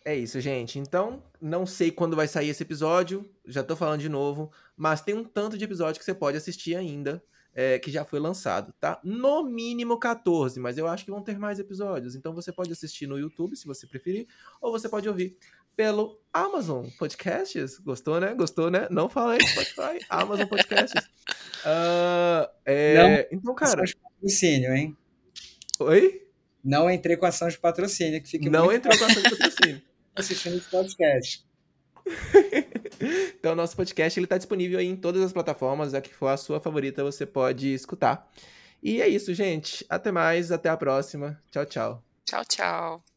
É 0.03 0.15
isso, 0.15 0.41
gente. 0.41 0.79
Então, 0.79 1.23
não 1.39 1.65
sei 1.65 1.91
quando 1.91 2.15
vai 2.15 2.27
sair 2.27 2.49
esse 2.49 2.63
episódio, 2.63 3.29
já 3.45 3.63
tô 3.63 3.75
falando 3.75 4.01
de 4.01 4.09
novo, 4.09 4.51
mas 4.75 5.01
tem 5.01 5.13
um 5.13 5.23
tanto 5.23 5.57
de 5.57 5.63
episódio 5.63 5.99
que 5.99 6.05
você 6.05 6.13
pode 6.13 6.37
assistir 6.37 6.75
ainda. 6.75 7.23
é, 7.53 7.79
que 7.79 7.91
já 7.91 8.05
foi 8.05 8.19
lançado, 8.19 8.73
tá? 8.79 8.99
No 9.03 9.43
mínimo 9.43 9.97
14, 9.97 10.59
mas 10.59 10.77
eu 10.77 10.87
acho 10.87 11.03
que 11.03 11.11
vão 11.11 11.21
ter 11.21 11.37
mais 11.37 11.59
episódios. 11.59 12.15
Então 12.15 12.33
você 12.33 12.51
pode 12.51 12.71
assistir 12.71 13.07
no 13.07 13.17
YouTube, 13.17 13.55
se 13.55 13.65
você 13.65 13.85
preferir, 13.85 14.27
ou 14.61 14.71
você 14.71 14.87
pode 14.87 15.07
ouvir 15.07 15.37
pelo 15.75 16.19
Amazon 16.33 16.87
Podcasts. 16.97 17.77
Gostou, 17.79 18.19
né? 18.19 18.33
Gostou, 18.33 18.71
né? 18.71 18.87
Não 18.89 19.09
fala 19.09 19.33
aí, 19.33 19.39
Spotify, 19.45 20.05
Amazon 20.09 20.47
Podcasts. 20.47 21.03
Uh, 21.65 22.49
é... 22.65 23.27
Não, 23.31 23.37
então, 23.37 23.55
cara. 23.55 23.83
Patrocínio, 24.13 24.73
hein? 24.73 24.97
Oi? 25.79 26.27
Não 26.63 26.89
entrei 26.89 27.17
com 27.17 27.25
ação 27.25 27.47
de 27.47 27.57
patrocínio, 27.57 28.21
que 28.21 28.29
fica 28.29 28.49
Não 28.49 28.71
entrou 28.71 28.97
com 28.97 29.05
ação 29.05 29.21
de 29.21 29.29
patrocínio. 29.29 29.81
Assistindo 30.15 30.57
esse 30.57 30.69
podcast. 30.69 31.45
então, 33.35 33.55
nosso 33.55 33.75
podcast 33.75 34.19
ele 34.19 34.25
está 34.25 34.37
disponível 34.37 34.79
aí 34.79 34.87
em 34.87 34.95
todas 34.95 35.21
as 35.21 35.33
plataformas. 35.33 35.93
A 35.93 36.01
que 36.01 36.13
for 36.13 36.27
a 36.27 36.37
sua 36.37 36.59
favorita, 36.59 37.03
você 37.03 37.25
pode 37.25 37.73
escutar. 37.73 38.29
E 38.83 39.01
é 39.01 39.07
isso, 39.07 39.33
gente. 39.33 39.85
Até 39.89 40.11
mais, 40.11 40.51
até 40.51 40.69
a 40.69 40.77
próxima. 40.77 41.41
Tchau, 41.51 41.65
tchau. 41.65 42.03
Tchau, 42.25 42.43
tchau. 42.45 43.10